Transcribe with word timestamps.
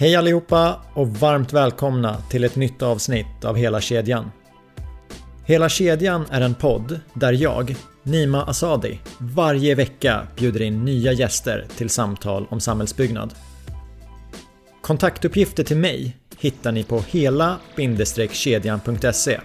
Hej 0.00 0.16
allihopa 0.16 0.80
och 0.94 1.08
varmt 1.08 1.52
välkomna 1.52 2.16
till 2.30 2.44
ett 2.44 2.56
nytt 2.56 2.82
avsnitt 2.82 3.44
av 3.44 3.56
Hela 3.56 3.80
kedjan. 3.80 4.30
Hela 5.44 5.68
kedjan 5.68 6.26
är 6.30 6.40
en 6.40 6.54
podd 6.54 7.00
där 7.14 7.32
jag, 7.32 7.76
Nima 8.02 8.42
Asadi, 8.42 9.00
varje 9.18 9.74
vecka 9.74 10.26
bjuder 10.36 10.62
in 10.62 10.84
nya 10.84 11.12
gäster 11.12 11.66
till 11.76 11.90
samtal 11.90 12.46
om 12.50 12.60
samhällsbyggnad. 12.60 13.34
Kontaktuppgifter 14.82 15.64
till 15.64 15.76
mig 15.76 16.16
hittar 16.38 16.72
ni 16.72 16.84
på 16.84 17.02
hela-kedjan.se. 17.08 19.40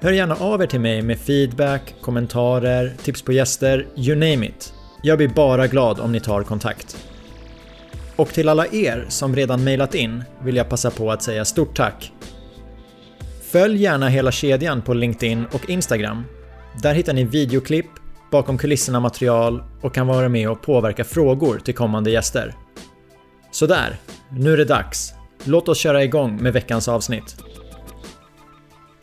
Hör 0.00 0.12
gärna 0.12 0.34
av 0.34 0.62
er 0.62 0.66
till 0.66 0.80
mig 0.80 1.02
med 1.02 1.18
feedback, 1.18 1.94
kommentarer, 2.00 2.94
tips 3.02 3.22
på 3.22 3.32
gäster, 3.32 3.86
you 3.96 4.14
name 4.14 4.46
it. 4.46 4.74
Jag 5.02 5.18
blir 5.18 5.28
bara 5.28 5.66
glad 5.66 6.00
om 6.00 6.12
ni 6.12 6.20
tar 6.20 6.42
kontakt. 6.42 7.09
Och 8.20 8.28
till 8.28 8.48
alla 8.48 8.66
er 8.66 9.06
som 9.08 9.36
redan 9.36 9.64
mejlat 9.64 9.94
in 9.94 10.24
vill 10.42 10.56
jag 10.56 10.68
passa 10.68 10.90
på 10.90 11.12
att 11.12 11.22
säga 11.22 11.44
stort 11.44 11.76
tack. 11.76 12.12
Följ 13.50 13.82
gärna 13.82 14.08
hela 14.08 14.32
kedjan 14.32 14.82
på 14.82 14.94
LinkedIn 14.94 15.44
och 15.52 15.70
Instagram. 15.70 16.24
Där 16.82 16.94
hittar 16.94 17.12
ni 17.12 17.24
videoklipp, 17.24 17.86
bakom 18.30 18.58
kulisserna 18.58 19.00
material 19.00 19.62
och 19.82 19.94
kan 19.94 20.06
vara 20.06 20.28
med 20.28 20.50
och 20.50 20.62
påverka 20.62 21.04
frågor 21.04 21.58
till 21.58 21.74
kommande 21.74 22.10
gäster. 22.10 22.54
Sådär, 23.50 23.96
nu 24.30 24.52
är 24.52 24.56
det 24.56 24.64
dags. 24.64 25.12
Låt 25.44 25.68
oss 25.68 25.78
köra 25.78 26.04
igång 26.04 26.42
med 26.42 26.52
veckans 26.52 26.88
avsnitt. 26.88 27.36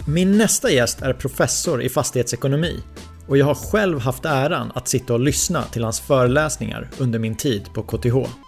Min 0.08 0.38
nästa 0.38 0.72
gäst 0.72 1.02
är 1.02 1.14
professor 1.14 1.82
i 1.82 1.90
fastighetsekonomi 1.90 2.84
och 3.28 3.38
jag 3.38 3.46
har 3.46 3.56
själv 3.56 4.00
haft 4.00 4.26
äran 4.26 4.72
att 4.76 4.88
sitta 4.88 5.14
och 5.14 5.20
lyssna 5.20 5.64
till 5.64 5.84
hans 5.84 6.00
föreläsningar 6.00 6.90
under 6.98 7.20
min 7.20 7.36
tid 7.36 7.74
på 7.74 7.84
KTH. 7.84 8.47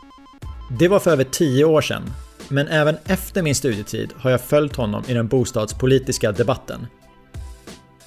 Det 0.78 0.88
var 0.88 1.00
för 1.00 1.12
över 1.12 1.24
10 1.24 1.66
år 1.66 1.82
sedan, 1.82 2.14
men 2.48 2.68
även 2.68 2.98
efter 3.06 3.42
min 3.42 3.56
studietid 3.56 4.10
har 4.18 4.32
jag 4.32 4.42
följt 4.42 4.76
honom 4.76 5.04
i 5.08 5.14
den 5.14 5.28
bostadspolitiska 5.28 6.32
debatten. 6.32 6.88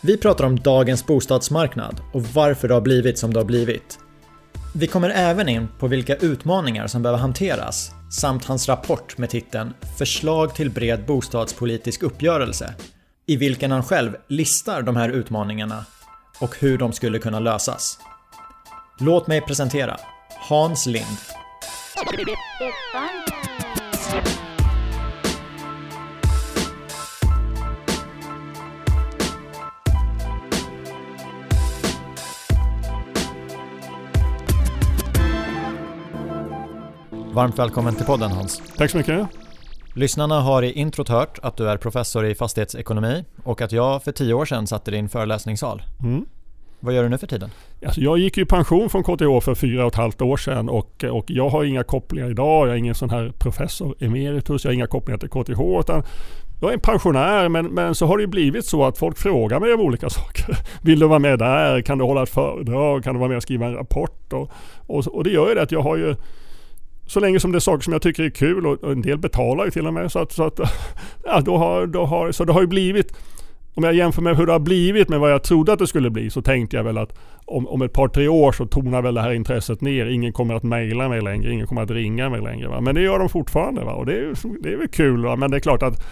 Vi 0.01 0.17
pratar 0.17 0.45
om 0.45 0.61
dagens 0.61 1.07
bostadsmarknad 1.07 2.01
och 2.13 2.23
varför 2.23 2.69
det 2.69 2.75
har 2.75 2.81
blivit 2.81 3.19
som 3.19 3.33
det 3.33 3.41
har 3.41 3.45
blivit. 3.45 3.99
Vi 4.75 4.87
kommer 4.87 5.11
även 5.11 5.49
in 5.49 5.69
på 5.79 5.87
vilka 5.87 6.17
utmaningar 6.17 6.87
som 6.87 7.03
behöver 7.03 7.21
hanteras 7.21 7.91
samt 8.11 8.45
hans 8.45 8.69
rapport 8.69 9.19
med 9.19 9.31
titeln 9.31 9.75
“Förslag 9.99 10.55
till 10.55 10.71
bred 10.71 11.07
bostadspolitisk 11.07 12.03
uppgörelse” 12.03 12.75
i 13.27 13.37
vilken 13.37 13.71
han 13.71 13.83
själv 13.83 14.17
listar 14.29 14.83
de 14.83 14.97
här 14.97 15.09
utmaningarna 15.09 15.85
och 16.41 16.57
hur 16.59 16.79
de 16.79 16.93
skulle 16.93 17.19
kunna 17.19 17.41
lösas. 17.41 17.99
Låt 19.01 19.27
mig 19.27 19.41
presentera 19.41 19.97
Hans 20.49 20.87
Lind. 20.87 21.42
Varmt 37.33 37.59
välkommen 37.59 37.95
till 37.95 38.07
podden 38.07 38.31
Hans. 38.31 38.63
Tack 38.77 38.91
så 38.91 38.97
mycket. 38.97 39.29
Lyssnarna 39.95 40.41
har 40.41 40.63
i 40.63 40.73
introt 40.73 41.09
hört 41.09 41.39
att 41.43 41.57
du 41.57 41.69
är 41.69 41.77
professor 41.77 42.27
i 42.27 42.35
fastighetsekonomi 42.35 43.25
och 43.45 43.61
att 43.61 43.73
jag 43.73 44.03
för 44.03 44.13
tio 44.13 44.35
år 44.35 44.45
sedan 44.45 44.67
satt 44.67 44.89
i 44.89 44.91
din 44.91 45.09
föreläsningssal. 45.09 45.83
Mm. 46.03 46.27
Vad 46.85 46.95
gör 46.95 47.03
du 47.03 47.09
nu 47.09 47.19
för 47.19 47.27
tiden? 47.27 47.51
Alltså 47.85 48.01
jag 48.01 48.19
gick 48.19 48.39
i 48.39 48.45
pension 48.45 48.91
från 48.91 49.03
KTH 49.03 49.41
för 49.45 49.55
fyra 49.55 49.87
och 49.87 49.93
ett 49.93 49.99
halvt 49.99 50.23
år 50.23 50.37
sedan 50.37 50.69
och, 50.69 51.05
och 51.05 51.25
jag 51.27 51.49
har 51.49 51.65
inga 51.65 51.85
kopplingar 51.85 52.31
idag. 52.31 52.67
Jag 52.67 52.75
är 52.75 52.79
ingen 52.79 52.95
sån 52.95 53.11
här 53.11 53.33
professor 53.39 53.95
emeritus. 54.01 54.65
Jag 54.65 54.71
har 54.71 54.75
inga 54.75 54.87
kopplingar 54.87 55.19
till 55.19 55.29
KTH. 55.29 55.81
Utan 55.81 56.03
jag 56.61 56.71
är 56.71 56.75
en 56.75 56.81
pensionär 56.81 57.49
men, 57.49 57.67
men 57.67 57.95
så 57.95 58.07
har 58.07 58.19
det 58.19 58.27
blivit 58.27 58.67
så 58.67 58.85
att 58.85 58.99
folk 58.99 59.19
frågar 59.19 59.61
mig 59.61 59.75
om 59.75 59.81
olika 59.81 60.11
saker. 60.21 60.57
Vill 60.83 60.99
du 60.99 61.07
vara 61.07 61.19
med 61.19 61.39
där? 61.39 61.83
Kan 61.83 61.99
du 61.99 62.05
hålla 62.05 62.23
ett 62.23 62.31
föredrag? 62.31 63.05
Kan 63.05 63.15
du 63.15 63.19
vara 63.19 63.29
med 63.29 63.37
och 63.37 63.43
skriva 63.43 63.67
en 63.67 63.75
rapport? 63.75 64.33
Och, 64.33 64.51
och, 64.87 65.07
och 65.07 65.25
det 65.25 65.31
gör 65.31 65.49
ju 65.49 65.55
det 65.55 65.63
att 65.63 65.73
jag 65.73 65.83
har 65.83 65.97
ju 65.97 66.15
så 67.07 67.21
länge 67.21 67.41
som 67.41 67.53
det 67.53 67.59
är 67.59 67.61
saker 67.61 67.83
som 67.83 67.93
jag 67.93 68.03
tycker 68.03 68.23
är 68.23 68.31
kul 68.31 68.67
och 68.67 68.93
en 68.93 69.03
del 69.03 69.19
betalar 69.19 69.65
ju 69.65 69.71
till 69.71 69.87
och 69.87 69.95
med. 69.95 70.13
Så, 70.13 70.19
att, 70.19 70.33
så, 70.33 70.45
att, 70.45 70.61
ja, 71.25 71.41
då 71.41 71.57
har, 71.57 71.87
då 71.87 72.05
har, 72.05 72.33
så 72.33 72.45
det 72.45 72.53
har 72.53 72.61
ju 72.61 72.67
blivit 72.67 73.15
om 73.75 73.85
jag 73.85 73.95
jämför 73.95 74.23
med 74.23 74.37
hur 74.37 74.47
det 74.47 74.53
har 74.53 74.61
blivit 74.61 75.09
med 75.09 75.21
vad 75.21 75.33
jag 75.33 75.43
trodde 75.43 75.73
att 75.73 75.79
det 75.79 75.87
skulle 75.87 76.11
bli 76.11 76.31
så 76.31 76.43
tänkte 76.43 76.77
jag 76.77 76.85
väl 76.85 76.99
att 76.99 77.19
om, 77.45 77.69
om 77.69 77.83
ett 77.83 77.93
par 77.93 78.09
tre 78.09 78.29
år 78.29 78.53
så 78.53 78.67
tonar 78.67 79.03
väl 79.03 79.15
det 79.15 79.21
här 79.21 79.33
intresset 79.33 79.81
ner. 79.81 80.07
Ingen 80.07 80.33
kommer 80.33 80.55
att 80.55 80.63
mejla 80.63 81.09
mig 81.09 81.21
längre, 81.21 81.53
ingen 81.53 81.67
kommer 81.67 81.83
att 81.83 81.91
ringa 81.91 82.31
mig 82.31 82.41
längre. 82.41 82.69
Va? 82.69 82.81
Men 82.81 82.95
det 82.95 83.01
gör 83.01 83.19
de 83.19 83.29
fortfarande 83.29 83.85
va? 83.85 83.93
och 83.93 84.07
det 84.07 84.13
är, 84.13 84.63
det 84.63 84.73
är 84.73 84.77
väl 84.77 84.89
kul. 84.89 85.25
Va? 85.25 85.37
Men 85.37 85.51
det 85.51 85.57
är 85.57 85.61
klart 85.61 85.83
att 85.83 86.05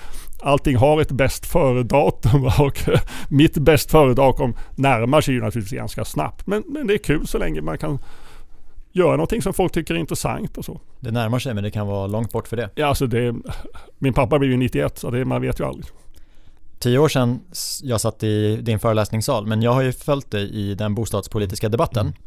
allting 0.42 0.76
har 0.76 1.00
ett 1.00 1.10
bäst 1.12 1.46
före-datum 1.46 2.44
och 2.60 2.80
mitt 3.28 3.58
bäst 3.58 3.90
före-datum 3.90 4.54
närmar 4.74 5.20
sig 5.20 5.34
ju 5.34 5.40
naturligtvis 5.40 5.78
ganska 5.78 6.04
snabbt. 6.04 6.46
Men, 6.46 6.62
men 6.66 6.86
det 6.86 6.94
är 6.94 6.98
kul 6.98 7.26
så 7.26 7.38
länge 7.38 7.60
man 7.60 7.78
kan 7.78 7.98
göra 8.92 9.12
någonting 9.12 9.42
som 9.42 9.54
folk 9.54 9.72
tycker 9.72 9.94
är 9.94 9.98
intressant 9.98 10.58
och 10.58 10.64
så. 10.64 10.80
Det 11.00 11.10
närmar 11.10 11.38
sig 11.38 11.54
men 11.54 11.64
det 11.64 11.70
kan 11.70 11.86
vara 11.86 12.06
långt 12.06 12.32
bort 12.32 12.48
för 12.48 12.56
det. 12.56 12.70
Ja, 12.74 12.86
alltså 12.86 13.06
det, 13.06 13.34
min 13.98 14.12
pappa 14.12 14.38
blev 14.38 14.50
ju 14.50 14.56
91 14.56 14.98
så 14.98 15.10
det, 15.10 15.24
man 15.24 15.42
vet 15.42 15.60
ju 15.60 15.64
aldrig. 15.64 15.86
Tio 16.80 16.98
år 16.98 17.08
sedan 17.08 17.40
jag 17.82 18.00
satt 18.00 18.22
i 18.22 18.56
din 18.56 18.78
föreläsningssal 18.78 19.46
men 19.46 19.62
jag 19.62 19.72
har 19.72 19.82
ju 19.82 19.92
följt 19.92 20.30
dig 20.30 20.50
i 20.54 20.74
den 20.74 20.94
bostadspolitiska 20.94 21.68
debatten. 21.68 22.06
Mm. 22.06 22.18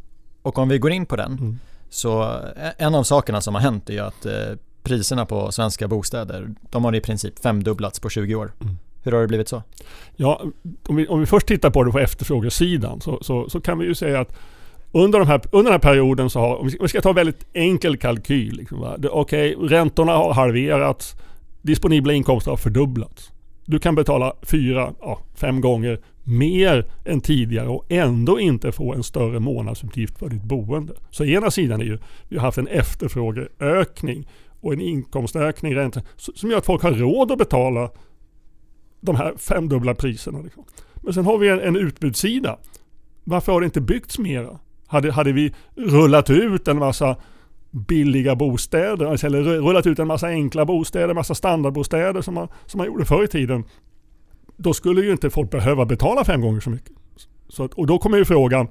Och 0.42 0.58
om 0.58 0.68
vi 0.68 0.78
går 0.78 0.92
in 0.92 1.06
på 1.06 1.16
den 1.16 1.32
mm. 1.32 1.58
så 1.90 2.40
en 2.78 2.94
av 2.94 3.02
sakerna 3.02 3.40
som 3.40 3.54
har 3.54 3.62
hänt 3.62 3.90
är 3.90 3.94
ju 3.94 4.00
att 4.00 4.26
eh, 4.26 4.32
priserna 4.82 5.26
på 5.26 5.52
svenska 5.52 5.88
bostäder 5.88 6.54
de 6.70 6.84
har 6.84 6.94
i 6.94 7.00
princip 7.00 7.38
femdubblats 7.38 8.00
på 8.00 8.08
20 8.08 8.34
år. 8.34 8.52
Mm. 8.60 8.76
Hur 9.02 9.12
har 9.12 9.20
det 9.20 9.26
blivit 9.26 9.48
så? 9.48 9.62
Ja, 10.16 10.42
om 10.86 10.96
vi, 10.96 11.06
om 11.06 11.20
vi 11.20 11.26
först 11.26 11.46
tittar 11.46 11.70
på 11.70 11.84
det 11.84 11.92
på 11.92 11.98
efterfrågesidan 11.98 13.00
så, 13.00 13.18
så, 13.22 13.48
så 13.48 13.60
kan 13.60 13.78
vi 13.78 13.86
ju 13.86 13.94
säga 13.94 14.20
att 14.20 14.36
under, 14.92 15.18
de 15.18 15.28
här, 15.28 15.40
under 15.52 15.72
den 15.72 15.80
här 15.80 15.92
perioden 15.92 16.30
så 16.30 16.40
har, 16.40 16.56
om 16.56 16.70
vi 16.80 16.88
ska 16.88 17.00
ta 17.00 17.08
en 17.08 17.14
väldigt 17.14 17.46
enkel 17.52 17.96
kalkyl. 17.96 18.56
Liksom, 18.56 18.96
Okej, 19.10 19.56
okay, 19.56 19.68
räntorna 19.68 20.12
har 20.12 20.34
halverats, 20.34 21.14
disponibla 21.62 22.12
inkomster 22.12 22.50
har 22.50 22.58
fördubblats. 22.58 23.30
Du 23.64 23.78
kan 23.78 23.94
betala 23.94 24.32
fyra, 24.42 24.94
ja, 25.00 25.20
fem 25.34 25.60
gånger 25.60 26.00
mer 26.24 26.86
än 27.04 27.20
tidigare 27.20 27.68
och 27.68 27.84
ändå 27.88 28.40
inte 28.40 28.72
få 28.72 28.94
en 28.94 29.02
större 29.02 29.40
månadsutgift 29.40 30.18
för 30.18 30.28
ditt 30.28 30.42
boende. 30.42 30.92
Så 31.10 31.24
ena 31.24 31.50
sidan 31.50 31.80
är 31.80 31.84
ju, 31.84 31.98
vi 32.28 32.36
har 32.36 32.44
haft 32.44 32.58
en 32.58 32.66
efterfrågeökning 32.66 34.28
och 34.60 34.72
en 34.72 34.80
inkomstökning 34.80 35.76
rent, 35.76 35.96
som 36.16 36.50
gör 36.50 36.58
att 36.58 36.66
folk 36.66 36.82
har 36.82 36.92
råd 36.92 37.32
att 37.32 37.38
betala 37.38 37.90
de 39.00 39.16
här 39.16 39.34
femdubbla 39.36 39.94
priserna. 39.94 40.40
Liksom. 40.40 40.64
Men 40.96 41.14
sen 41.14 41.24
har 41.24 41.38
vi 41.38 41.48
en, 41.48 41.60
en 41.60 41.76
utbudssida. 41.76 42.58
Varför 43.24 43.52
har 43.52 43.60
det 43.60 43.64
inte 43.64 43.80
byggts 43.80 44.18
mera? 44.18 44.58
Hade, 44.86 45.12
hade 45.12 45.32
vi 45.32 45.54
rullat 45.76 46.30
ut 46.30 46.68
en 46.68 46.78
massa 46.78 47.16
billiga 47.74 48.36
bostäder, 48.36 49.06
alltså, 49.06 49.26
eller 49.26 49.42
rullat 49.42 49.86
ut 49.86 49.98
en 49.98 50.06
massa 50.06 50.26
enkla 50.26 50.64
bostäder, 50.64 51.14
massa 51.14 51.34
standardbostäder 51.34 52.22
som 52.22 52.34
man, 52.34 52.48
som 52.66 52.78
man 52.78 52.86
gjorde 52.86 53.04
förr 53.04 53.24
i 53.24 53.28
tiden. 53.28 53.64
Då 54.56 54.72
skulle 54.72 55.00
ju 55.00 55.12
inte 55.12 55.30
folk 55.30 55.50
behöva 55.50 55.84
betala 55.84 56.24
fem 56.24 56.40
gånger 56.40 56.60
så 56.60 56.70
mycket. 56.70 56.92
Så 57.48 57.64
att, 57.64 57.74
och 57.74 57.86
då 57.86 57.98
kommer 57.98 58.18
ju 58.18 58.24
frågan, 58.24 58.68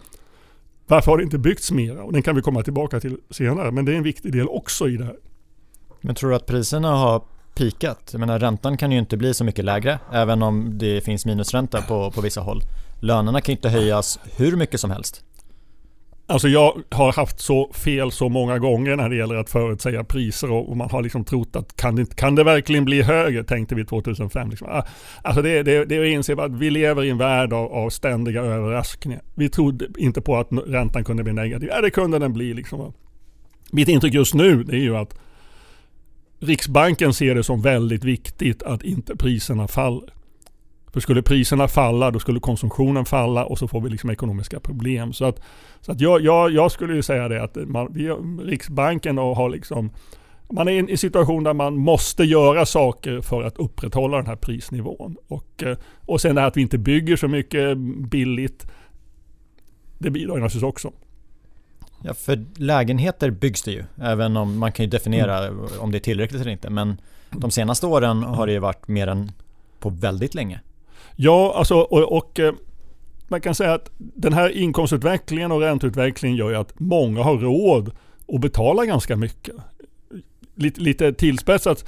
varför 0.88 1.12
har 1.12 1.18
det 1.18 1.24
inte 1.24 1.38
byggts 1.38 1.72
mera? 1.72 2.04
Och 2.04 2.14
den 2.14 2.22
kan 2.22 2.36
vi 2.36 2.42
komma 2.42 2.64
tillbaka 2.64 3.00
till 3.00 3.18
senare, 3.30 3.72
men 3.72 3.86
det 3.86 3.94
är 3.94 3.98
en 3.98 4.04
viktig 4.04 4.32
del 4.32 4.48
också 4.48 4.90
i 4.90 4.98
det 4.98 5.06
här. 5.06 5.16
Men 6.02 6.16
tror 6.16 6.30
du 6.30 6.36
att 6.36 6.46
priserna 6.46 6.96
har 6.96 7.22
pikat? 7.56 8.10
Jag 8.12 8.20
menar 8.20 8.40
räntan 8.40 8.78
kan 8.78 8.92
ju 8.92 9.00
inte 9.00 9.18
bli 9.18 9.34
så 9.34 9.44
mycket 9.44 9.66
lägre, 9.66 10.00
även 10.12 10.44
om 10.44 10.78
det 10.78 11.02
finns 11.02 11.26
minusränta 11.26 11.82
på, 11.82 12.12
på 12.12 12.22
vissa 12.22 12.42
håll. 12.42 12.62
Lönerna 13.00 13.42
kan 13.42 13.52
inte 13.56 13.70
höjas 13.70 14.20
hur 14.38 14.56
mycket 14.56 14.80
som 14.80 14.92
helst. 14.92 15.24
Alltså 16.26 16.48
jag 16.48 16.82
har 16.90 17.14
haft 17.14 17.40
så 17.40 17.74
fel 17.74 18.12
så 18.12 18.30
många 18.30 18.60
gånger 18.60 18.96
när 18.96 19.10
det 19.10 19.16
gäller 19.16 19.36
att 19.36 19.50
förutsäga 19.50 20.04
priser 20.04 20.52
och 20.52 20.78
man 20.78 20.90
har 20.90 21.02
liksom 21.02 21.26
trott 21.26 21.56
att 21.56 21.76
kan 21.76 21.96
det, 21.96 22.16
kan 22.16 22.36
det 22.36 22.44
verkligen 22.44 22.86
bli 22.86 23.02
högre, 23.02 23.44
tänkte 23.44 23.76
vi 23.76 23.86
2005. 23.86 24.50
Liksom. 24.50 24.68
Ah, 24.72 24.84
alltså 25.22 25.42
det, 25.42 25.64
det, 25.64 25.86
det 25.86 25.96
är 25.96 26.02
att 26.02 26.08
inse 26.08 26.34
att 26.34 26.52
vi 26.52 26.70
lever 26.70 27.04
i 27.04 27.10
en 27.10 27.18
värld 27.18 27.54
av, 27.54 27.74
av 27.74 27.90
ständiga 27.90 28.42
överraskningar. 28.42 29.22
Vi 29.36 29.50
trodde 29.50 29.88
inte 29.98 30.22
på 30.22 30.38
att 30.38 30.48
räntan 30.52 31.04
kunde 31.04 31.24
bli 31.24 31.34
negativ. 31.34 31.70
Ja, 31.72 31.82
det 31.82 31.90
kunde 31.90 32.20
den 32.20 32.34
bli. 32.34 32.54
Liksom. 32.54 32.94
Mitt 33.72 33.88
intryck 33.88 34.14
just 34.14 34.34
nu 34.34 34.62
är 34.62 34.78
ju 34.78 34.98
att 34.98 35.16
Riksbanken 36.40 37.14
ser 37.14 37.36
det 37.36 37.44
som 37.44 37.62
väldigt 37.62 38.04
viktigt 38.04 38.64
att 38.64 38.84
inte 38.84 39.16
priserna 39.16 39.68
faller. 39.68 40.14
För 40.94 41.00
skulle 41.00 41.22
priserna 41.22 41.68
falla, 41.68 42.12
då 42.12 42.20
skulle 42.20 42.40
konsumtionen 42.40 43.06
falla 43.06 43.46
och 43.46 43.60
så 43.60 43.68
får 43.68 43.82
vi 43.82 43.90
liksom 43.90 44.10
ekonomiska 44.10 44.60
problem. 44.60 45.14
Så 45.14 45.26
att, 45.26 45.42
så 45.82 45.92
att 45.92 46.02
jag, 46.02 46.22
jag, 46.22 46.52
jag 46.52 46.72
skulle 46.72 46.96
ju 46.96 47.02
säga 47.02 47.28
det 47.28 47.44
att 47.44 47.56
man, 47.56 47.88
vi, 47.94 48.10
Riksbanken 48.44 49.18
har 49.18 49.50
liksom 49.50 49.92
man 50.50 50.68
är 50.68 50.72
i 50.72 50.92
en 50.92 50.98
situation 50.98 51.44
där 51.44 51.54
man 51.54 51.78
måste 51.78 52.24
göra 52.24 52.66
saker 52.66 53.22
för 53.22 53.44
att 53.44 53.58
upprätthålla 53.58 54.18
den 54.18 54.26
här 54.26 54.36
prisnivån. 54.36 55.18
Och, 55.28 55.64
eh, 55.64 55.78
och 56.06 56.22
sen 56.22 56.36
det 56.36 56.42
här 56.42 56.48
att 56.48 56.58
vi 56.58 56.62
inte 56.62 56.78
bygger 56.78 57.16
så 57.16 57.28
mycket 57.28 57.78
billigt, 58.10 58.68
det 59.98 60.10
bidrar 60.10 60.34
naturligtvis 60.34 60.64
också. 60.64 60.92
Ja, 62.04 62.14
för 62.14 62.46
lägenheter 62.56 63.32
byggs 63.32 63.64
det 63.64 63.72
ju, 63.72 63.84
även 64.02 64.38
om 64.38 64.58
man 64.58 64.72
kan 64.72 64.86
ju 64.86 64.90
definiera 64.90 65.48
mm. 65.48 65.66
om 65.80 65.92
det 65.92 65.98
är 65.98 66.00
tillräckligt 66.00 66.42
eller 66.42 66.52
inte. 66.52 66.70
Men 66.70 66.98
de 67.30 67.52
senaste 67.52 67.86
åren 67.86 68.24
har 68.24 68.48
det 68.48 68.54
ju 68.54 68.60
varit 68.60 68.88
mer 68.88 69.08
än 69.08 69.32
på 69.80 69.90
väldigt 69.90 70.36
länge. 70.36 70.60
Ja, 71.16 71.54
alltså 71.56 71.76
och, 71.76 72.18
och 72.18 72.40
eh, 72.40 72.54
man 73.28 73.42
kan 73.42 73.56
säga 73.56 73.74
att 73.74 73.92
den 73.98 74.34
här 74.34 74.50
inkomstutvecklingen 74.50 75.52
och 75.52 75.62
ränteutvecklingen 75.62 76.38
gör 76.38 76.50
ju 76.50 76.56
att 76.56 76.80
många 76.80 77.24
har 77.24 77.38
råd 77.38 77.92
att 78.28 78.42
betala 78.42 78.86
ganska 78.86 79.16
mycket. 79.16 79.56
Lite, 80.56 80.82
lite 80.82 81.14
tillspetsat 81.14 81.86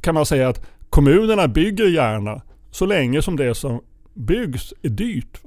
kan 0.00 0.14
man 0.14 0.26
säga 0.26 0.48
att 0.48 0.66
kommunerna 0.90 1.48
bygger 1.48 1.86
gärna 1.86 2.42
så 2.70 2.86
länge 2.86 3.22
som 3.22 3.36
det 3.36 3.54
som 3.54 3.80
byggs 4.14 4.74
är 4.82 4.88
dyrt. 4.88 5.40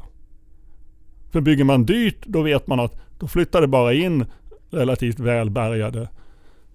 För 1.31 1.41
bygger 1.41 1.63
man 1.63 1.85
dyrt 1.85 2.25
då 2.25 2.41
vet 2.41 2.67
man 2.67 2.79
att 2.79 2.99
då 3.19 3.27
flyttar 3.27 3.61
det 3.61 3.67
bara 3.67 3.93
in 3.93 4.25
relativt 4.69 5.19
välbärgade 5.19 6.07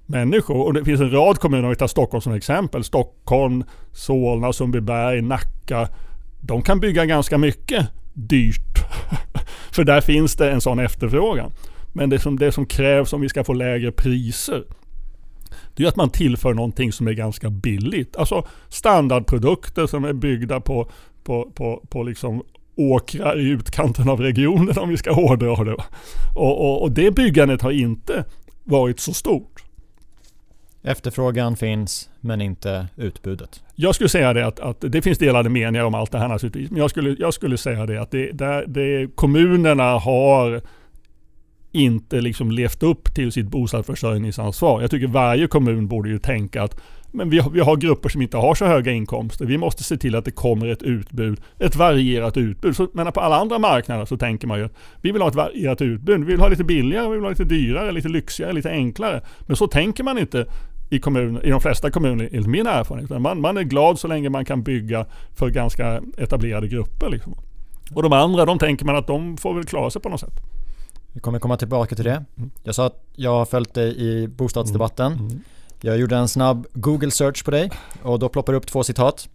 människor. 0.07 0.67
Och 0.67 0.75
det 0.75 0.85
finns 0.85 1.01
en 1.01 1.11
rad 1.11 1.39
kommuner, 1.39 1.65
om 1.65 1.71
vi 1.71 1.77
tar 1.77 1.87
Stockholm 1.87 2.23
som 2.23 2.33
exempel. 2.33 2.85
Stockholm, 2.85 3.65
Solna, 3.93 4.53
Sundbyberg, 4.53 5.23
Nacka. 5.23 5.89
De 6.43 6.63
kan 6.63 6.81
bygga 6.81 7.07
ganska 7.07 7.39
mycket 7.39 7.87
dyrt. 8.13 8.79
För 9.73 9.85
där 9.85 10.01
finns 10.01 10.37
det 10.37 10.51
en 10.51 10.61
sån 10.61 10.79
efterfrågan. 10.79 11.53
Men 11.93 12.11
det 12.11 12.19
som, 12.19 12.39
det 12.39 12.53
som 12.53 12.67
krävs 12.67 13.13
om 13.13 13.21
vi 13.21 13.29
ska 13.29 13.45
få 13.45 13.53
lägre 13.53 13.93
priser 13.93 14.65
det 15.75 15.85
är 15.85 15.89
att 15.89 15.97
man 15.97 16.11
tillför 16.11 16.55
någonting 16.55 16.93
som 16.93 17.09
är 17.09 17.13
ganska 17.13 17.51
billigt. 17.51 18.17
Alltså 18.17 18.47
standardprodukter 18.69 19.87
som 19.87 20.05
är 20.05 20.13
byggda 20.13 20.61
på, 20.61 20.91
på, 21.25 21.51
på, 21.55 21.83
på 21.89 22.03
liksom 22.03 22.43
åkrar 22.77 23.41
i 23.41 23.49
utkanten 23.49 24.09
av 24.09 24.21
regionen 24.21 24.79
om 24.79 24.89
vi 24.89 24.97
ska 24.97 25.13
hårdra 25.13 25.65
det. 25.65 25.77
Och, 26.35 26.61
och, 26.61 26.83
och 26.83 26.93
det 26.93 27.11
byggandet 27.11 27.63
har 27.63 27.71
inte 27.71 28.25
varit 28.65 29.01
så 29.01 29.15
stort. 29.15 29.65
Efterfrågan 30.83 31.57
finns, 31.57 32.11
men 32.21 32.41
inte 32.41 32.87
utbudet. 32.97 33.63
Jag 33.83 33.95
skulle 33.95 34.09
säga 34.09 34.33
det 34.33 34.47
att, 34.47 34.61
att 34.61 34.81
det 34.81 35.03
finns 35.03 35.19
delade 35.19 35.49
meningar 35.49 35.85
om 35.85 35.95
allt 35.95 36.13
det 36.13 36.19
här 36.19 36.29
naturligtvis. 36.29 36.71
Men 36.71 36.81
jag 36.81 36.91
skulle, 36.91 37.17
jag 37.19 37.35
skulle 37.35 37.57
säga 37.57 37.87
det 37.87 38.01
att 38.01 38.11
det, 38.11 38.33
där, 38.33 38.65
det, 38.67 39.09
kommunerna 39.15 39.99
har 39.99 40.61
inte 41.73 42.21
liksom 42.21 42.51
levt 42.51 42.83
upp 42.83 43.15
till 43.15 43.33
sitt 43.33 43.47
bostadsförsörjningsansvar. 43.47 44.81
Jag 44.81 44.91
tycker 44.91 45.07
varje 45.07 45.47
kommun 45.47 45.89
borde 45.89 46.09
ju 46.09 46.19
tänka 46.19 46.63
att 46.63 46.81
men 47.15 47.31
vi 47.31 47.39
har, 47.39 47.51
vi 47.51 47.61
har 47.61 47.77
grupper 47.77 48.09
som 48.09 48.23
inte 48.23 48.37
har 48.37 48.55
så 48.55 48.67
höga 48.67 48.93
inkomster. 48.93 49.47
Vi 49.47 49.59
måste 49.59 49.85
se 49.85 49.97
till 49.97 50.15
att 50.15 50.25
det 50.25 50.31
kommer 50.31 50.67
ett 50.67 50.83
utbud, 50.83 51.41
ett 51.59 51.77
varierat 51.77 52.37
utbud. 52.37 52.77
Så, 52.77 52.89
men 52.93 53.13
på 53.13 53.21
alla 53.21 53.37
andra 53.37 53.59
marknader 53.59 54.05
så 54.05 54.17
tänker 54.17 54.47
man 54.47 54.59
ju 54.59 54.65
att 54.65 54.73
vi 55.01 55.13
vill 55.13 55.23
ha 55.23 55.29
ett 55.29 55.35
varierat 55.35 55.83
utbud. 55.83 56.21
Vi 56.21 56.27
vill 56.27 56.41
ha 56.41 56.49
lite 56.49 56.65
billigare, 56.65 57.09
vi 57.09 57.15
vill 57.15 57.23
ha 57.23 57.31
lite 57.31 57.45
dyrare, 57.45 57.93
lite 57.93 58.09
lyxigare, 58.09 58.53
lite 58.53 58.71
enklare. 58.71 59.23
Men 59.47 59.57
så 59.57 59.67
tänker 59.67 60.05
man 60.05 60.19
inte 60.19 60.47
i, 60.93 60.99
kommun, 60.99 61.41
i 61.45 61.51
de 61.51 61.61
flesta 61.61 61.91
kommuner 61.91 62.29
enligt 62.33 62.47
min 62.47 62.67
erfarenhet. 62.67 63.21
Man, 63.21 63.41
man 63.41 63.57
är 63.57 63.63
glad 63.63 63.99
så 63.99 64.09
länge 64.09 64.29
man 64.29 64.45
kan 64.45 64.63
bygga 64.63 65.07
för 65.35 65.51
ganska 65.51 66.03
etablerade 66.17 66.69
grupper. 66.69 67.11
Liksom. 67.11 67.35
Och 67.95 68.03
de 68.03 68.13
andra, 68.13 68.45
de 68.45 68.59
tänker 68.59 68.85
man 68.85 68.97
att 68.97 69.07
de 69.07 69.37
får 69.37 69.55
väl 69.55 69.65
klara 69.65 69.91
sig 69.91 70.03
på 70.03 70.09
något 70.09 70.21
sätt. 70.21 70.41
Vi 71.13 71.21
kommer 71.21 71.39
komma 71.39 71.57
tillbaka 71.57 71.95
till 71.95 72.05
det. 72.05 72.25
Mm. 72.37 72.51
Jag 72.63 72.75
sa 72.75 72.87
att 72.87 73.05
jag 73.15 73.31
har 73.31 73.45
följt 73.45 73.75
dig 73.75 74.01
i 74.01 74.29
bostadsdebatten. 74.29 75.13
Mm. 75.13 75.27
Mm. 75.27 75.41
Jag 75.81 75.99
gjorde 75.99 76.17
en 76.17 76.29
snabb 76.29 76.67
Google 76.73 77.11
search 77.11 77.45
på 77.45 77.51
dig 77.51 77.71
och 78.03 78.19
då 78.19 78.29
ploppar 78.29 78.53
det 78.53 78.57
upp 78.57 78.67
två 78.67 78.85
citat. 78.85 79.29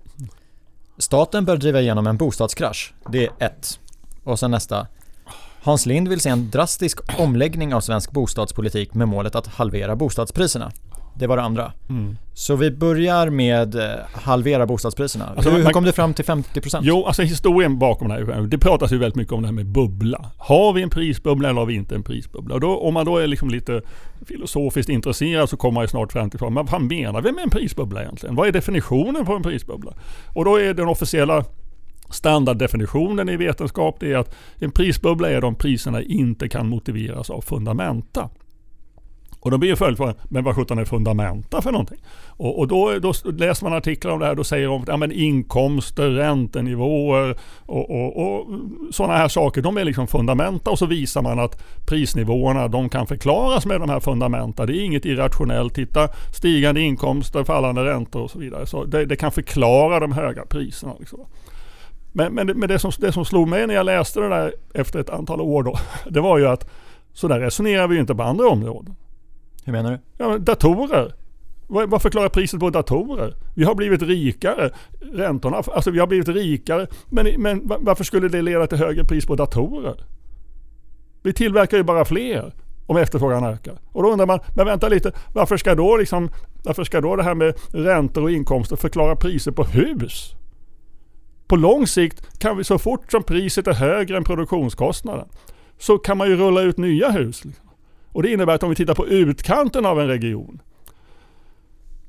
Staten 0.98 1.46
bör 1.46 1.58
driva 1.58 1.82
igenom 1.82 2.08
en 2.08 2.18
bostadskrasch. 2.18 2.94
Det 3.12 3.26
är 3.26 3.32
ett. 3.40 3.80
Och 4.24 4.40
sen 4.40 4.52
nästa. 4.52 4.88
Hans 5.62 5.86
Lind 5.86 6.08
vill 6.08 6.20
se 6.20 6.30
en 6.30 6.50
drastisk 6.50 7.20
omläggning 7.20 7.74
av 7.74 7.82
svensk 7.82 8.12
bostadspolitik 8.12 8.94
med 8.94 9.08
målet 9.08 9.36
att 9.36 9.48
halvera 9.48 9.96
bostadspriserna. 9.96 10.72
Det 11.20 11.28
var 11.28 11.38
det 11.38 11.44
andra. 11.44 11.74
Mm. 11.90 12.18
Så 12.34 12.56
vi 12.56 12.72
börjar 12.72 13.30
med 13.30 13.76
eh, 13.76 13.84
halvera 14.12 14.66
bostadspriserna. 14.66 15.26
Alltså, 15.36 15.50
hur, 15.50 15.64
hur 15.64 15.72
kom 15.72 15.84
du 15.84 15.92
fram 15.92 16.14
till 16.14 16.26
50%? 16.26 16.80
Jo, 16.84 17.06
alltså 17.06 17.22
historien 17.22 17.80
bakom 17.80 18.08
det 18.08 18.14
här. 18.14 18.42
Det 18.42 18.58
pratas 18.58 18.92
ju 18.92 18.98
väldigt 18.98 19.16
mycket 19.16 19.34
om 19.34 19.42
det 19.42 19.48
här 19.48 19.54
med 19.54 19.66
bubbla. 19.66 20.32
Har 20.38 20.74
vi 20.74 20.82
en 20.82 20.90
prisbubbla 20.90 21.50
eller 21.50 21.60
har 21.60 21.66
vi 21.66 21.74
inte 21.74 21.96
en 21.96 22.04
prisbubbla? 22.04 22.56
Och 22.56 22.62
då, 22.62 22.78
om 22.78 22.94
man 22.94 23.06
då 23.06 23.18
är 23.18 23.28
liksom 23.28 23.50
lite 23.50 23.82
filosofiskt 24.28 24.90
intresserad 24.90 25.50
så 25.50 25.58
kommer 25.58 25.74
man 25.74 25.84
ju 25.84 25.88
snart 25.88 26.12
fram 26.12 26.30
till 26.30 26.40
men 26.50 26.66
vad 26.66 26.82
menar 26.82 27.22
vi 27.22 27.32
med 27.32 27.44
en 27.44 27.50
prisbubbla 27.50 28.02
egentligen? 28.02 28.36
Vad 28.36 28.48
är 28.48 28.52
definitionen 28.52 29.26
på 29.26 29.34
en 29.34 29.44
prisbubbla? 29.44 29.94
Och 30.34 30.46
då 30.46 30.56
är 30.56 30.74
den 30.74 30.88
officiella 30.88 31.46
standarddefinitionen 32.10 33.30
i 33.30 33.38
vetenskap 33.38 33.98
det 34.00 34.14
är 34.14 34.18
att 34.18 34.36
en 34.56 34.72
prisbubbla 34.72 35.30
är 35.30 35.42
de 35.42 35.56
priserna 35.56 36.02
inte 36.02 36.50
kan 36.50 36.70
motiveras 36.70 37.30
av 37.30 37.42
fundamenta. 37.42 38.30
Och 39.40 39.52
då 39.52 39.58
blir 39.58 39.70
ju 39.70 39.76
följdfrågan, 39.76 40.16
men 40.30 40.44
vad 40.44 40.56
sjutton 40.56 40.80
är 40.80 40.86
fundamenta 40.86 41.62
för 41.62 41.72
någonting? 41.72 41.98
Och, 42.28 42.60
och 42.60 42.68
då, 42.68 43.00
då, 43.00 43.14
läser 43.24 43.64
man 43.64 43.74
artiklar 43.74 44.12
om 44.12 44.20
det 44.20 44.26
här, 44.26 44.36
då 44.36 44.44
säger 44.44 44.68
de 44.68 44.84
ja, 44.88 44.98
men 44.98 45.12
inkomster, 45.12 46.10
räntenivåer 46.10 47.38
och, 47.66 47.90
och, 47.90 48.18
och 48.18 48.48
sådana 48.92 49.18
här 49.18 49.28
saker, 49.28 49.62
de 49.62 49.78
är 49.78 49.84
liksom 49.84 50.08
fundamenta. 50.08 50.72
Och 50.72 50.80
så 50.80 50.86
visar 50.86 51.22
man 51.22 51.40
att 51.40 51.64
prisnivåerna, 51.88 52.68
de 52.68 52.90
kan 52.90 53.08
förklaras 53.08 53.66
med 53.66 53.80
de 53.80 53.90
här 53.90 54.00
fundamenta. 54.00 54.66
Det 54.66 54.78
är 54.78 54.86
inget 54.86 55.06
irrationellt. 55.06 55.74
Titta, 55.74 56.08
stigande 56.34 56.82
inkomster, 56.82 57.44
fallande 57.44 57.86
räntor 57.86 58.22
och 58.22 58.32
så 58.32 58.40
vidare. 58.40 58.66
Så 58.66 58.84
det, 58.84 59.06
det 59.06 59.16
kan 59.16 59.32
förklara 59.32 60.00
de 60.00 60.12
höga 60.12 60.46
priserna. 60.46 60.94
Liksom. 61.00 61.20
Men, 62.12 62.34
men, 62.34 62.48
det, 62.48 62.54
men 62.54 62.70
det, 62.70 62.80
som, 62.80 62.92
det 63.00 63.12
som 63.12 63.26
slog 63.26 63.48
mig 63.48 63.68
när 63.68 63.74
jag 63.74 63.86
läste 63.86 64.20
det 64.20 64.30
där 64.30 64.54
efter 64.74 65.00
ett 65.00 65.10
antal 65.10 65.42
år 65.42 65.64
då, 65.64 65.78
det 66.10 66.22
var 66.22 66.38
ju 66.38 66.48
att 66.48 66.70
så 67.14 67.28
där 67.28 67.40
resonerar 67.40 67.88
vi 67.88 67.96
ju 67.96 68.02
inte 68.02 68.16
på 68.16 68.24
andra 68.24 68.50
områden. 68.50 68.96
Hur 69.68 69.74
menar 69.74 69.92
du? 69.92 70.00
Ja, 70.18 70.38
datorer. 70.38 71.14
Vad, 71.68 71.90
vad 71.90 72.02
förklarar 72.02 72.30
priset 72.30 72.60
på 72.60 72.70
datorer? 72.70 73.36
Vi 73.56 73.64
har 73.64 73.76
blivit 73.76 74.02
rikare. 74.02 74.70
Räntorna, 75.00 75.58
alltså 75.58 75.92
vi 75.92 76.00
har 76.00 76.08
blivit 76.08 76.28
rikare. 76.28 76.88
Men, 77.10 77.42
men 77.42 77.62
varför 77.66 78.04
skulle 78.04 78.28
det 78.28 78.42
leda 78.42 78.68
till 78.68 78.78
högre 78.78 79.04
pris 79.04 79.26
på 79.26 79.36
datorer? 79.36 80.04
Vi 81.24 81.34
tillverkar 81.34 81.78
ju 81.78 81.84
bara 81.84 82.06
fler 82.06 82.54
om 82.86 82.98
efterfrågan 82.98 83.44
ökar. 83.44 83.80
Och 83.92 84.04
då 84.04 84.12
undrar 84.12 84.26
man, 84.26 84.40
men 84.56 84.66
vänta 84.66 84.88
lite, 84.90 85.12
varför 85.34 85.58
ska 85.58 85.76
då, 85.76 85.98
liksom, 85.98 86.30
varför 86.64 86.84
ska 86.84 87.02
då 87.02 87.16
det 87.16 87.24
här 87.24 87.36
med 87.36 87.56
räntor 87.72 88.24
och 88.24 88.32
inkomster 88.32 88.76
förklara 88.76 89.16
priser 89.16 89.52
på 89.52 89.64
hus? 89.64 90.36
På 91.48 91.56
lång 91.56 91.88
sikt 91.88 92.40
kan 92.40 92.58
vi 92.58 92.64
så 92.64 92.80
fort 92.80 93.12
som 93.12 93.24
priset 93.24 93.68
är 93.68 93.74
högre 93.74 94.18
än 94.18 94.24
produktionskostnaden 94.24 95.28
så 95.78 95.98
kan 95.98 96.18
man 96.18 96.28
ju 96.28 96.36
rulla 96.36 96.62
ut 96.62 96.78
nya 96.78 97.10
hus. 97.12 97.46
Liksom. 97.46 97.67
Och 98.18 98.24
det 98.24 98.32
innebär 98.32 98.54
att 98.54 98.64
om 98.64 98.70
vi 98.70 98.76
tittar 98.76 98.96
på 98.96 99.08
utkanten 99.08 99.86
av 99.86 100.02
en 100.02 100.08
region 100.08 100.62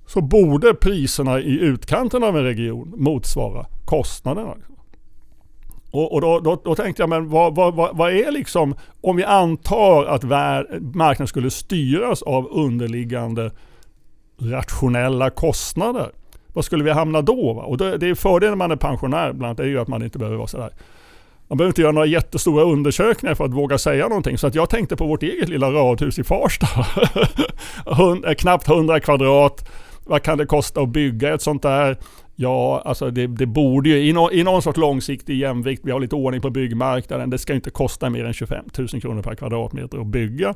så 0.07 0.21
borde 0.21 0.75
priserna 0.75 1.41
i 1.41 1.59
utkanten 1.61 2.23
av 2.25 2.37
en 2.37 2.45
region 2.45 2.95
motsvara 2.97 3.67
kostnaderna. 3.85 4.55
Och, 5.91 6.12
och 6.12 6.21
då, 6.21 6.41
då, 6.41 6.61
då, 6.65 6.75
tänkte 6.75 7.03
jag, 7.03 7.09
men 7.09 7.29
vad, 7.29 7.55
vad, 7.55 7.97
vad, 7.97 8.12
är 8.12 8.33
liksom, 8.33 8.75
om 9.00 9.17
vi 9.17 9.25
antar 9.25 10.05
att 10.05 10.23
marknaden 10.95 11.27
skulle 11.27 11.50
styras 11.50 12.23
av 12.23 12.49
underliggande 12.50 13.50
rationella 14.38 15.31
kostnader. 15.31 16.11
Vad 16.47 16.65
skulle 16.65 16.85
vi 16.85 16.91
hamna 16.91 17.23
då? 17.23 17.53
Va? 17.53 17.62
Och 17.62 17.79
det, 17.79 17.99
det 17.99 18.09
är 18.09 18.15
fördelen 18.15 18.50
när 18.50 18.57
man 18.57 18.71
är 18.71 18.77
pensionär 18.77 19.33
bland 19.33 19.45
annat, 19.45 19.61
är 19.61 19.65
ju 19.65 19.81
att 19.81 19.88
man 19.88 20.03
inte 20.03 20.19
behöver 20.19 20.37
vara 20.37 20.49
sådär 20.49 20.71
man 21.49 21.59
behöver 21.59 21.71
inte 21.71 21.81
göra 21.81 21.93
några 21.93 22.07
jättestora 22.07 22.64
undersökningar 22.64 23.35
för 23.35 23.45
att 23.45 23.52
våga 23.52 23.78
säga 23.78 24.09
någonting. 24.09 24.38
Så 24.38 24.47
att 24.47 24.55
jag 24.55 24.71
tänkte 24.71 24.97
på 24.97 25.07
vårt 25.07 25.23
eget 25.23 25.49
lilla 25.49 25.71
radhus 25.71 26.19
i 26.19 26.25
Farsta. 26.25 26.67
Eh, 28.26 28.35
knappt 28.35 28.69
100 28.69 29.00
kvadrat. 29.00 29.69
Vad 30.05 30.23
kan 30.23 30.38
det 30.38 30.47
kosta 30.47 30.81
att 30.81 30.88
bygga 30.88 31.35
ett 31.35 31.43
sånt 31.43 31.62
där? 31.62 31.97
Ja, 32.37 32.83
alltså 32.85 33.11
det, 33.11 33.26
det 33.26 33.47
borde 33.47 33.88
ju 33.88 34.09
i, 34.09 34.12
no, 34.12 34.33
i 34.33 34.45
någon 34.45 34.62
sorts 34.62 34.78
långsiktig 34.78 35.38
jämvikt, 35.38 35.83
vi 35.85 35.90
har 35.90 36.00
lite 36.00 36.14
ordning 36.14 36.40
på 36.40 36.50
byggmarknaden, 36.50 37.31
det 37.31 37.38
ska 37.38 37.55
inte 37.55 37.71
kosta 37.71 38.11
mer 38.11 38.25
än 38.25 38.33
25 38.33 38.64
000 38.78 38.88
kronor 38.88 39.23
per 39.23 39.35
kvadratmeter 39.35 39.99
att 39.99 40.07
bygga. 40.07 40.55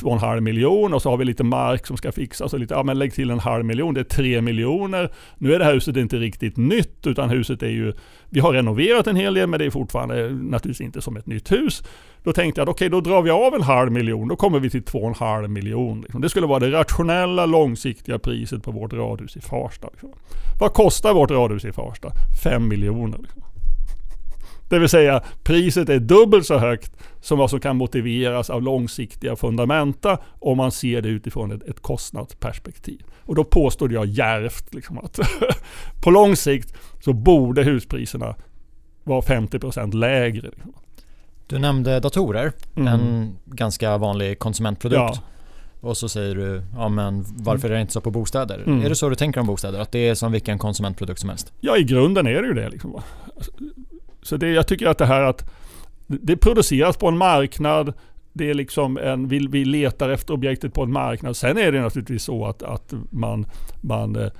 2,5 0.00 0.40
miljon 0.40 0.94
och 0.94 1.02
så 1.02 1.10
har 1.10 1.16
vi 1.16 1.24
lite 1.24 1.44
mark 1.44 1.86
som 1.86 1.96
ska 1.96 2.12
fixas 2.12 2.52
och 2.52 2.60
lite, 2.60 2.74
ja 2.74 2.82
men 2.82 2.98
lägg 2.98 3.14
till 3.14 3.30
en 3.30 3.38
halv 3.38 3.64
miljon, 3.64 3.94
det 3.94 4.00
är 4.00 4.04
3 4.04 4.40
miljoner. 4.40 5.12
Nu 5.38 5.54
är 5.54 5.58
det 5.58 5.64
här 5.64 5.74
huset 5.74 5.96
inte 5.96 6.16
riktigt 6.16 6.56
nytt 6.56 7.06
utan 7.06 7.30
huset 7.30 7.62
är 7.62 7.68
ju, 7.68 7.92
vi 8.30 8.40
har 8.40 8.52
renoverat 8.52 9.06
en 9.06 9.16
hel 9.16 9.34
del 9.34 9.46
men 9.46 9.58
det 9.58 9.66
är 9.66 9.70
fortfarande 9.70 10.30
naturligtvis 10.30 10.80
inte 10.86 11.02
som 11.02 11.16
ett 11.16 11.26
nytt 11.26 11.52
hus. 11.52 11.82
Då 12.22 12.32
tänkte 12.32 12.60
jag, 12.60 12.68
okej 12.68 12.86
okay, 12.86 12.88
då 12.88 13.10
drar 13.10 13.22
vi 13.22 13.30
av 13.30 13.54
en 13.54 13.62
halv 13.62 13.92
miljon, 13.92 14.28
då 14.28 14.36
kommer 14.36 14.60
vi 14.60 14.70
till 14.70 14.82
2,5 14.82 15.48
miljon. 15.48 16.00
Liksom. 16.00 16.20
Det 16.20 16.28
skulle 16.28 16.46
vara 16.46 16.58
det 16.58 16.70
rationella 16.70 17.46
långsiktiga 17.46 18.18
priset 18.18 18.62
på 18.62 18.70
vårt 18.70 18.92
radhus 18.92 19.36
i 19.36 19.40
Farsta. 19.40 19.88
Liksom. 19.92 20.10
Vad 20.60 20.72
kostar 20.72 21.14
vårt 21.14 21.30
radhus 21.30 21.64
i 21.64 21.72
Farsta? 21.72 22.12
Fem 22.44 22.68
miljoner. 22.68 23.18
Liksom. 23.18 23.42
Det 24.68 24.78
vill 24.78 24.88
säga 24.88 25.22
priset 25.42 25.88
är 25.88 25.98
dubbelt 25.98 26.46
så 26.46 26.58
högt 26.58 26.92
som 27.20 27.38
vad 27.38 27.50
som 27.50 27.60
kan 27.60 27.76
motiveras 27.76 28.50
av 28.50 28.62
långsiktiga 28.62 29.36
fundamenta 29.36 30.18
om 30.38 30.56
man 30.56 30.72
ser 30.72 31.02
det 31.02 31.08
utifrån 31.08 31.52
ett, 31.52 31.62
ett 31.62 31.80
kostnadsperspektiv. 31.80 33.02
Och 33.20 33.34
då 33.34 33.44
påstod 33.44 33.92
jag 33.92 34.06
järvt 34.06 34.74
liksom 34.74 34.98
att 34.98 35.18
på 36.04 36.10
lång 36.10 36.36
sikt 36.36 36.74
så 37.00 37.12
borde 37.12 37.62
huspriserna 37.62 38.34
vara 39.04 39.20
50% 39.20 39.94
lägre. 39.94 40.50
Du 41.46 41.58
nämnde 41.58 42.00
datorer, 42.00 42.52
mm. 42.76 42.88
en 42.88 43.36
ganska 43.44 43.98
vanlig 43.98 44.38
konsumentprodukt. 44.38 45.00
Ja. 45.00 45.18
Och 45.80 45.96
så 45.96 46.08
säger 46.08 46.34
du, 46.34 46.62
ja 46.74 46.88
men 46.88 47.24
varför 47.36 47.70
är 47.70 47.74
det 47.74 47.80
inte 47.80 47.92
så 47.92 48.00
på 48.00 48.10
bostäder? 48.10 48.62
Mm. 48.66 48.84
Är 48.84 48.88
det 48.88 48.94
så 48.94 49.08
du 49.08 49.14
tänker 49.14 49.40
om 49.40 49.46
bostäder? 49.46 49.80
Att 49.80 49.92
det 49.92 50.08
är 50.08 50.14
som 50.14 50.32
vilken 50.32 50.58
konsumentprodukt 50.58 51.20
som 51.20 51.28
helst? 51.28 51.52
Ja, 51.60 51.76
i 51.76 51.84
grunden 51.84 52.26
är 52.26 52.42
det 52.42 52.48
ju 52.48 52.54
det. 52.54 52.68
Liksom. 52.68 53.00
Så 54.22 54.36
det, 54.36 54.50
jag 54.50 54.66
tycker 54.66 54.86
att 54.86 54.98
det 54.98 55.06
här 55.06 55.22
att 55.22 55.50
det 56.06 56.36
produceras 56.36 56.96
på 56.96 57.08
en 57.08 57.16
marknad, 57.16 57.92
det 58.32 58.50
är 58.50 58.54
liksom 58.54 58.98
en, 58.98 59.28
vi, 59.28 59.46
vi 59.46 59.64
letar 59.64 60.08
efter 60.08 60.34
objektet 60.34 60.74
på 60.74 60.82
en 60.82 60.92
marknad. 60.92 61.36
Sen 61.36 61.58
är 61.58 61.72
det 61.72 61.80
naturligtvis 61.80 62.22
så 62.22 62.46
att, 62.46 62.62
att 62.62 62.94
man, 63.10 63.46
man 63.80 64.16
eh, 64.16 64.30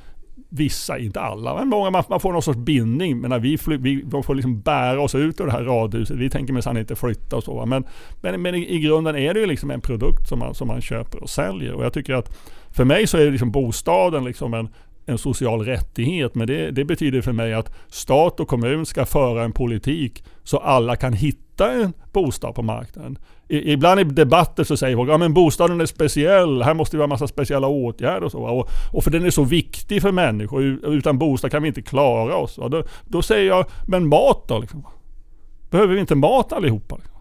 vissa, 0.56 0.98
inte 0.98 1.20
alla, 1.20 1.54
men 1.54 1.68
många, 1.68 1.90
man, 1.90 2.04
man 2.08 2.20
får 2.20 2.32
någon 2.32 2.42
sorts 2.42 2.58
bindning. 2.58 3.20
Men 3.20 3.30
när 3.30 3.38
vi, 3.38 3.58
fly, 3.58 3.76
vi 3.76 4.04
får 4.22 4.34
liksom 4.34 4.60
bära 4.60 5.00
oss 5.00 5.14
ut 5.14 5.40
ur 5.40 5.46
det 5.46 5.52
här 5.52 5.64
radhuset. 5.64 6.16
Vi 6.16 6.30
tänker 6.30 6.52
minsann 6.52 6.76
inte 6.76 6.96
flytta 6.96 7.36
och 7.36 7.44
så. 7.44 7.66
Men, 7.66 7.84
men, 8.20 8.42
men 8.42 8.54
i, 8.54 8.74
i, 8.74 8.78
grunden 8.78 9.16
är 9.16 9.34
det 9.34 9.40
ju 9.40 9.46
liksom 9.46 9.70
en 9.70 9.80
produkt 9.80 10.28
som 10.28 10.38
man, 10.38 10.54
som 10.54 10.68
man 10.68 10.80
köper 10.80 11.22
och 11.22 11.30
säljer. 11.30 11.72
Och 11.72 11.84
jag 11.84 11.92
tycker 11.92 12.14
att 12.14 12.36
för 12.70 12.84
mig 12.84 13.06
så 13.06 13.18
är 13.18 13.30
liksom 13.30 13.50
bostaden 13.50 14.24
liksom 14.24 14.54
en, 14.54 14.68
en 15.06 15.18
social 15.18 15.64
rättighet. 15.64 16.34
Men 16.34 16.46
det, 16.46 16.70
det, 16.70 16.84
betyder 16.84 17.20
för 17.20 17.32
mig 17.32 17.54
att 17.54 17.74
stat 17.88 18.40
och 18.40 18.48
kommun 18.48 18.86
ska 18.86 19.06
föra 19.06 19.44
en 19.44 19.52
politik 19.52 20.24
så 20.42 20.58
alla 20.58 20.96
kan 20.96 21.12
hitta 21.12 21.72
en 21.72 21.92
bostad 22.12 22.54
på 22.54 22.62
marknaden. 22.62 23.18
I, 23.48 23.72
ibland 23.72 24.00
i 24.00 24.04
debatter 24.04 24.64
så 24.64 24.76
säger 24.76 24.96
folk 24.96 25.10
att 25.10 25.20
ja, 25.20 25.28
bostaden 25.28 25.80
är 25.80 25.86
speciell, 25.86 26.62
här 26.62 26.74
måste 26.74 26.96
vi 26.96 27.00
ha 27.00 27.04
en 27.04 27.08
massa 27.08 27.26
speciella 27.26 27.66
åtgärder 27.66 28.24
och 28.24 28.32
så. 28.32 28.42
Och, 28.42 28.68
och, 28.92 29.04
för 29.04 29.10
den 29.10 29.24
är 29.24 29.30
så 29.30 29.44
viktig 29.44 30.02
för 30.02 30.12
människor, 30.12 30.62
utan 30.84 31.18
bostad 31.18 31.50
kan 31.50 31.62
vi 31.62 31.68
inte 31.68 31.82
klara 31.82 32.36
oss. 32.36 32.56
Då, 32.56 32.82
då, 33.04 33.22
säger 33.22 33.48
jag, 33.48 33.66
men 33.86 34.08
mat 34.08 34.44
då? 34.48 34.58
Liksom. 34.58 34.86
Behöver 35.70 35.94
vi 35.94 36.00
inte 36.00 36.14
mat 36.14 36.52
allihopa? 36.52 36.96
Liksom? 36.96 37.16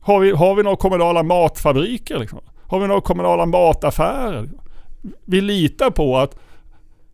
Har, 0.00 0.20
vi, 0.20 0.30
har 0.30 0.54
vi 0.54 0.62
några 0.62 0.76
kommunala 0.76 1.22
matfabriker? 1.22 2.18
Liksom? 2.18 2.38
Har 2.66 2.80
vi 2.80 2.86
några 2.86 3.00
kommunala 3.00 3.46
mataffärer? 3.46 4.42
Liksom? 4.42 4.60
Vi 5.24 5.40
litar 5.40 5.90
på 5.90 6.18
att 6.18 6.38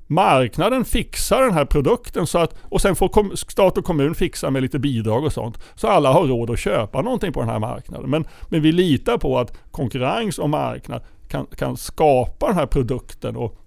marknaden 0.07 0.85
fixar 0.85 1.43
den 1.43 1.55
här 1.55 1.65
produkten 1.65 2.27
så 2.27 2.39
att, 2.39 2.55
och 2.63 2.81
sen 2.81 2.97
får 2.97 3.37
stat 3.37 3.79
och 3.79 3.85
kommun 3.85 4.15
fixa 4.15 4.51
med 4.51 4.63
lite 4.63 4.79
bidrag 4.79 5.25
och 5.25 5.33
sånt. 5.33 5.59
Så 5.75 5.89
alla 5.89 6.13
har 6.13 6.27
råd 6.27 6.51
att 6.51 6.59
köpa 6.59 7.03
någonting 7.03 7.33
på 7.33 7.41
den 7.41 7.49
här 7.49 7.59
marknaden. 7.59 8.11
Men, 8.11 8.25
men 8.49 8.63
vi 8.63 8.73
litar 8.73 9.19
på 9.19 9.39
att 9.39 9.59
konkurrens 9.71 10.39
och 10.39 10.51
marknad 10.51 11.03
kan, 11.29 11.47
kan 11.47 11.77
skapa 11.77 12.47
den 12.47 12.57
här 12.57 12.67
produkten. 12.67 13.37
Och, 13.37 13.59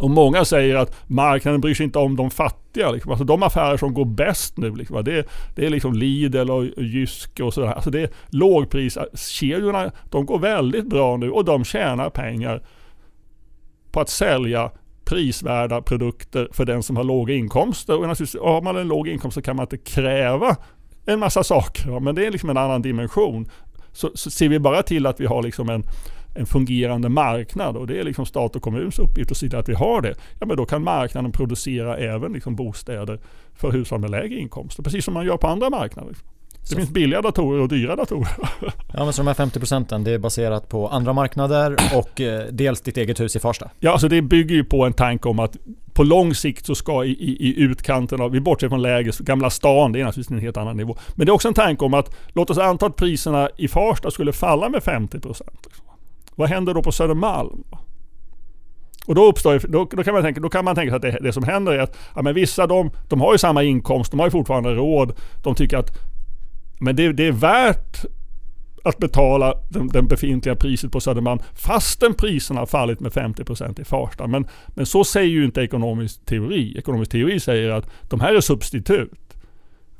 och 0.00 0.10
många 0.10 0.44
säger 0.44 0.76
att 0.76 0.96
marknaden 1.06 1.60
bryr 1.60 1.74
sig 1.74 1.84
inte 1.84 1.98
om 1.98 2.16
de 2.16 2.30
fattiga. 2.30 2.90
Liksom. 2.90 3.10
Alltså 3.10 3.24
de 3.24 3.42
affärer 3.42 3.76
som 3.76 3.94
går 3.94 4.04
bäst 4.04 4.56
nu, 4.56 4.74
liksom, 4.74 5.04
det, 5.04 5.26
det 5.54 5.66
är 5.66 5.70
liksom 5.70 5.92
Lidl 5.92 6.50
och 6.50 6.64
Jysk 6.64 7.40
och 7.40 7.54
sådär. 7.54 7.72
Alltså 7.72 7.90
det 7.90 8.00
är 8.00 8.10
lågpriskedjorna, 8.28 9.90
de 10.10 10.26
går 10.26 10.38
väldigt 10.38 10.86
bra 10.86 11.16
nu 11.16 11.30
och 11.30 11.44
de 11.44 11.64
tjänar 11.64 12.10
pengar 12.10 12.62
på 13.92 14.00
att 14.00 14.08
sälja 14.08 14.70
prisvärda 15.10 15.82
produkter 15.82 16.48
för 16.52 16.64
den 16.64 16.82
som 16.82 16.96
har 16.96 17.04
låga 17.04 17.34
inkomster. 17.34 17.98
Och 17.98 18.08
naturligtvis, 18.08 18.42
har 18.42 18.62
man 18.62 18.76
en 18.76 18.88
låg 18.88 19.08
inkomst 19.08 19.34
så 19.34 19.42
kan 19.42 19.56
man 19.56 19.64
inte 19.64 19.76
kräva 19.76 20.56
en 21.06 21.18
massa 21.18 21.44
saker. 21.44 22.00
Men 22.00 22.14
det 22.14 22.26
är 22.26 22.30
liksom 22.30 22.50
en 22.50 22.56
annan 22.56 22.82
dimension. 22.82 23.48
Så, 23.92 24.10
så 24.14 24.30
ser 24.30 24.48
vi 24.48 24.58
bara 24.58 24.82
till 24.82 25.06
att 25.06 25.20
vi 25.20 25.26
har 25.26 25.42
liksom 25.42 25.68
en, 25.68 25.82
en 26.34 26.46
fungerande 26.46 27.08
marknad 27.08 27.76
och 27.76 27.86
det 27.86 28.00
är 28.00 28.04
liksom 28.04 28.26
stat 28.26 28.56
och 28.56 28.62
kommuns 28.62 28.98
uppgift 28.98 29.30
att 29.30 29.36
se 29.36 29.48
till 29.48 29.58
att 29.58 29.68
vi 29.68 29.74
har 29.74 30.00
det. 30.00 30.14
Ja 30.40 30.46
men 30.46 30.56
då 30.56 30.66
kan 30.66 30.84
marknaden 30.84 31.32
producera 31.32 31.96
även 31.96 32.32
liksom 32.32 32.56
bostäder 32.56 33.20
för 33.54 33.70
hushåll 33.70 34.00
med 34.00 34.10
lägre 34.10 34.34
inkomster. 34.34 34.82
Precis 34.82 35.04
som 35.04 35.14
man 35.14 35.26
gör 35.26 35.36
på 35.36 35.46
andra 35.46 35.70
marknader. 35.70 36.14
Det 36.68 36.76
finns 36.76 36.90
billiga 36.90 37.22
datorer 37.22 37.60
och 37.60 37.68
dyra 37.68 37.96
datorer. 37.96 38.28
Ja 38.92 39.04
men 39.04 39.12
så 39.12 39.22
de 39.22 39.26
här 39.26 39.34
50 39.34 39.58
procenten 39.58 40.04
det 40.04 40.10
är 40.10 40.18
baserat 40.18 40.68
på 40.68 40.88
andra 40.88 41.12
marknader 41.12 41.76
och 41.94 42.20
eh, 42.20 42.46
dels 42.50 42.80
ditt 42.80 42.96
eget 42.96 43.20
hus 43.20 43.36
i 43.36 43.38
Farsta? 43.38 43.70
Ja 43.80 43.92
alltså 43.92 44.08
det 44.08 44.22
bygger 44.22 44.54
ju 44.54 44.64
på 44.64 44.84
en 44.84 44.92
tanke 44.92 45.28
om 45.28 45.38
att 45.38 45.56
på 45.92 46.02
lång 46.02 46.34
sikt 46.34 46.66
så 46.66 46.74
ska 46.74 47.04
i, 47.04 47.10
i, 47.10 47.50
i 47.50 47.60
utkanten 47.60 48.20
av, 48.20 48.30
vi 48.30 48.40
bortser 48.40 48.68
från 48.68 48.82
läget, 48.82 49.18
Gamla 49.18 49.50
stan, 49.50 49.92
det 49.92 50.00
är 50.00 50.04
naturligtvis 50.04 50.36
en 50.36 50.42
helt 50.42 50.56
annan 50.56 50.76
nivå. 50.76 50.96
Men 51.14 51.26
det 51.26 51.30
är 51.30 51.34
också 51.34 51.48
en 51.48 51.54
tanke 51.54 51.84
om 51.84 51.94
att 51.94 52.16
låt 52.28 52.50
oss 52.50 52.58
anta 52.58 52.86
att 52.86 52.96
priserna 52.96 53.48
i 53.56 53.68
Farsta 53.68 54.10
skulle 54.10 54.32
falla 54.32 54.68
med 54.68 54.82
50 54.82 55.20
procent. 55.20 55.68
Vad 56.34 56.48
händer 56.48 56.74
då 56.74 56.82
på 56.82 56.92
Södermalm? 56.92 57.64
Och 59.06 59.14
då, 59.14 59.26
uppstår, 59.26 59.62
då, 59.68 59.88
då, 59.90 60.02
kan 60.02 60.14
man 60.14 60.22
tänka, 60.22 60.40
då 60.40 60.48
kan 60.48 60.64
man 60.64 60.74
tänka 60.74 60.90
sig 60.90 60.96
att 60.96 61.02
det, 61.02 61.26
det 61.26 61.32
som 61.32 61.42
händer 61.42 61.72
är 61.72 61.78
att 61.78 61.98
ja, 62.14 62.22
men 62.22 62.34
vissa 62.34 62.66
de, 62.66 62.90
de 63.08 63.20
har 63.20 63.32
ju 63.32 63.38
samma 63.38 63.62
inkomst, 63.62 64.10
de 64.10 64.20
har 64.20 64.26
ju 64.26 64.30
fortfarande 64.30 64.74
råd. 64.74 65.12
De 65.42 65.54
tycker 65.54 65.76
att 65.76 66.09
men 66.80 66.96
det, 66.96 67.12
det 67.12 67.26
är 67.26 67.32
värt 67.32 68.04
att 68.84 68.98
betala 68.98 69.54
den, 69.68 69.88
den, 69.88 70.06
befintliga 70.06 70.56
priset 70.56 70.92
på 70.92 71.00
Södermalm 71.00 71.40
fastän 71.54 72.14
priserna 72.14 72.60
har 72.60 72.66
fallit 72.66 73.00
med 73.00 73.12
50% 73.12 73.80
i 73.80 73.84
Farsta. 73.84 74.26
Men, 74.26 74.46
men 74.68 74.86
så 74.86 75.04
säger 75.04 75.28
ju 75.28 75.44
inte 75.44 75.60
ekonomisk 75.60 76.24
teori. 76.24 76.78
Ekonomisk 76.78 77.10
teori 77.10 77.40
säger 77.40 77.70
att 77.70 77.90
de 78.02 78.20
här 78.20 78.34
är 78.34 78.40
substitut. 78.40 79.10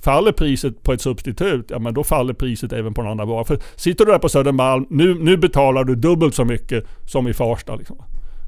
Faller 0.03 0.33
priset 0.33 0.83
på 0.83 0.93
ett 0.93 1.01
substitut, 1.01 1.67
ja 1.71 1.79
men 1.79 1.95
då 1.95 2.05
faller 2.05 2.35
priset 2.35 2.73
även 2.73 2.95
på 2.95 3.03
den 3.03 3.11
andra 3.11 3.25
varan. 3.25 3.45
För 3.45 3.59
sitter 3.77 4.07
du 4.07 4.13
där 4.13 4.19
på 4.19 4.29
Södermalm, 4.29 4.87
nu, 4.91 5.15
nu 5.15 5.37
betalar 5.37 5.85
du 5.85 5.95
dubbelt 5.95 6.35
så 6.35 6.45
mycket 6.45 6.87
som 7.07 7.29
i 7.29 7.35
Farsta. 7.35 7.77
Liksom. 7.77 7.97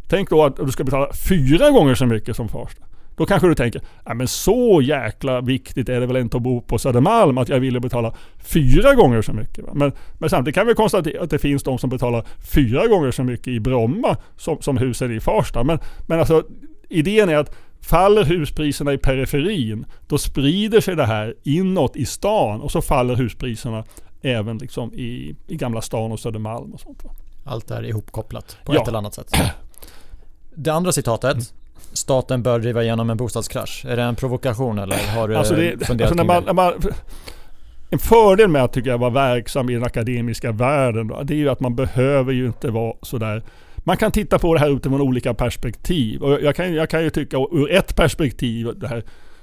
Tänk 0.08 0.30
då 0.30 0.44
att 0.44 0.56
du 0.56 0.72
ska 0.72 0.84
betala 0.84 1.12
fyra 1.28 1.70
gånger 1.70 1.94
så 1.94 2.06
mycket 2.06 2.36
som 2.36 2.48
Farsta. 2.48 2.84
Då 3.16 3.26
kanske 3.26 3.49
du 3.49 3.54
tänker, 3.54 3.83
ja 4.04 4.14
men 4.14 4.28
så 4.28 4.81
jäkla 4.83 5.40
viktigt 5.40 5.88
är 5.88 6.00
det 6.00 6.07
väl 6.07 6.16
inte 6.16 6.37
att 6.37 6.42
bo 6.42 6.61
på 6.61 6.78
Södermalm 6.78 7.38
att 7.38 7.49
jag 7.49 7.61
ville 7.61 7.81
betala 7.81 8.14
fyra 8.38 8.95
gånger 8.95 9.23
så 9.23 9.33
mycket. 9.33 9.75
Men, 9.75 9.92
men 10.19 10.31
samtidigt 10.31 10.54
kan 10.54 10.66
vi 10.66 10.75
konstatera 10.75 11.23
att 11.23 11.31
det 11.31 11.38
finns 11.38 11.62
de 11.62 11.78
som 11.78 11.90
betalar 11.90 12.25
fyra 12.54 12.87
gånger 12.87 13.11
så 13.11 13.25
mycket 13.25 13.49
i 13.49 13.61
Bromma 13.61 14.16
som, 14.37 14.62
som 14.62 14.76
husen 14.76 15.16
i 15.16 15.21
Farsta. 15.21 15.64
Men, 15.64 15.78
men 16.07 16.19
alltså 16.19 16.45
idén 16.88 17.28
är 17.28 17.37
att 17.37 17.54
Faller 17.81 18.25
huspriserna 18.25 18.92
i 18.92 18.99
periferin, 18.99 19.87
då 20.07 20.19
sprider 20.19 20.81
sig 20.81 20.97
det 20.97 21.07
här 21.07 21.35
inåt 21.42 21.97
i 21.97 22.07
stan 22.07 22.61
och 22.61 22.73
så 22.73 22.83
faller 22.83 23.16
huspriserna 23.16 23.85
även 24.23 24.59
liksom 24.59 24.95
i, 24.95 25.37
i 25.47 25.57
Gamla 25.57 25.81
stan 25.81 26.12
och 26.12 26.21
Södermalm 26.21 26.73
och 26.73 26.81
sånt. 26.81 27.02
Allt 27.45 27.71
är 27.71 27.85
ihopkopplat 27.85 28.57
på 28.64 28.75
ja. 28.75 28.83
ett 28.83 28.88
eller 28.88 28.99
annat 28.99 29.14
sätt. 29.14 29.33
Det 30.54 30.71
andra 30.71 30.92
citatet 30.92 31.33
mm 31.33 31.45
staten 31.92 32.42
bör 32.42 32.58
driva 32.58 32.82
igenom 32.82 33.11
en 33.11 33.16
bostadskrasch? 33.16 33.84
Är 33.88 33.96
det 33.96 34.02
en 34.02 34.16
provokation 34.16 34.78
eller 34.78 34.96
har 35.16 35.28
du 35.28 35.37
alltså 35.37 35.54
det, 35.54 35.87
funderat 35.87 36.11
alltså 36.11 36.25
när 36.25 36.34
man, 36.34 36.44
när 36.44 36.52
man, 36.52 36.72
En 37.90 37.99
fördel 37.99 38.49
med 38.49 38.64
att 38.64 38.72
tycka 38.72 38.90
jag 38.90 38.99
vara 38.99 39.11
verksam 39.11 39.70
i 39.70 39.75
den 39.75 39.84
akademiska 39.84 40.52
världen 40.52 41.08
då, 41.08 41.22
det 41.22 41.34
är 41.34 41.38
ju 41.38 41.49
att 41.49 41.61
man 41.61 41.75
behöver 41.75 42.32
ju 42.32 42.46
inte 42.46 42.70
vara 42.70 42.94
sådär 43.02 43.42
man 43.84 43.96
kan 43.96 44.12
titta 44.12 44.38
på 44.38 44.54
det 44.54 44.61
här 44.61 44.76
utifrån 44.76 45.00
olika 45.00 45.34
perspektiv. 45.34 46.22
Och 46.22 46.42
jag 46.42 46.56
kan, 46.56 46.75
jag 46.75 46.90
kan 46.90 47.02
ju 47.02 47.11
tycka 47.11 47.37
ur 47.37 47.70
ett 47.70 47.96
perspektiv, 47.96 48.68
det 48.76 48.88
här 48.88 49.02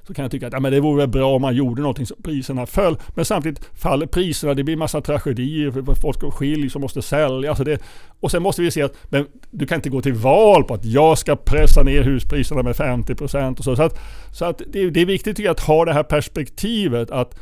så 0.10 0.14
kan 0.14 0.24
jag 0.24 0.32
tycka 0.32 0.48
att 0.48 0.54
ja, 0.54 0.60
men 0.60 0.72
det 0.72 0.80
vore 0.80 1.08
bra 1.08 1.36
om 1.36 1.42
man 1.42 1.56
gjorde 1.56 1.82
någonting 1.82 2.06
så 2.06 2.16
priserna 2.16 2.66
föll. 2.66 2.98
Men 3.16 3.26
samtidigt 3.26 3.66
faller 3.74 4.06
priserna, 4.06 4.54
det 4.54 4.64
blir 4.64 4.76
massa 4.76 5.02
tragedier, 5.02 5.96
folk 6.02 6.34
skiljs 6.34 6.76
och 6.76 6.82
måste 6.82 7.02
sälja. 7.02 7.50
Alltså 7.50 7.64
det, 7.64 7.82
och 8.20 8.32
sen 8.32 8.44
måste 8.44 8.62
vi 8.62 8.72
se 8.72 8.82
att 8.82 8.94
men 9.04 9.26
du 9.52 9.66
kan 9.66 9.76
inte 9.76 9.90
gå 9.90 10.02
till 10.02 10.14
val 10.14 10.64
på 10.64 10.74
att 10.74 10.86
jag 10.86 11.18
ska 11.18 11.36
pressa 11.36 11.84
ner 11.84 12.04
huspriserna 12.04 12.64
med 12.64 12.76
50% 12.76 13.58
och 13.58 13.64
så. 13.64 13.76
Så, 13.76 13.84
att, 13.84 14.00
så 14.32 14.46
att 14.46 14.62
det, 14.68 14.90
det 14.90 15.02
är 15.02 15.06
viktigt 15.06 15.38
tycker 15.38 15.48
jag, 15.48 15.54
att 15.54 15.60
ha 15.60 15.86
det 15.86 15.94
här 15.94 16.04
perspektivet 16.04 17.12
att 17.12 17.40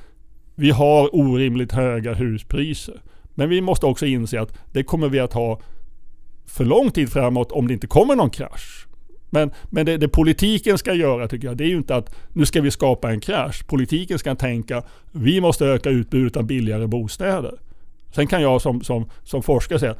vi 0.55 0.71
har 0.71 1.15
orimligt 1.15 1.71
höga 1.71 2.13
huspriser. 2.13 3.01
Men 3.35 3.49
vi 3.49 3.61
måste 3.61 3.85
också 3.85 4.05
inse 4.05 4.41
att 4.41 4.53
det 4.71 4.83
kommer 4.83 5.09
vi 5.09 5.19
att 5.19 5.33
ha 5.33 5.61
för 6.47 6.65
lång 6.65 6.91
tid 6.91 7.11
framåt 7.11 7.51
om 7.51 7.67
det 7.67 7.73
inte 7.73 7.87
kommer 7.87 8.15
någon 8.15 8.29
krasch. 8.29 8.86
Men, 9.29 9.51
men 9.69 9.85
det, 9.85 9.97
det, 9.97 10.07
politiken 10.07 10.77
ska 10.77 10.93
göra 10.93 11.27
tycker 11.27 11.47
jag, 11.47 11.57
det 11.57 11.63
är 11.63 11.69
ju 11.69 11.77
inte 11.77 11.95
att 11.95 12.15
nu 12.33 12.45
ska 12.45 12.61
vi 12.61 12.71
skapa 12.71 13.11
en 13.11 13.19
krasch. 13.19 13.67
Politiken 13.67 14.19
ska 14.19 14.35
tänka, 14.35 14.83
vi 15.11 15.41
måste 15.41 15.65
öka 15.65 15.89
utbudet 15.89 16.37
av 16.37 16.43
billigare 16.43 16.87
bostäder. 16.87 17.53
Sen 18.15 18.27
kan 18.27 18.41
jag 18.41 18.61
som, 18.61 18.81
som, 18.81 19.09
som 19.23 19.43
forskare 19.43 19.79
säga, 19.79 19.95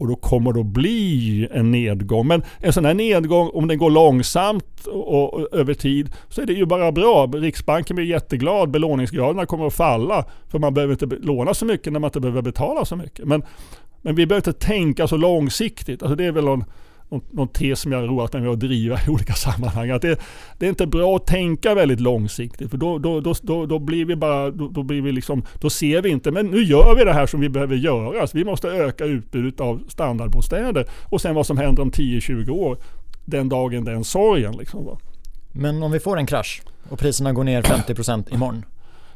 och 0.00 0.08
då 0.08 0.16
kommer 0.16 0.52
det 0.52 0.60
att 0.60 0.66
bli 0.66 1.48
en 1.50 1.70
nedgång. 1.70 2.26
Men 2.26 2.42
en 2.58 2.72
sån 2.72 2.84
här 2.84 2.94
nedgång, 2.94 3.50
om 3.54 3.68
den 3.68 3.78
går 3.78 3.90
långsamt 3.90 4.86
och, 4.86 5.34
och, 5.34 5.48
över 5.52 5.74
tid, 5.74 6.12
så 6.28 6.42
är 6.42 6.46
det 6.46 6.52
ju 6.52 6.66
bara 6.66 6.92
bra. 6.92 7.26
Riksbanken 7.26 7.96
blir 7.96 8.06
jätteglad, 8.06 8.70
belåningsgraderna 8.70 9.46
kommer 9.46 9.66
att 9.66 9.74
falla. 9.74 10.24
För 10.48 10.58
man 10.58 10.74
behöver 10.74 10.92
inte 10.92 11.06
låna 11.06 11.54
så 11.54 11.64
mycket 11.64 11.92
när 11.92 12.00
man 12.00 12.08
inte 12.08 12.20
behöver 12.20 12.42
betala 12.42 12.84
så 12.84 12.96
mycket. 12.96 13.24
Men, 13.24 13.42
men 14.02 14.14
vi 14.14 14.26
behöver 14.26 14.48
inte 14.48 14.66
tänka 14.66 15.08
så 15.08 15.16
långsiktigt. 15.16 16.02
Alltså 16.02 16.16
det 16.16 16.24
är 16.24 16.32
väl 16.32 16.44
någon, 16.44 16.64
någon, 17.10 17.22
någon 17.30 17.48
tes 17.48 17.80
som 17.80 17.92
jag 17.92 18.00
har 18.00 18.06
roat 18.06 18.32
mig 18.32 18.42
med 18.42 18.50
att 18.50 18.60
driva 18.60 18.98
i 19.06 19.08
olika 19.08 19.32
sammanhang. 19.32 19.90
Att 19.90 20.02
det, 20.02 20.20
det, 20.58 20.66
är 20.66 20.70
inte 20.70 20.86
bra 20.86 21.16
att 21.16 21.26
tänka 21.26 21.74
väldigt 21.74 22.00
långsiktigt. 22.00 22.70
För 22.70 22.78
då, 22.78 22.98
då, 22.98 23.20
då, 23.20 23.34
då, 23.42 23.66
då 23.66 23.78
blir 23.78 24.04
vi 24.04 24.16
bara, 24.16 24.50
då, 24.50 24.68
då, 24.68 24.82
blir 24.82 25.02
vi 25.02 25.12
liksom, 25.12 25.44
då 25.60 25.70
ser 25.70 26.02
vi 26.02 26.08
inte, 26.08 26.30
men 26.30 26.46
nu 26.46 26.62
gör 26.62 26.94
vi 26.96 27.04
det 27.04 27.12
här 27.12 27.26
som 27.26 27.40
vi 27.40 27.48
behöver 27.48 27.76
göra. 27.76 28.26
Så 28.26 28.38
vi 28.38 28.44
måste 28.44 28.68
öka 28.68 29.04
utbudet 29.04 29.60
av 29.60 29.82
standardbostäder. 29.88 30.86
Och 31.04 31.20
sen 31.20 31.34
vad 31.34 31.46
som 31.46 31.58
händer 31.58 31.82
om 31.82 31.90
10-20 31.90 32.50
år, 32.50 32.78
den 33.24 33.48
dagen 33.48 33.84
den 33.84 34.04
sorgen. 34.04 34.56
Liksom. 34.56 34.98
Men 35.52 35.82
om 35.82 35.92
vi 35.92 36.00
får 36.00 36.18
en 36.18 36.26
krasch 36.26 36.62
och 36.88 36.98
priserna 36.98 37.32
går 37.32 37.44
ner 37.44 37.62
50% 37.62 38.34
imorgon. 38.34 38.64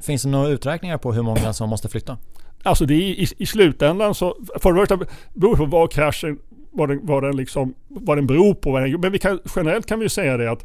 Finns 0.00 0.22
det 0.22 0.28
några 0.28 0.48
uträkningar 0.48 0.98
på 0.98 1.12
hur 1.12 1.22
många 1.22 1.52
som 1.52 1.68
måste 1.68 1.88
flytta? 1.88 2.18
Alltså 2.62 2.86
det 2.86 2.94
är 2.94 2.98
i, 2.98 3.28
i 3.38 3.46
slutändan 3.46 4.14
så, 4.14 4.36
för 4.60 4.72
det 4.72 4.80
första 4.80 4.98
beror 5.34 5.56
på 5.56 5.64
vad 5.64 5.92
kraschen, 5.92 6.38
vad 6.74 6.88
den, 6.88 7.00
vad 7.02 7.22
den, 7.22 7.36
liksom, 7.36 7.74
vad 7.88 8.18
den 8.18 8.26
beror 8.26 8.54
på. 8.54 8.72
Men 8.98 9.12
vi 9.12 9.18
kan, 9.18 9.40
generellt 9.56 9.86
kan 9.86 10.00
vi 10.00 10.08
säga 10.08 10.36
det 10.36 10.50
att 10.50 10.64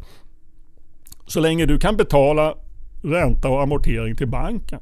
så 1.28 1.40
länge 1.40 1.66
du 1.66 1.80
kan 1.80 1.98
betala 1.98 2.56
ränta 3.04 3.50
och 3.50 3.62
amortering 3.62 4.16
till 4.16 4.28
banken 4.28 4.80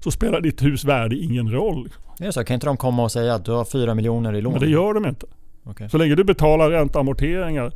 så 0.00 0.10
spelar 0.10 0.40
ditt 0.40 0.62
hus 0.62 0.84
värde 0.84 1.16
ingen 1.16 1.52
roll. 1.52 1.88
Det 2.18 2.26
är 2.26 2.30
så, 2.30 2.44
kan 2.44 2.54
inte 2.54 2.66
de 2.66 2.76
komma 2.76 3.02
och 3.02 3.12
säga 3.12 3.34
att 3.34 3.44
du 3.44 3.52
har 3.52 3.64
4 3.64 3.94
miljoner 3.94 4.34
i 4.34 4.40
lån? 4.40 4.52
Men 4.52 4.62
det 4.62 4.68
gör 4.68 4.94
de 4.94 5.06
inte. 5.06 5.26
Okay. 5.64 5.88
Så 5.88 5.98
länge 5.98 6.14
du 6.14 6.24
betalar 6.24 6.70
ränta 6.70 6.98
och 6.98 7.00
amorteringar 7.00 7.72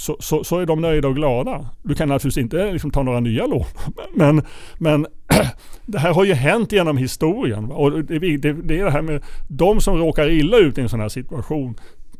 så, 0.00 0.16
så, 0.20 0.44
så, 0.44 0.58
är 0.58 0.66
de 0.66 0.80
nöjda 0.80 1.08
och 1.08 1.14
glada. 1.14 1.66
Du 1.82 1.94
kan 1.94 2.08
naturligtvis 2.08 2.42
inte 2.42 2.72
liksom 2.72 2.90
ta 2.90 3.02
några 3.02 3.20
nya 3.20 3.46
lån. 3.46 3.64
Men, 4.14 4.42
men 4.78 5.06
det 5.86 5.98
här 5.98 6.14
har 6.14 6.24
ju 6.24 6.34
hänt 6.34 6.72
genom 6.72 6.96
historien. 6.96 7.70
Och 7.70 8.04
det, 8.04 8.18
det, 8.18 8.52
det, 8.52 8.80
är 8.80 8.84
det 8.84 8.90
här 8.90 9.02
med 9.02 9.22
de 9.48 9.80
som 9.80 9.98
råkar 9.98 10.30
illa 10.30 10.56
ut 10.56 10.78
i 10.78 10.80
en 10.80 10.88
sån 10.88 11.00
här 11.00 11.08
situation. 11.08 11.74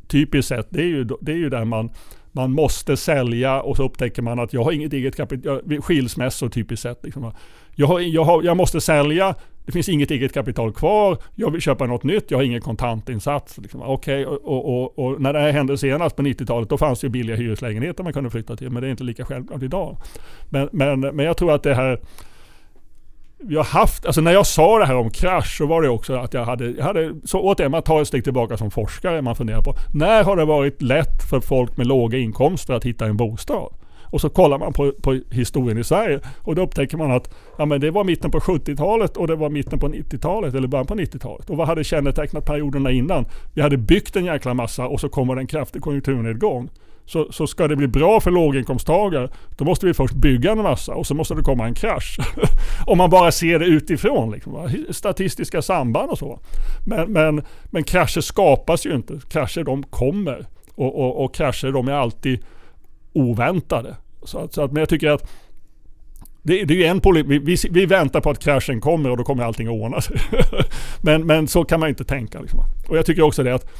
Typiskt 0.09 0.49
sett, 0.49 0.67
det 0.71 0.81
är 0.81 0.87
ju, 0.87 1.05
det 1.21 1.33
är 1.33 1.37
ju 1.37 1.51
där 1.51 1.65
man, 1.65 1.91
man 2.33 2.53
måste 2.53 2.97
sälja 2.97 3.63
och 3.63 3.77
så 3.77 3.85
upptäcker 3.85 4.23
man 4.23 4.39
att 4.39 4.53
jag 4.53 4.65
har 4.65 4.73
inget 4.73 4.93
eget 4.93 5.17
kapital. 5.17 5.81
Skilsmässor 5.81 6.49
typiskt 6.49 6.83
sett. 6.83 7.05
Liksom. 7.05 7.33
Jag, 7.75 7.87
har, 7.87 8.01
jag, 8.01 8.25
har, 8.25 8.43
jag 8.43 8.57
måste 8.57 8.81
sälja, 8.81 9.35
det 9.71 9.73
finns 9.73 9.89
inget 9.89 10.11
eget 10.11 10.35
kapital 10.35 10.73
kvar, 10.73 11.19
jag 11.35 11.51
vill 11.51 11.61
köpa 11.61 11.87
något 11.87 12.05
nytt, 12.05 12.31
jag 12.31 12.39
har 12.39 12.43
ingen 12.43 12.61
kontantinsats. 12.61 13.59
Liksom. 13.59 13.83
Okay, 13.83 14.25
och, 14.25 14.69
och, 14.69 14.99
och, 14.99 15.21
när 15.21 15.33
det 15.33 15.41
här 15.41 15.53
hände 15.53 15.79
senast 15.79 16.17
på 16.17 16.23
90-talet, 16.23 16.69
då 16.69 16.79
fanns 16.79 17.01
det 17.01 17.05
ju 17.05 17.11
billiga 17.11 17.37
hyreslägenheter 17.37 18.05
man 18.05 18.13
kunde 18.13 18.31
flytta 18.31 18.57
till, 18.57 18.71
men 18.71 18.83
det 18.83 18.89
är 18.89 18.91
inte 18.91 19.05
lika 19.05 19.25
självklart 19.25 19.63
idag. 19.63 19.97
Men, 20.49 20.69
men, 20.73 21.01
men 21.01 21.19
jag 21.19 21.37
tror 21.37 21.53
att 21.53 21.63
det 21.63 21.75
här 21.75 22.01
vi 23.43 23.57
har 23.57 23.65
haft, 23.65 24.07
alltså 24.07 24.21
när 24.21 24.33
jag 24.33 24.47
sa 24.47 24.79
det 24.79 24.87
här 24.87 24.97
om 24.97 25.11
krasch 25.11 25.57
så 25.59 25.67
var 25.67 25.83
det 25.83 25.89
också 25.89 26.15
att 26.15 26.35
jag 26.35 26.45
hade, 26.45 26.71
jag 26.71 26.85
hade 26.85 27.15
så 27.25 27.41
återigen 27.41 27.71
man 27.71 27.83
tar 27.83 28.03
ett 28.03 28.09
steg 28.09 28.25
tillbaka 28.25 28.57
som 28.57 28.71
forskare, 28.71 29.23
man 29.23 29.37
funderar 29.37 29.63
på 29.63 29.75
när 29.95 30.25
har 30.25 30.37
det 30.37 30.45
varit 30.45 30.83
lätt 30.83 31.23
för 31.31 31.41
folk 31.41 31.77
med 31.77 31.87
låga 31.87 32.19
inkomster 32.19 32.75
att 32.75 32.85
hitta 32.85 33.07
en 33.07 33.17
bostad? 33.17 33.73
Och 34.11 34.21
så 34.21 34.29
kollar 34.29 34.59
man 34.59 34.73
på, 34.73 34.93
på 35.03 35.21
historien 35.31 35.79
i 35.79 35.85
Sverige 35.85 36.21
och 36.39 36.55
då 36.55 36.63
upptäcker 36.63 36.97
man 36.97 37.11
att 37.11 37.35
ja, 37.59 37.65
men 37.65 37.81
det 37.81 37.91
var 37.91 38.05
mitten 38.05 38.31
på 38.31 38.41
70-talet 38.41 39.17
och 39.17 39.27
det 39.27 39.37
var 39.37 39.51
mitten 39.51 39.79
på 39.79 39.89
90-talet 39.89 40.55
eller 40.55 40.69
början 40.69 40.87
på 40.87 40.95
90-talet. 40.95 41.51
Och 41.51 41.57
vad 41.57 41.67
hade 41.67 41.85
kännetecknat 41.85 42.45
perioderna 42.45 42.91
innan? 42.91 43.25
Vi 43.55 43.63
hade 43.63 43.77
byggt 43.77 44.17
en 44.17 44.25
jäkla 44.25 44.55
massa 44.55 44.87
och 44.87 45.01
så 45.01 45.09
kommer 45.09 45.35
det 45.35 45.41
en 45.41 45.47
kraftig 45.47 45.83
konjunkturnedgång. 45.83 46.71
Så, 47.07 47.33
så 47.33 47.47
ska 47.47 47.69
det 47.69 47.77
bli 47.77 47.89
bra 47.89 48.21
för 48.21 48.31
låginkomsttagare, 48.31 49.29
då 49.57 49.65
måste 49.65 49.87
vi 49.87 49.95
först 49.95 50.15
bygga 50.15 50.53
en 50.53 50.63
massa 50.63 50.95
och 50.95 51.07
så 51.07 51.15
måste 51.15 51.35
det 51.35 51.43
komma 51.43 51.67
en 51.67 51.75
krasch. 51.75 52.19
Om 52.87 52.99
man 52.99 53.11
bara 53.11 53.33
ser 53.33 53.59
det 53.59 53.65
utifrån, 53.65 54.31
liksom, 54.31 54.71
statistiska 54.91 55.63
samband 55.63 56.11
och 56.11 56.19
så. 56.19 56.41
Men, 56.87 57.13
men, 57.13 57.43
men 57.65 57.85
krascher 57.85 58.21
skapas 58.21 58.87
ju 58.87 58.95
inte, 58.95 59.21
krascher 59.29 59.65
de 59.65 59.83
kommer. 59.83 60.47
Och, 60.75 61.01
och, 61.01 61.25
och 61.25 61.35
krascher 61.35 61.73
de 61.73 61.89
är 61.89 61.93
alltid 61.93 62.45
oväntade. 63.13 63.97
Så 64.23 64.39
att, 64.39 64.55
så 64.55 64.63
att, 64.63 64.73
men 64.73 64.81
jag 64.81 64.89
tycker 64.89 65.09
att 65.09 65.31
det, 66.43 66.65
det 66.65 66.85
är 66.85 66.91
en 66.91 67.29
vi, 67.29 67.39
vi, 67.39 67.57
vi, 67.71 67.87
väntar 67.87 68.21
på 68.21 68.31
att 68.31 68.39
kraschen 68.39 68.81
kommer 68.81 69.11
och 69.11 69.17
då 69.17 69.25
kommer 69.25 69.45
allting 69.45 69.67
att 69.67 69.73
ordna 69.73 70.01
sig. 70.01 70.17
men, 71.03 71.27
men 71.27 71.49
så 71.49 71.65
kan 71.65 71.81
man 71.81 71.89
inte 71.89 72.05
tänka. 72.05 72.41
Liksom. 72.41 72.61
Och 72.89 72.97
jag 72.97 73.07
tycker 73.07 73.23
också 73.23 73.43
det 73.43 73.55
att 73.55 73.71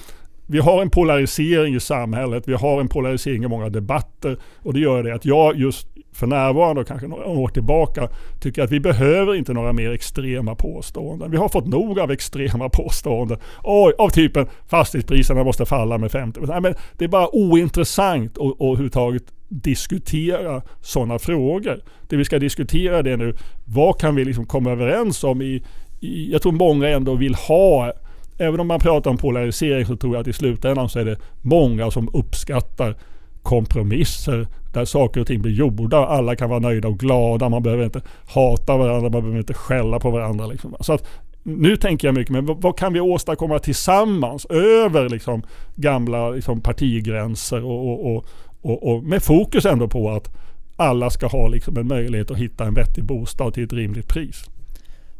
vi 0.47 0.59
har 0.59 0.83
en 0.83 0.91
polarisering 0.91 1.75
i 1.75 1.81
samhället, 1.81 2.49
vi 2.49 2.55
har 2.55 2.81
en 2.81 2.89
polarisering 2.89 3.45
i 3.45 3.49
många 3.49 3.69
debatter 3.69 4.39
och 4.59 4.75
det 4.75 4.81
gör 4.81 5.03
det 5.03 5.15
att 5.15 5.25
jag 5.25 5.57
just 5.57 5.89
för 6.21 6.27
närvarande 6.27 6.81
och 6.81 6.87
kanske 6.87 7.07
några 7.07 7.27
år 7.27 7.49
tillbaka 7.49 8.09
tycker 8.41 8.63
att 8.63 8.71
vi 8.71 8.81
behöver 8.81 9.35
inte 9.35 9.53
några 9.53 9.73
mer 9.73 9.91
extrema 9.91 10.55
påståenden. 10.55 11.31
Vi 11.31 11.37
har 11.37 11.49
fått 11.49 11.67
nog 11.67 11.99
av 12.01 12.11
extrema 12.11 12.69
påståenden. 12.69 13.39
Oj, 13.63 13.93
av 13.99 14.09
typen 14.09 14.47
fastighetspriserna 14.69 15.45
måste 15.45 15.67
falla 15.67 15.99
med 15.99 16.11
50 16.11 16.41
Nej, 16.41 16.61
men 16.61 16.75
Det 16.99 17.05
är 17.05 17.09
bara 17.09 17.35
ointressant 17.35 18.39
att 18.39 18.61
överhuvudtaget 18.61 19.23
diskutera 19.49 20.63
sådana 20.81 21.19
frågor. 21.19 21.81
Det 22.09 22.17
vi 22.17 22.25
ska 22.25 22.39
diskutera 22.39 23.03
det 23.03 23.17
nu, 23.17 23.37
vad 23.65 24.01
kan 24.01 24.15
vi 24.15 24.25
liksom 24.25 24.47
komma 24.47 24.71
överens 24.71 25.25
om 25.25 25.43
i, 25.43 25.63
i 26.01 26.33
jag 26.33 26.43
tror 26.43 26.53
många 26.53 26.89
ändå 26.89 27.15
vill 27.15 27.35
ha 27.35 27.93
Även 28.41 28.61
om 28.61 28.67
man 28.67 28.81
pratar 28.81 29.11
om 29.11 29.17
polarisering 29.17 29.87
så 29.87 29.97
tror 29.97 30.15
jag 30.15 30.21
att 30.21 30.29
i 30.29 30.33
slutändan 30.33 30.89
så 30.89 30.99
är 30.99 31.05
det 31.05 31.17
många 31.43 31.91
som 31.91 32.09
uppskattar 32.13 32.97
kompromisser 33.43 34.47
där 34.73 34.85
saker 34.85 35.21
och 35.21 35.27
ting 35.27 35.43
blir 35.43 35.53
gjorda. 35.53 36.07
Alla 36.07 36.37
kan 36.37 36.51
vara 36.51 36.61
nöjda 36.61 36.89
och 36.89 36.99
glada. 36.99 37.49
Man 37.49 37.63
behöver 37.63 37.85
inte 37.85 38.01
hata 38.35 38.77
varandra, 38.77 39.11
man 39.11 39.23
behöver 39.23 39.39
inte 39.39 39.55
skälla 39.55 40.01
på 40.01 40.11
varandra. 40.11 40.47
Liksom. 40.47 40.77
Så 40.81 40.93
att, 40.93 41.05
nu 41.43 41.77
tänker 41.77 42.09
jag 42.09 42.15
mycket, 42.15 42.33
men 42.33 42.61
vad, 42.61 42.79
kan 42.79 42.93
vi 42.93 43.01
åstadkomma 43.01 43.59
tillsammans 43.59 44.47
över 44.47 45.09
liksom, 45.09 45.43
gamla 45.75 46.31
liksom, 46.31 46.61
partigränser 46.61 47.65
och, 47.65 48.17
och, 48.17 48.25
och, 48.63 48.93
och, 48.93 49.03
med 49.05 49.23
fokus 49.23 49.65
ändå 49.65 49.89
på 49.89 50.11
att 50.11 50.37
alla 50.77 51.11
ska 51.11 51.27
ha 51.27 51.49
liksom, 51.49 51.77
en 51.77 51.89
möjlighet 51.89 52.31
att 52.31 52.37
hitta 52.37 52.65
en 52.65 52.75
vettig 52.75 53.05
bostad 53.05 53.55
till 53.55 53.65
ett 53.65 53.73
rimligt 53.73 54.09
pris. 54.09 54.45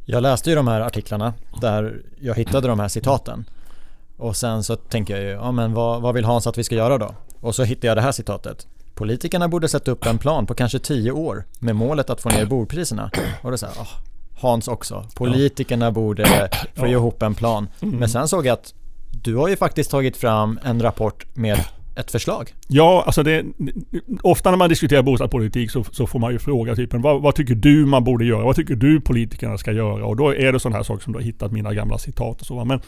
Jag 0.05 0.23
läste 0.23 0.51
ju 0.51 0.57
de 0.57 0.69
här 0.69 0.81
artiklarna 0.81 1.35
där 1.61 2.03
jag 2.21 2.35
hittade 2.35 2.69
de 2.69 2.81
här 2.81 2.89
citaten. 2.89 3.45
Och 4.17 4.37
sen 4.37 4.63
så 4.63 4.77
tänker 4.77 5.17
jag 5.17 5.23
ju, 5.23 5.31
ja 5.31 5.53
men 5.53 5.75
vad, 5.75 6.03
vad 6.03 6.15
vill 6.15 6.25
Hans 6.25 6.47
att 6.47 6.59
vi 6.59 6.65
ska 6.65 6.75
göra 6.75 6.99
då? 6.99 7.15
Och 7.41 7.55
så 7.55 7.65
hittade 7.65 7.87
jag 7.87 7.97
det 7.97 8.03
här 8.03 8.13
citatet. 8.13 8.67
Politikerna 8.95 9.49
borde 9.49 9.69
sätta 9.69 9.91
upp 9.91 10.07
en 10.07 10.19
plan 10.19 10.47
på 10.47 10.55
kanske 10.55 10.79
tio 10.79 11.13
år 11.13 11.45
med 11.59 11.77
målet 11.77 12.11
att 12.11 12.21
få 12.21 12.29
ner 12.29 12.47
bordpriserna. 12.47 13.11
Och 13.43 13.51
då 13.51 13.59
så 13.59 13.67
här, 13.67 13.75
oh, 13.75 13.89
Hans 14.41 14.69
också. 14.69 15.07
Politikerna 15.15 15.93
borde 15.93 16.51
få 16.75 16.87
ihop 16.87 17.23
en 17.23 17.35
plan. 17.35 17.69
Mm. 17.83 17.99
Men 17.99 18.09
sen 18.09 18.29
såg 18.29 18.47
jag 18.47 18.53
att 18.53 18.75
du 19.23 19.37
har 19.37 19.49
ju 19.49 19.57
faktiskt 19.57 19.91
tagit 19.91 20.17
fram 20.17 20.59
en 20.65 20.83
rapport 20.83 21.25
med 21.35 21.65
ett 21.97 22.11
förslag? 22.11 22.55
Ja, 22.69 23.03
alltså 23.07 23.23
det, 23.23 23.45
ofta 24.23 24.51
när 24.51 24.59
man 24.59 24.69
diskuterar 24.69 25.03
bostadspolitik 25.03 25.71
så, 25.71 25.85
så 25.85 26.07
får 26.07 26.19
man 26.19 26.33
ju 26.33 26.39
fråga 26.39 26.77
typen 26.77 27.03
vad, 27.03 27.23
vad, 27.23 27.35
tycker 27.35 27.55
du 27.55 27.87
man 27.87 28.05
borde 28.05 28.25
göra? 28.25 28.45
Vad 28.45 28.57
tycker 28.57 28.75
du 28.75 29.01
politikerna 29.01 29.59
ska 29.59 29.73
göra? 29.73 30.07
Och 30.07 30.17
då 30.17 30.35
är 30.35 30.53
det 30.53 30.61
sådana 30.61 30.77
här 30.77 30.85
saker 30.85 31.05
som 31.05 31.13
du 31.13 31.19
har 31.19 31.25
hittat 31.25 31.53
mina 31.53 31.75
gamla 31.75 31.99
citat 31.99 32.41
och 32.41 32.47
så. 32.47 32.65
Men, 32.65 32.81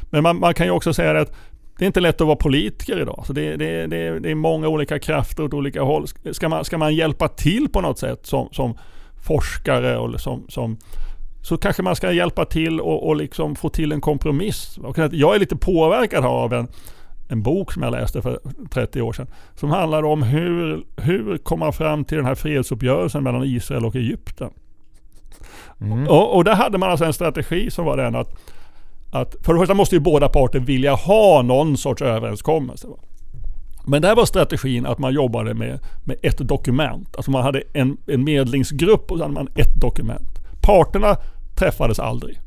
men 0.00 0.22
man, 0.22 0.38
man 0.38 0.54
kan 0.54 0.66
ju 0.66 0.72
också 0.72 0.94
säga 0.94 1.20
att 1.20 1.32
det 1.78 1.84
är 1.84 1.86
inte 1.86 2.00
lätt 2.00 2.20
att 2.20 2.26
vara 2.26 2.36
politiker 2.36 3.00
idag. 3.00 3.24
Så 3.26 3.32
det, 3.32 3.56
det, 3.56 3.86
det, 3.86 4.18
det 4.18 4.30
är 4.30 4.34
många 4.34 4.68
olika 4.68 4.98
krafter 4.98 5.42
åt 5.42 5.54
olika 5.54 5.82
håll. 5.82 6.06
Ska 6.32 6.48
man, 6.48 6.64
ska 6.64 6.78
man 6.78 6.94
hjälpa 6.94 7.28
till 7.28 7.68
på 7.68 7.80
något 7.80 7.98
sätt 7.98 8.26
som, 8.26 8.48
som 8.52 8.78
forskare 9.26 9.98
och 9.98 10.20
som, 10.20 10.44
som 10.48 10.78
så 11.42 11.56
kanske 11.56 11.82
man 11.82 11.96
ska 11.96 12.12
hjälpa 12.12 12.44
till 12.44 12.80
och, 12.80 13.08
och 13.08 13.16
liksom 13.16 13.56
få 13.56 13.68
till 13.68 13.92
en 13.92 14.00
kompromiss. 14.00 14.78
Jag 15.10 15.34
är 15.34 15.38
lite 15.38 15.56
påverkad 15.56 16.24
av 16.24 16.52
en, 16.52 16.68
en 17.28 17.42
bok 17.42 17.72
som 17.72 17.82
jag 17.82 17.92
läste 17.92 18.22
för 18.22 18.40
30 18.70 19.02
år 19.02 19.12
sedan. 19.12 19.26
Som 19.54 19.70
handlar 19.70 20.02
om 20.02 20.22
hur, 20.22 20.84
hur 20.96 21.38
komma 21.38 21.72
fram 21.72 22.04
till 22.04 22.16
den 22.16 22.26
här 22.26 22.34
fredsuppgörelsen 22.34 23.22
mellan 23.22 23.44
Israel 23.44 23.84
och 23.84 23.96
Egypten. 23.96 24.50
Mm. 25.80 26.08
Och, 26.08 26.36
och 26.36 26.44
där 26.44 26.54
hade 26.54 26.78
man 26.78 26.90
alltså 26.90 27.04
en 27.04 27.12
strategi 27.12 27.70
som 27.70 27.84
var 27.84 27.96
den 27.96 28.14
att, 28.14 28.38
att 29.14 29.36
för 29.40 29.54
det 29.54 29.60
första 29.60 29.74
måste 29.74 29.94
ju 29.94 30.00
båda 30.00 30.28
parter 30.28 30.60
vilja 30.60 30.94
ha 30.94 31.42
någon 31.42 31.76
sorts 31.76 32.02
överenskommelse. 32.02 32.86
Va? 32.86 32.96
Men 33.86 34.02
där 34.02 34.14
var 34.14 34.24
strategin 34.24 34.86
att 34.86 34.98
man 34.98 35.12
jobbade 35.12 35.54
med, 35.54 35.78
med 36.04 36.16
ett 36.22 36.38
dokument. 36.38 37.16
Alltså 37.16 37.30
man 37.30 37.42
hade 37.42 37.62
en, 37.72 37.96
en 38.06 38.24
medlingsgrupp 38.24 39.10
och 39.10 39.18
så 39.18 39.24
hade 39.24 39.34
man 39.34 39.48
ett 39.54 39.80
dokument. 39.80 40.38
Parterna 40.62 41.16
träffades 41.56 41.98
aldrig. 41.98 42.40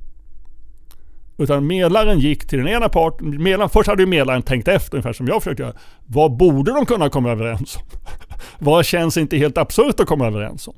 Utan 1.38 1.68
medlaren 1.68 2.20
gick 2.20 2.48
till 2.48 2.60
den 2.60 2.68
ena 2.68 2.90
parten. 2.90 3.44
Medlaren, 3.44 3.70
först 3.70 3.90
hade 3.90 4.04
ju 4.04 4.08
medlaren 4.08 4.42
tänkt 4.42 4.68
efter, 4.68 4.98
ungefär 4.98 5.14
som 5.14 5.28
jag 5.28 5.44
försökte 5.44 5.64
göra. 5.64 5.74
Vad 6.06 6.38
borde 6.38 6.72
de 6.72 6.86
kunna 6.86 7.10
komma 7.10 7.32
överens 7.32 7.76
om? 7.76 7.84
vad 8.60 8.86
känns 8.86 9.18
inte 9.18 9.38
helt 9.38 9.58
absurt 9.58 10.00
att 10.00 10.08
komma 10.08 10.28
överens 10.28 10.68
om? 10.68 10.76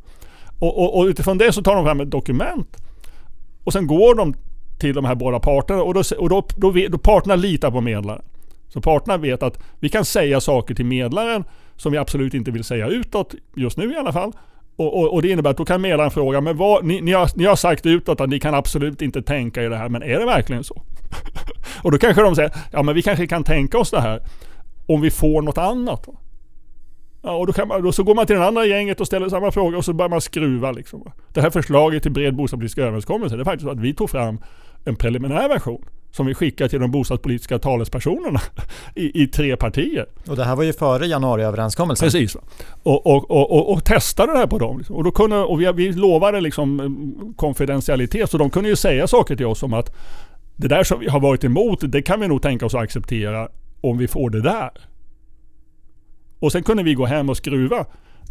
Och, 0.59 0.77
och, 0.83 0.97
och, 0.97 1.05
utifrån 1.05 1.37
det 1.37 1.51
så 1.53 1.61
tar 1.61 1.75
de 1.75 1.85
fram 1.85 1.99
ett 1.99 2.11
dokument. 2.11 2.77
Och 3.63 3.73
sen 3.73 3.87
går 3.87 4.15
de 4.15 4.35
till 4.79 4.95
de 4.95 5.05
här 5.05 5.15
båda 5.15 5.39
parterna 5.39 5.83
och, 5.83 5.93
då, 5.93 6.03
och 6.17 6.29
då, 6.29 6.43
då, 6.55 6.73
då 6.89 6.97
parterna 6.97 7.35
litar 7.35 7.71
på 7.71 7.81
medlaren. 7.81 8.21
Så 8.67 8.81
parterna 8.81 9.17
vet 9.17 9.43
att 9.43 9.59
vi 9.79 9.89
kan 9.89 10.05
säga 10.05 10.41
saker 10.41 10.75
till 10.75 10.85
medlaren 10.85 11.43
som 11.75 11.91
vi 11.91 11.97
absolut 11.97 12.33
inte 12.33 12.51
vill 12.51 12.63
säga 12.63 12.87
utåt, 12.87 13.35
just 13.55 13.77
nu 13.77 13.93
i 13.93 13.97
alla 13.97 14.13
fall. 14.13 14.31
Och, 14.75 14.99
och, 14.99 15.13
och, 15.13 15.21
det 15.21 15.29
innebär 15.29 15.49
att 15.49 15.57
då 15.57 15.65
kan 15.65 15.81
medlaren 15.81 16.11
fråga, 16.11 16.41
men 16.41 16.57
vad, 16.57 16.85
ni, 16.85 17.01
ni, 17.01 17.11
har, 17.11 17.29
ni 17.35 17.45
har 17.45 17.55
sagt 17.55 17.85
utåt 17.85 18.21
att 18.21 18.29
ni 18.29 18.39
kan 18.39 18.53
absolut 18.53 19.01
inte 19.01 19.21
tänka 19.21 19.63
er 19.63 19.69
det 19.69 19.77
här, 19.77 19.89
men 19.89 20.03
är 20.03 20.19
det 20.19 20.25
verkligen 20.25 20.63
så? 20.63 20.81
och 21.83 21.91
då 21.91 21.97
kanske 21.97 22.21
de 22.21 22.35
säger, 22.35 22.51
ja 22.71 22.83
men 22.83 22.95
vi 22.95 23.01
kanske 23.01 23.27
kan 23.27 23.43
tänka 23.43 23.77
oss 23.77 23.91
det 23.91 24.01
här 24.01 24.21
om 24.85 25.01
vi 25.01 25.11
får 25.11 25.41
något 25.41 25.57
annat. 25.57 26.07
Ja, 27.21 27.31
och 27.31 27.47
då, 27.47 27.53
kan 27.53 27.67
man, 27.67 27.83
då 27.83 27.91
så 27.91 28.03
går 28.03 28.15
man 28.15 28.25
till 28.25 28.35
den 28.35 28.45
andra 28.45 28.65
gänget 28.65 29.01
och 29.01 29.07
ställer 29.07 29.29
samma 29.29 29.51
fråga 29.51 29.77
och 29.77 29.85
så 29.85 29.93
börjar 29.93 30.09
man 30.09 30.21
skruva. 30.21 30.71
Liksom. 30.71 31.11
Det 31.33 31.41
här 31.41 31.49
förslaget 31.49 32.03
till 32.03 32.11
bred 32.11 32.35
bostadspolitisk 32.35 32.77
överenskommelse, 32.77 33.35
det 33.35 33.41
är 33.41 33.45
faktiskt 33.45 33.65
så 33.65 33.71
att 33.71 33.79
vi 33.79 33.93
tog 33.93 34.09
fram 34.09 34.39
en 34.89 34.95
preliminär 34.95 35.49
version. 35.49 35.85
som 36.11 36.25
vi 36.25 36.33
skickar 36.33 36.67
till 36.67 36.79
de 36.79 36.91
bostadspolitiska 36.91 37.59
talespersonerna 37.59 38.41
i, 38.95 39.23
i 39.23 39.27
tre 39.27 39.57
partier. 39.57 40.05
Och 40.27 40.35
det 40.35 40.43
här 40.43 40.55
var 40.55 40.63
ju 40.63 40.73
före 40.73 41.05
januariöverenskommelsen. 41.05 42.05
Precis. 42.05 42.35
Och, 42.83 43.05
och, 43.07 43.31
och, 43.31 43.51
och, 43.51 43.73
och 43.73 43.85
testade 43.85 44.33
det 44.33 44.37
här 44.37 44.47
på 44.47 44.57
dem. 44.57 44.77
Liksom. 44.77 44.95
Och, 44.95 45.03
då 45.03 45.11
kunde, 45.11 45.37
och 45.37 45.61
vi, 45.61 45.71
vi 45.71 45.91
lovade 45.91 46.41
liksom 46.41 46.79
mm, 46.79 47.33
konfidentialitet, 47.35 48.29
så 48.29 48.37
de 48.37 48.49
kunde 48.49 48.69
ju 48.69 48.75
säga 48.75 49.07
saker 49.07 49.35
till 49.35 49.45
oss 49.45 49.63
om 49.63 49.73
att 49.73 49.95
det 50.55 50.67
där 50.67 50.83
som 50.83 50.99
vi 50.99 51.09
har 51.09 51.19
varit 51.19 51.43
emot, 51.43 51.79
det 51.81 52.01
kan 52.01 52.19
vi 52.19 52.27
nog 52.27 52.41
tänka 52.41 52.65
oss 52.65 52.75
att 52.75 52.81
acceptera 52.81 53.49
om 53.81 53.97
vi 53.97 54.07
får 54.07 54.29
det 54.29 54.41
där. 54.41 54.69
Och 56.39 56.51
sen 56.51 56.63
kunde 56.63 56.83
vi 56.83 56.93
gå 56.93 57.05
hem 57.05 57.29
och 57.29 57.37
skruva 57.37 57.85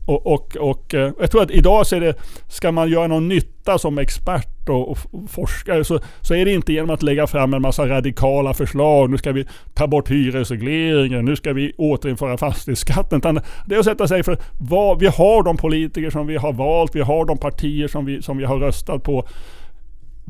och, 0.09 0.27
och, 0.27 0.57
och 0.57 0.95
eh, 0.95 1.13
jag 1.21 1.31
tror 1.31 1.43
att 1.43 1.51
idag 1.51 1.87
så 1.87 1.97
är 1.97 2.01
det, 2.01 2.15
ska 2.49 2.73
man 2.73 2.91
göra 2.91 3.07
någon 3.07 3.29
nytta 3.29 3.79
som 3.79 3.99
expert 3.99 4.69
och, 4.69 4.91
och 4.91 4.99
forskare 5.31 5.85
så, 5.85 6.01
så 6.21 6.35
är 6.35 6.45
det 6.45 6.53
inte 6.53 6.73
genom 6.73 6.91
att 6.91 7.03
lägga 7.03 7.27
fram 7.27 7.55
en 7.55 7.63
massa 7.63 7.89
radikala 7.89 8.55
förslag. 8.55 9.11
Nu 9.11 9.19
ska 9.19 9.33
vi 9.33 9.47
ta 9.75 9.87
bort 9.87 10.11
hyresregleringen, 10.11 11.25
nu 11.25 11.37
ska 11.37 11.53
vi 11.53 11.73
återinföra 11.79 12.39
fastighetsskatten. 12.39 13.19
Utan 13.19 13.41
det 13.67 13.75
är 13.75 13.79
att 13.79 13.85
sätta 13.85 14.09
sig 14.09 14.23
för 14.23 14.39
vad, 14.59 14.99
vi 14.99 15.07
har 15.07 15.43
de 15.43 15.57
politiker 15.57 16.11
som 16.11 16.27
vi 16.27 16.37
har 16.37 16.53
valt, 16.53 16.95
vi 16.95 17.01
har 17.01 17.25
de 17.25 17.39
partier 17.39 17.89
som 17.89 18.05
vi, 18.05 18.23
som 18.23 18.39
vi 18.39 18.45
har 18.45 18.59
röstat 18.59 19.03
på 19.03 19.29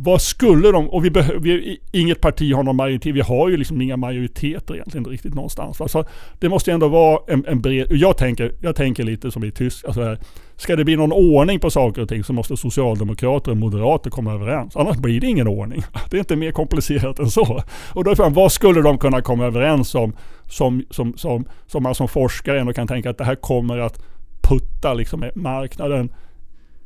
vad 0.01 0.23
skulle 0.23 0.73
de, 0.73 0.89
och 0.89 1.05
vi 1.05 1.11
behöver, 1.11 1.77
inget 1.93 2.21
parti 2.21 2.55
har 2.55 2.63
någon 2.63 2.77
majoritet, 2.77 3.15
vi 3.15 3.21
har 3.21 3.49
ju 3.49 3.57
liksom 3.57 3.81
inga 3.81 3.97
majoriteter 3.97 4.75
egentligen 4.75 5.05
riktigt 5.05 5.35
någonstans. 5.35 5.81
Alltså, 5.81 6.05
det 6.39 6.49
måste 6.49 6.71
ju 6.71 6.75
ändå 6.75 6.89
vara 6.89 7.21
en, 7.27 7.45
en 7.47 7.61
bred, 7.61 7.87
jag 7.91 8.17
tänker, 8.17 8.53
jag 8.61 8.77
tänker 8.77 9.05
lite 9.05 9.31
som 9.31 9.45
i 9.45 9.51
tysk, 9.51 9.85
alltså 9.85 10.03
här, 10.03 10.19
ska 10.57 10.77
det 10.77 10.85
bli 10.85 10.97
någon 10.97 11.13
ordning 11.13 11.61
på 11.61 11.71
saker 11.71 12.03
och 12.03 12.09
ting 12.09 12.25
så 12.25 12.33
måste 12.33 12.57
socialdemokrater 12.57 13.51
och 13.51 13.57
moderater 13.57 14.11
komma 14.11 14.35
överens. 14.35 14.77
Annars 14.77 14.97
blir 14.97 15.21
det 15.21 15.27
ingen 15.27 15.49
ordning. 15.49 15.83
Det 16.11 16.17
är 16.17 16.19
inte 16.19 16.37
mer 16.37 16.53
komplicerat 16.53 17.19
än 17.19 17.31
så. 17.31 17.63
Och 17.95 18.05
då 18.05 18.11
är 18.11 18.15
frågan, 18.15 18.33
vad 18.33 18.53
skulle 18.53 18.83
de 18.83 18.99
kunna 18.99 19.23
komma 19.23 19.47
överens 19.47 19.95
om 19.95 20.17
som, 20.47 20.85
som, 20.91 21.15
som, 21.17 21.45
som 21.67 21.83
man 21.83 21.95
som 21.95 22.09
forskare 22.09 22.61
ändå 22.61 22.73
kan 22.73 22.89
tänka 22.89 23.11
att 23.11 23.19
det 23.19 23.25
här 23.25 23.35
kommer 23.35 23.79
att 23.79 24.03
putta 24.43 24.95
liksom 24.95 25.31
marknaden 25.35 26.11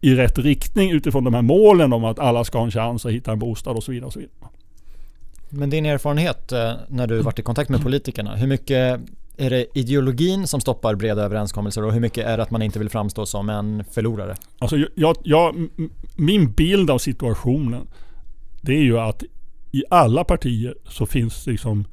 i 0.03 0.15
rätt 0.15 0.39
riktning 0.39 0.91
utifrån 0.91 1.25
de 1.25 1.35
här 1.35 1.43
målen 1.43 1.93
om 1.93 2.05
att 2.05 2.19
alla 2.19 2.45
ska 2.45 2.59
ha 2.59 2.65
en 2.65 2.71
chans 2.71 3.07
att 3.07 3.13
hitta 3.13 3.33
en 3.33 3.39
bostad 3.39 3.77
och 3.77 3.83
så 3.83 3.93
vidare. 3.93 4.07
Och 4.07 4.13
så 4.13 4.19
vidare. 4.19 4.35
Men 5.49 5.71
din 5.71 5.87
erfarenhet 5.87 6.53
eh, 6.53 6.73
när 6.89 7.07
du 7.07 7.23
varit 7.23 7.39
i 7.39 7.43
kontakt 7.43 7.71
med 7.71 7.83
politikerna, 7.83 8.37
hur 8.37 8.47
mycket 8.47 9.01
är 9.37 9.51
det 9.51 9.79
ideologin 9.79 10.47
som 10.47 10.61
stoppar 10.61 10.95
breda 10.95 11.23
överenskommelser 11.23 11.85
och 11.85 11.93
hur 11.93 12.01
mycket 12.01 12.27
är 12.27 12.37
det 12.37 12.43
att 12.43 12.51
man 12.51 12.63
inte 12.63 12.79
vill 12.79 12.89
framstå 12.91 13.27
som 13.27 13.49
en 13.49 13.85
förlorare? 13.91 14.37
Alltså 14.59 14.77
jag, 14.95 15.17
jag, 15.23 15.69
min 16.17 16.53
bild 16.53 16.91
av 16.91 16.99
situationen 16.99 17.87
det 18.61 18.73
är 18.73 18.83
ju 18.83 18.99
att 18.99 19.23
i 19.73 19.85
alla 19.91 20.25
partier 20.25 20.75
så 20.89 21.07
finns 21.07 21.47
liksom 21.47 21.85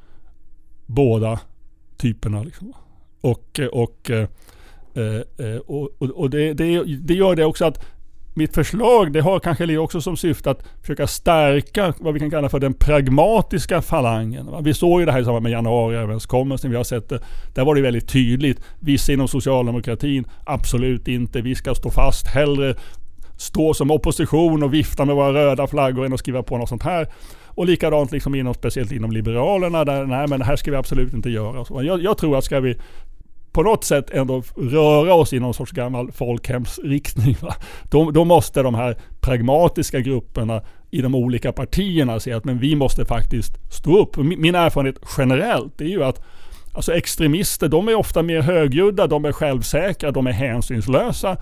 båda 0.86 1.40
typerna. 1.98 2.44
Liksom. 2.44 2.74
Och, 3.22 3.60
och, 3.72 4.10
eh, 4.10 4.28
eh, 4.94 5.58
och, 5.58 5.90
och, 5.98 6.10
och 6.10 6.30
det, 6.30 6.54
det, 6.54 6.84
det, 6.84 7.14
gör 7.14 7.36
det 7.36 7.46
också 7.46 7.66
att 7.66 7.86
mitt 8.34 8.56
förslag 8.56 9.12
det 9.12 9.22
har 9.22 9.40
kanske 9.40 9.78
också 9.78 10.02
som 10.02 10.18
syfte 10.18 10.52
att 10.52 10.64
försöka 10.82 11.08
stärka 11.08 11.94
vad 12.00 12.14
vi 12.14 12.20
kan 12.20 12.32
kalla 12.32 12.50
för 12.50 12.60
den 12.60 12.74
pragmatiska 12.74 13.82
falangen. 13.82 14.64
Vi 14.64 14.74
såg 14.74 15.00
ju 15.00 15.06
det 15.06 15.12
här 15.12 15.22
i 15.22 15.24
samband 15.24 15.44
med 15.44 15.52
januariöverenskommelsen. 15.52 16.72
Vi 16.72 16.78
har 16.78 16.84
sett 16.84 17.10
det. 17.10 17.20
Där 17.54 17.66
var 17.66 17.76
det 17.76 17.82
väldigt 17.82 18.10
tydligt. 18.10 18.62
Vissa 18.80 19.14
inom 19.14 19.28
socialdemokratin, 19.28 20.26
absolut 20.46 21.08
inte. 21.08 21.42
Vi 21.42 21.56
ska 21.56 21.76
stå 21.76 21.90
fast. 21.90 22.28
Hellre 22.28 22.76
stå 23.38 23.74
som 23.74 23.92
opposition 23.92 24.64
och 24.64 24.74
vifta 24.74 25.06
med 25.06 25.16
våra 25.16 25.34
röda 25.34 25.68
flaggor 25.68 26.06
än 26.06 26.14
att 26.14 26.20
skriva 26.20 26.44
på 26.44 26.58
något 26.58 26.70
sånt 26.70 26.84
här. 26.84 27.08
Och 27.48 27.66
likadant 27.66 28.12
liksom 28.12 28.36
inom, 28.36 28.54
speciellt 28.54 28.92
inom 28.92 29.12
Liberalerna, 29.12 29.86
där 29.86 30.06
nej 30.06 30.28
men 30.28 30.40
det 30.40 30.46
här 30.46 30.56
ska 30.56 30.72
vi 30.72 30.78
absolut 30.78 31.14
inte 31.14 31.30
göra. 31.30 31.84
Jag, 31.84 32.04
jag 32.04 32.18
tror 32.18 32.38
att 32.38 32.44
ska 32.44 32.60
vi 32.60 32.78
på 33.52 33.64
något 33.64 33.84
sätt 33.84 34.10
ändå 34.10 34.44
röra 34.56 35.14
oss 35.14 35.34
i 35.34 35.40
någon 35.40 35.54
sorts 35.54 35.72
gammal 35.72 36.12
folkhemsriktning. 36.12 37.38
Då, 37.84 38.12
då 38.12 38.26
måste 38.26 38.64
de 38.64 38.76
här 38.76 38.98
pragmatiska 39.20 40.00
grupperna 40.00 40.62
i 40.92 41.02
de 41.02 41.16
olika 41.16 41.52
partierna 41.52 42.20
se 42.20 42.34
att 42.34 42.46
men 42.46 42.60
vi 42.60 42.76
måste 42.76 43.06
faktiskt 43.06 43.74
stå 43.74 44.00
upp. 44.00 44.18
Min 44.18 44.56
erfarenhet 44.56 45.00
generellt 45.18 45.82
är 45.82 45.86
ju 45.86 46.04
att 46.04 46.22
alltså 46.74 46.94
extremister, 46.94 47.68
de 47.68 47.88
är 47.88 47.96
ofta 47.96 48.24
mer 48.24 48.42
högljudda, 48.42 49.08
de 49.08 49.26
är 49.26 49.32
självsäkra, 49.32 50.12
de 50.12 50.28
är 50.28 50.32
hänsynslösa. 50.32 51.38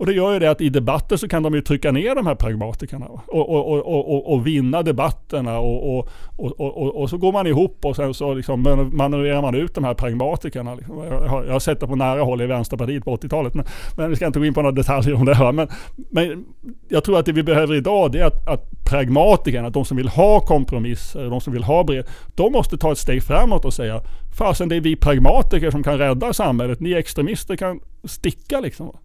Och 0.00 0.06
det 0.06 0.12
gör 0.12 0.32
ju 0.32 0.38
det 0.38 0.50
att 0.50 0.60
i 0.60 0.68
debatter 0.68 1.16
så 1.16 1.28
kan 1.28 1.42
de 1.42 1.54
ju 1.54 1.60
trycka 1.60 1.92
ner 1.92 2.14
de 2.14 2.26
här 2.26 2.34
pragmatikerna 2.34 3.06
och, 3.06 3.50
och, 3.50 3.72
och, 3.72 4.10
och, 4.10 4.32
och 4.32 4.46
vinna 4.46 4.82
debatterna 4.82 5.58
och, 5.58 5.98
och, 5.98 6.08
och, 6.36 7.00
och, 7.00 7.10
så 7.10 7.18
går 7.18 7.32
man 7.32 7.46
ihop 7.46 7.84
och 7.84 7.96
sen 7.96 8.14
så 8.14 8.34
liksom 8.34 8.62
manövrerar 8.92 9.42
man 9.42 9.54
ut 9.54 9.74
de 9.74 9.84
här 9.84 9.94
pragmatikerna. 9.94 10.74
Liksom. 10.74 11.04
Jag, 11.04 11.28
har, 11.28 11.58
sett 11.58 11.80
det 11.80 11.86
på 11.86 11.96
nära 11.96 12.22
håll 12.22 12.42
i 12.42 12.46
Vänsterpartiet 12.46 13.04
på 13.04 13.16
80-talet 13.16 13.54
men, 13.54 13.64
men 13.96 14.10
vi 14.10 14.16
ska 14.16 14.26
inte 14.26 14.38
gå 14.38 14.44
in 14.44 14.54
på 14.54 14.62
några 14.62 14.72
detaljer 14.72 15.14
om 15.14 15.24
det 15.24 15.34
här. 15.34 15.52
Men, 15.52 15.68
men 16.10 16.44
jag 16.88 17.04
tror 17.04 17.18
att 17.18 17.26
det 17.26 17.32
vi 17.32 17.42
behöver 17.42 17.74
idag 17.74 18.12
det 18.12 18.20
är 18.20 18.26
att, 18.26 18.48
att 18.48 18.84
pragmatikerna, 18.90 19.70
de 19.70 19.84
som 19.84 19.96
vill 19.96 20.08
ha 20.08 20.40
kompromisser, 20.40 21.30
de 21.30 21.40
som 21.40 21.52
vill 21.52 21.64
ha 21.64 21.84
bred, 21.84 22.06
de 22.34 22.52
måste 22.52 22.78
ta 22.78 22.92
ett 22.92 22.98
steg 22.98 23.22
framåt 23.22 23.64
och 23.64 23.74
säga 23.74 24.00
fasen 24.38 24.68
det 24.68 24.76
är 24.76 24.80
vi 24.80 24.96
pragmatiker 24.96 25.70
som 25.70 25.82
kan 25.82 25.98
rädda 25.98 26.32
samhället, 26.32 26.80
ni 26.80 26.92
extremister 26.92 27.56
kan 27.56 27.80
sticka 28.04 28.60
liksom. 28.60 28.96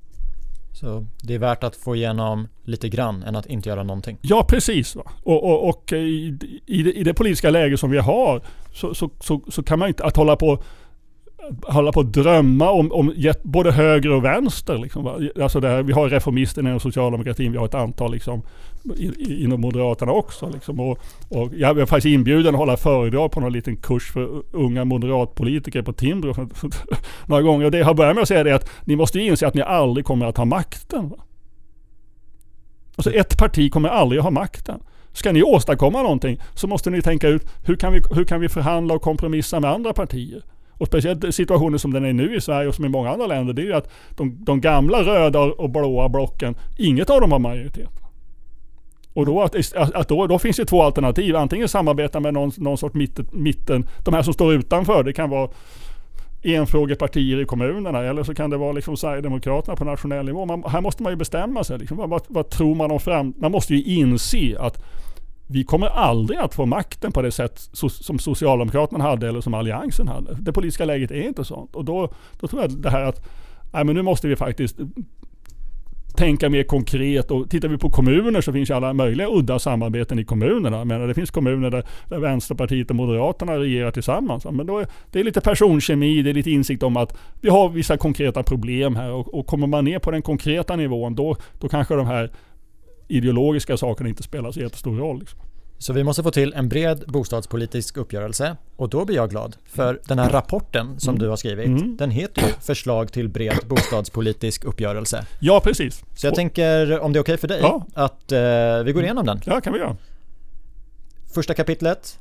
Så 0.75 1.05
det 1.21 1.33
är 1.33 1.39
värt 1.39 1.63
att 1.63 1.75
få 1.75 1.95
igenom 1.95 2.47
lite 2.63 2.89
grann 2.89 3.23
än 3.23 3.35
att 3.35 3.45
inte 3.45 3.69
göra 3.69 3.83
någonting. 3.83 4.17
Ja, 4.21 4.45
precis. 4.49 4.95
Va? 4.95 5.03
Och, 5.23 5.43
och, 5.43 5.69
och 5.69 5.93
i, 5.93 6.37
i, 6.65 6.83
det, 6.83 6.91
i, 6.91 7.03
det, 7.03 7.13
politiska 7.13 7.49
läge 7.49 7.77
som 7.77 7.91
vi 7.91 7.97
har 7.97 8.41
så, 8.73 8.93
så, 8.93 9.09
så, 9.19 9.41
så 9.47 9.63
kan 9.63 9.79
man 9.79 9.87
inte 9.87 10.03
att 10.03 10.15
hålla 10.15 10.35
på 10.35 10.63
hålla 11.61 11.91
på 11.91 11.99
att 11.99 12.13
drömma 12.13 12.69
om, 12.69 12.91
om 12.91 13.13
både 13.43 13.71
höger 13.71 14.11
och 14.11 14.25
vänster. 14.25 14.77
Liksom. 14.77 15.31
Alltså 15.41 15.59
där, 15.59 15.83
vi 15.83 15.93
har 15.93 16.09
reformister 16.09 16.61
inom 16.61 16.79
socialdemokratin, 16.79 17.51
vi 17.51 17.57
har 17.57 17.65
ett 17.65 17.75
antal 17.75 18.11
liksom, 18.11 18.41
inom 19.17 19.61
Moderaterna 19.61 20.11
också. 20.11 20.49
Liksom. 20.49 20.79
Och, 20.79 20.99
och 21.29 21.51
jag 21.55 21.73
var 21.73 21.85
faktiskt 21.85 22.13
inbjuden 22.13 22.55
att 22.55 22.59
hålla 22.59 22.77
föredrag 22.77 23.31
på 23.31 23.39
någon 23.39 23.53
liten 23.53 23.77
kurs 23.77 24.11
för 24.11 24.43
unga 24.51 24.85
moderatpolitiker 24.85 25.81
på 25.81 25.93
Timbro 25.93 26.33
för, 26.33 26.45
för, 26.53 26.69
några 27.25 27.41
gånger. 27.41 27.65
Och 27.65 27.71
det 27.71 27.77
jag 27.77 27.85
har 27.85 27.93
börjat 27.93 28.15
med 28.15 28.21
att 28.21 28.27
säga 28.27 28.39
är 28.39 28.53
att 28.53 28.69
ni 28.83 28.95
måste 28.95 29.19
inse 29.19 29.47
att 29.47 29.53
ni 29.53 29.61
aldrig 29.61 30.05
kommer 30.05 30.25
att 30.25 30.37
ha 30.37 30.45
makten. 30.45 31.09
Va? 31.09 31.17
Alltså 32.95 33.11
ett 33.11 33.37
parti 33.37 33.71
kommer 33.71 33.89
aldrig 33.89 34.19
att 34.19 34.23
ha 34.23 34.31
makten. 34.31 34.79
Ska 35.13 35.31
ni 35.31 35.43
åstadkomma 35.43 36.01
någonting 36.01 36.39
så 36.53 36.67
måste 36.67 36.89
ni 36.89 37.01
tänka 37.01 37.27
ut 37.27 37.47
hur 37.65 37.75
kan 37.75 37.93
vi, 37.93 38.01
hur 38.11 38.23
kan 38.23 38.41
vi 38.41 38.49
förhandla 38.49 38.93
och 38.93 39.01
kompromissa 39.01 39.59
med 39.59 39.71
andra 39.71 39.93
partier? 39.93 40.43
Och 40.77 40.87
speciellt 40.87 41.35
situationen 41.35 41.79
som 41.79 41.93
den 41.93 42.05
är 42.05 42.13
nu 42.13 42.35
i 42.35 42.41
Sverige 42.41 42.67
och 42.67 42.75
som 42.75 42.85
i 42.85 42.89
många 42.89 43.09
andra 43.09 43.27
länder, 43.27 43.53
det 43.53 43.61
är 43.61 43.65
ju 43.65 43.73
att 43.73 43.89
de, 44.09 44.37
de 44.45 44.61
gamla 44.61 45.01
röda 45.01 45.39
och 45.39 45.69
blåa 45.69 46.09
blocken, 46.09 46.55
inget 46.77 47.09
av 47.09 47.21
dem 47.21 47.31
har 47.31 47.39
majoritet. 47.39 47.89
Och 49.13 49.25
då, 49.25 49.41
att, 49.41 49.55
att 49.75 50.07
då, 50.07 50.27
då, 50.27 50.39
finns 50.39 50.57
det 50.57 50.65
två 50.65 50.83
alternativ. 50.83 51.35
Antingen 51.35 51.67
samarbeta 51.67 52.19
med 52.19 52.33
någon, 52.33 52.51
någon 52.57 52.77
sorts 52.77 52.95
mitten, 52.95 53.27
mitten, 53.31 53.87
de 54.05 54.13
här 54.13 54.21
som 54.21 54.33
står 54.33 54.53
utanför. 54.53 55.03
Det 55.03 55.13
kan 55.13 55.29
vara 55.29 55.49
enfrågepartier 56.43 57.41
i 57.41 57.45
kommunerna 57.45 58.03
eller 58.03 58.23
så 58.23 58.35
kan 58.35 58.49
det 58.49 58.57
vara 58.57 58.71
liksom 58.71 58.97
Sverigedemokraterna 58.97 59.75
på 59.75 59.85
nationell 59.85 60.25
nivå. 60.25 60.45
Man, 60.45 60.63
här 60.63 60.81
måste 60.81 61.03
man 61.03 61.11
ju 61.11 61.15
bestämma 61.15 61.63
sig. 61.63 61.77
Liksom, 61.77 61.97
vad, 61.97 62.21
vad, 62.27 62.49
tror 62.49 62.75
man 62.75 62.91
om 62.91 62.99
fram... 62.99 63.33
Man 63.37 63.51
måste 63.51 63.75
ju 63.75 63.83
inse 63.83 64.59
att 64.59 64.83
vi 65.47 65.63
kommer 65.63 65.87
aldrig 65.87 66.39
att 66.39 66.55
få 66.55 66.65
makten 66.65 67.11
på 67.11 67.21
det 67.21 67.31
sätt 67.31 67.69
som 67.89 68.19
Socialdemokraterna 68.19 69.03
hade 69.03 69.27
eller 69.27 69.41
som 69.41 69.53
Alliansen 69.53 70.07
hade. 70.07 70.37
Det 70.39 70.53
politiska 70.53 70.85
läget 70.85 71.11
är 71.11 71.27
inte 71.27 71.43
sånt. 71.43 71.75
Och 71.75 71.85
då, 71.85 72.13
då 72.39 72.47
tror 72.47 72.61
jag 72.61 72.71
det 72.71 72.89
här 72.89 73.03
att 73.03 73.25
nej, 73.73 73.83
men 73.83 73.95
nu 73.95 74.01
måste 74.01 74.27
vi 74.27 74.35
faktiskt 74.35 74.77
tänka 76.15 76.49
mer 76.49 76.63
konkret. 76.63 77.31
Och 77.31 77.49
tittar 77.49 77.67
vi 77.67 77.77
på 77.77 77.89
kommuner 77.89 78.41
så 78.41 78.53
finns 78.53 78.69
ju 78.69 78.73
alla 78.73 78.93
möjliga 78.93 79.27
udda 79.27 79.59
samarbeten 79.59 80.19
i 80.19 80.25
kommunerna. 80.25 80.85
Men 80.85 81.07
det 81.07 81.13
finns 81.13 81.31
kommuner 81.31 81.69
där, 81.69 81.83
där 82.09 82.19
Vänsterpartiet 82.19 82.89
och 82.89 82.95
Moderaterna 82.95 83.59
regerar 83.59 83.91
tillsammans. 83.91 84.45
Men 84.51 84.65
då 84.65 84.79
är, 84.79 84.87
det 85.11 85.19
är 85.19 85.23
lite 85.23 85.41
personkemi, 85.41 86.21
det 86.21 86.29
är 86.29 86.33
lite 86.33 86.51
insikt 86.51 86.83
om 86.83 86.97
att 86.97 87.17
vi 87.41 87.49
har 87.49 87.69
vissa 87.69 87.97
konkreta 87.97 88.43
problem 88.43 88.95
här. 88.95 89.11
Och, 89.11 89.33
och 89.33 89.47
kommer 89.47 89.67
man 89.67 89.85
ner 89.85 89.99
på 89.99 90.11
den 90.11 90.21
konkreta 90.21 90.75
nivån 90.75 91.15
då, 91.15 91.35
då 91.59 91.69
kanske 91.69 91.95
de 91.95 92.07
här 92.07 92.31
ideologiska 93.07 93.77
sakerna 93.77 94.09
inte 94.09 94.23
spelar 94.23 94.51
så 94.51 94.59
jättestor 94.59 94.97
roll. 94.97 95.19
Liksom. 95.19 95.39
Så 95.77 95.93
vi 95.93 96.03
måste 96.03 96.23
få 96.23 96.31
till 96.31 96.53
en 96.53 96.69
bred 96.69 97.03
bostadspolitisk 97.07 97.97
uppgörelse 97.97 98.57
och 98.75 98.89
då 98.89 99.05
blir 99.05 99.15
jag 99.15 99.29
glad. 99.29 99.55
För 99.65 99.99
den 100.07 100.19
här 100.19 100.29
rapporten 100.29 100.99
som 100.99 101.09
mm. 101.09 101.19
du 101.19 101.29
har 101.29 101.35
skrivit, 101.35 101.65
mm. 101.65 101.97
den 101.97 102.11
heter 102.11 102.41
ju 102.41 102.53
Förslag 102.61 103.11
till 103.11 103.29
bred 103.29 103.59
bostadspolitisk 103.67 104.63
uppgörelse. 104.63 105.25
Ja, 105.39 105.61
precis. 105.63 106.03
Så 106.15 106.25
jag 106.25 106.31
och, 106.31 106.35
tänker, 106.35 106.99
om 106.99 107.13
det 107.13 107.19
är 107.19 107.21
okej 107.21 107.33
okay 107.33 107.37
för 107.37 107.47
dig, 107.47 107.59
ja. 107.61 107.85
att 107.93 108.31
eh, 108.31 108.39
vi 108.85 108.91
går 108.93 109.03
igenom 109.03 109.25
den. 109.25 109.41
Ja, 109.45 109.61
kan 109.61 109.73
vi 109.73 109.79
göra. 109.79 109.97
Första 111.33 111.53
kapitlet, 111.53 112.19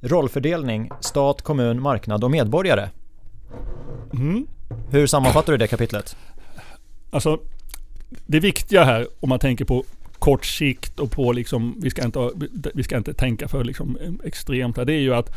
rollfördelning, 0.00 0.90
stat, 1.00 1.42
kommun, 1.42 1.82
marknad 1.82 2.24
och 2.24 2.30
medborgare. 2.30 2.88
Mm. 4.12 4.46
Hur 4.90 5.06
sammanfattar 5.06 5.52
du 5.52 5.58
det 5.58 5.66
kapitlet? 5.66 6.16
Alltså, 7.10 7.38
det 8.26 8.40
viktiga 8.40 8.84
här 8.84 9.08
om 9.20 9.28
man 9.28 9.38
tänker 9.38 9.64
på 9.64 9.84
kort 10.18 10.44
sikt 10.44 11.00
och 11.00 11.10
på 11.10 11.32
liksom, 11.32 11.74
vi 11.82 11.90
ska 11.90 12.04
inte, 12.04 12.30
vi 12.74 12.82
ska 12.82 12.96
inte 12.96 13.14
tänka 13.14 13.48
för 13.48 13.64
liksom 13.64 13.98
extremt 14.24 14.76
här. 14.76 14.84
Det 14.84 14.92
är 14.92 15.00
ju 15.00 15.14
att 15.14 15.34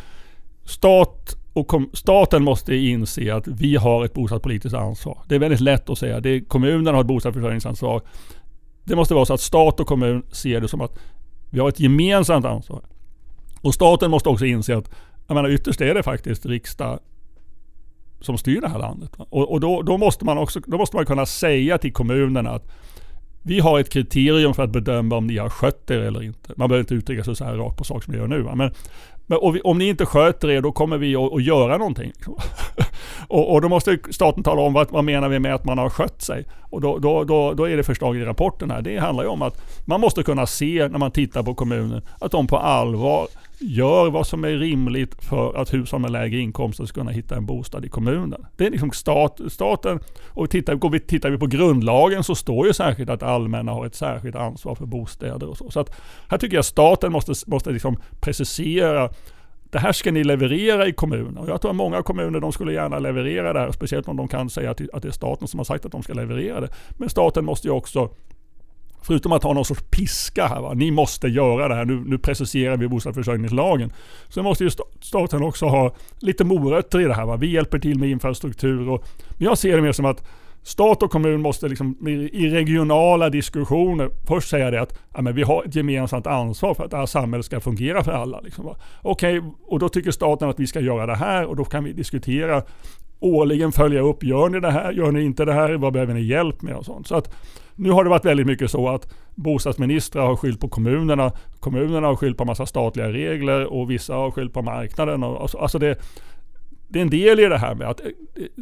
stat 0.66 1.36
och 1.54 1.68
kom, 1.68 1.90
staten 1.94 2.44
måste 2.44 2.76
inse 2.76 3.36
att 3.36 3.48
vi 3.48 3.76
har 3.76 4.06
ett 4.06 4.14
bostadspolitiskt 4.14 4.78
ansvar. 4.78 5.18
Det 5.28 5.36
är 5.36 5.40
väldigt 5.40 5.60
lätt 5.60 5.90
att 5.90 5.98
säga. 5.98 6.20
Det 6.20 6.30
är, 6.30 6.40
kommunerna 6.40 6.92
har 6.92 7.02
ett 7.02 7.08
bostadsförsörjningsansvar. 7.08 8.02
Det 8.84 8.96
måste 8.96 9.14
vara 9.14 9.26
så 9.26 9.34
att 9.34 9.42
stat 9.42 9.80
och 9.80 9.88
kommun 9.88 10.24
ser 10.32 10.62
det 10.62 10.68
som 10.68 10.82
att 10.82 11.00
vi 11.50 11.60
har 11.60 11.70
ett 11.70 11.80
gemensamt 11.80 12.46
ansvar. 12.46 12.82
Och 13.62 13.74
staten 13.74 14.12
måste 14.12 14.30
också 14.30 14.46
inse 14.46 14.78
att 14.78 14.92
jag 15.28 15.36
menar, 15.36 15.50
ytterst 15.50 15.82
är 15.82 15.94
det 15.94 16.04
faktiskt 16.04 16.46
riksdag 16.46 17.00
som 18.22 18.38
styr 18.38 18.62
det 18.62 18.70
här 18.70 18.80
landet. 18.80 19.12
Och, 19.18 19.52
och 19.52 19.60
då, 19.60 19.82
då, 19.82 19.98
måste 19.98 20.26
man 20.26 20.38
också, 20.38 20.60
då 20.66 20.78
måste 20.78 20.96
man 20.96 21.06
kunna 21.06 21.26
säga 21.26 21.78
till 21.78 21.94
kommunerna 21.94 22.50
att 22.50 22.72
vi 23.42 23.60
har 23.60 23.80
ett 23.80 23.90
kriterium 23.90 24.54
för 24.54 24.64
att 24.64 24.70
bedöma 24.70 25.16
om 25.18 25.28
ni 25.28 25.38
har 25.38 25.50
skött 25.50 25.92
er 25.92 26.00
eller 26.00 26.24
inte. 26.24 26.54
Man 26.56 26.70
behöver 26.70 26.84
inte 26.84 26.94
uttrycka 26.94 27.24
sig 27.24 27.36
så 27.36 27.46
här 27.46 27.56
rakt 27.56 27.78
på 27.78 27.84
saker 27.84 28.02
som 28.02 28.14
vi 28.14 28.20
gör 28.20 28.28
nu. 28.28 28.44
Men, 28.44 28.72
men 29.28 29.54
vi, 29.54 29.62
om 29.62 29.78
ni 29.78 29.88
inte 29.88 30.06
sköter 30.06 30.50
er, 30.50 30.62
då 30.62 30.72
kommer 30.72 30.98
vi 30.98 31.16
att, 31.16 31.34
att 31.34 31.44
göra 31.44 31.78
någonting. 31.78 32.12
Liksom. 32.16 32.36
och, 33.28 33.54
och, 33.54 33.62
då 33.62 33.70
måste 33.70 33.98
staten 34.12 34.44
tala 34.44 34.62
om 34.62 34.74
vad, 34.74 34.92
vad 34.92 35.04
menar 35.04 35.30
vi 35.30 35.40
med 35.40 35.56
att 35.56 35.66
man 35.66 35.78
har 35.78 35.90
skött 35.90 36.22
sig. 36.22 36.46
Och 36.62 36.82
då, 36.82 36.98
då, 36.98 37.24
då, 37.24 37.54
då 37.54 37.70
är 37.70 37.78
det 37.78 37.84
förslag 37.84 38.18
i 38.18 38.26
rapporten 38.26 38.72
här. 38.72 38.82
Det 38.82 38.98
handlar 38.98 39.24
ju 39.24 39.30
om 39.30 39.42
att 39.42 39.86
man 39.86 40.02
måste 40.02 40.24
kunna 40.24 40.46
se 40.46 40.88
när 40.88 41.00
man 41.00 41.12
tittar 41.12 41.44
på 41.44 41.54
kommunen 41.54 42.02
att 42.20 42.32
de 42.32 42.48
på 42.48 42.58
allvar 42.58 43.28
gör 43.60 44.10
vad 44.10 44.28
som 44.28 44.44
är 44.44 44.52
rimligt 44.52 45.24
för 45.24 45.54
att 45.54 45.74
hushåll 45.74 46.00
med 46.00 46.12
lägre 46.12 46.38
inkomster 46.38 46.86
ska 46.86 47.00
kunna 47.00 47.12
hitta 47.12 47.36
en 47.36 47.46
bostad 47.46 47.86
i 47.86 47.90
kommunen. 47.90 48.46
Det 48.58 48.66
är 48.66 48.72
liksom 48.72 48.92
stat, 48.92 49.40
staten. 49.48 50.00
Och 50.28 50.50
tittar, 50.50 50.76
går 50.76 50.90
vi, 50.90 51.00
tittar 51.00 51.30
vi 51.30 51.38
på 51.38 51.48
grundlagen 51.48 52.24
så 52.24 52.36
står 52.36 52.68
ju 52.68 52.74
särskilt 52.74 53.10
att 53.10 53.24
allmänna 53.24 53.72
har 53.72 53.86
ett 53.86 53.96
särskilt 53.96 54.36
ansvar 54.36 54.76
för 54.76 54.86
bostäder 54.86 55.50
och 55.50 55.58
så. 55.58 55.72
Så 55.72 55.80
att 55.80 56.02
här 56.30 56.38
tycker 56.38 56.56
jag 56.56 56.66
staten 56.66 57.12
måste, 57.12 57.34
måste 57.48 57.72
liksom 57.72 57.98
precisera 58.22 59.10
det 59.72 59.80
här 59.80 59.92
ska 59.92 60.12
ni 60.12 60.24
leverera 60.24 60.88
i 60.88 60.92
kommunen. 60.92 61.38
Och 61.38 61.50
jag 61.50 61.62
tror 61.62 61.72
att 61.72 61.78
många 61.78 62.04
kommuner 62.04 62.40
de 62.40 62.52
skulle 62.52 62.74
gärna 62.74 63.00
leverera 63.00 63.54
det 63.54 63.60
här. 63.60 63.72
Speciellt 63.72 64.08
om 64.08 64.18
de 64.18 64.28
kan 64.28 64.50
säga 64.50 64.72
att, 64.72 64.82
att 64.94 65.02
det 65.02 65.08
är 65.08 65.12
staten 65.12 65.48
som 65.48 65.60
har 65.60 65.66
sagt 65.66 65.86
att 65.86 65.92
de 65.92 66.04
ska 66.04 66.14
leverera 66.14 66.62
det. 66.62 66.70
Men 66.98 67.10
staten 67.10 67.46
måste 67.46 67.68
ju 67.68 67.74
också 67.74 68.10
Förutom 69.02 69.32
att 69.32 69.44
ha 69.44 69.54
någon 69.54 69.66
sorts 69.66 69.84
piska 69.90 70.48
här, 70.48 70.62
va? 70.62 70.74
ni 70.74 70.92
måste 70.92 71.28
göra 71.28 71.68
det 71.68 71.76
här, 71.76 71.86
nu, 71.86 72.04
nu 72.06 72.18
preciserar 72.18 72.78
vi 72.78 72.88
bostadsförsörjningslagen. 72.88 73.94
Så 74.28 74.44
måste 74.44 74.64
ju 74.64 74.70
staten 75.02 75.44
också 75.44 75.66
ha 75.66 75.96
lite 76.20 76.44
morötter 76.44 77.02
i 77.02 77.04
det 77.04 77.14
här. 77.14 77.26
Va? 77.26 77.36
Vi 77.36 77.52
hjälper 77.52 77.80
till 77.80 78.00
med 78.00 78.10
infrastruktur. 78.10 78.90
Och, 78.90 79.06
men 79.30 79.46
jag 79.46 79.58
ser 79.58 79.76
det 79.76 79.82
mer 79.82 79.92
som 79.92 80.06
att 80.06 80.28
stat 80.64 81.04
och 81.04 81.12
kommun 81.12 81.42
måste 81.42 81.68
liksom, 81.68 82.08
i 82.32 82.50
regionala 82.50 83.30
diskussioner 83.30 84.10
först 84.28 84.50
säga 84.50 84.72
det 84.72 84.82
att 84.82 85.00
ja, 85.14 85.22
men 85.22 85.36
vi 85.36 85.44
har 85.44 85.64
ett 85.64 85.76
gemensamt 85.76 86.28
ansvar 86.28 86.74
för 86.74 86.86
att 86.86 86.92
det 86.92 86.98
här 86.98 87.06
samhället 87.06 87.46
ska 87.46 87.60
fungera 87.60 88.04
för 88.04 88.12
alla. 88.12 88.40
Liksom, 88.40 88.76
Okej, 89.02 89.40
okay, 89.40 89.52
och 89.66 89.80
då 89.80 89.90
tycker 89.90 90.12
staten 90.12 90.50
att 90.50 90.60
vi 90.60 90.68
ska 90.68 90.80
göra 90.80 91.06
det 91.06 91.16
här 91.16 91.46
och 91.46 91.56
då 91.56 91.66
kan 91.66 91.84
vi 91.84 91.94
diskutera 91.94 92.64
årligen 93.20 93.72
följa 93.72 94.02
upp. 94.02 94.24
Gör 94.24 94.50
ni 94.50 94.60
det 94.60 94.72
här? 94.72 94.92
Gör 94.92 95.12
ni 95.12 95.22
inte 95.22 95.46
det 95.46 95.54
här? 95.54 95.74
Vad 95.74 95.94
behöver 95.94 96.14
ni 96.14 96.22
hjälp 96.22 96.62
med? 96.62 96.76
Och 96.76 96.86
sånt. 96.86 97.08
Så 97.08 97.16
att 97.16 97.36
nu 97.80 97.92
har 97.92 98.04
det 98.04 98.10
varit 98.10 98.26
väldigt 98.26 98.48
mycket 98.48 98.72
så 98.72 98.90
att 98.90 99.14
bostadsministrar 99.36 100.26
har 100.26 100.36
skyllt 100.36 100.60
på 100.60 100.70
kommunerna. 100.70 101.32
Kommunerna 101.60 102.08
har 102.08 102.16
skyllt 102.16 102.38
på 102.38 102.46
massa 102.46 102.66
statliga 102.66 103.12
regler 103.12 103.66
och 103.66 103.92
vissa 103.92 104.14
har 104.14 104.32
skyllt 104.32 104.54
på 104.54 104.62
marknaden. 104.62 105.24
Och, 105.24 105.42
alltså, 105.42 105.58
alltså 105.58 105.80
det, 105.80 106.00
det 106.88 107.00
är 107.00 107.02
en 107.02 107.10
del 107.10 107.40
i 107.40 107.46
det 107.46 107.58
här 107.58 107.76
med 107.76 107.90
att 107.90 108.02
eh, 108.02 108.06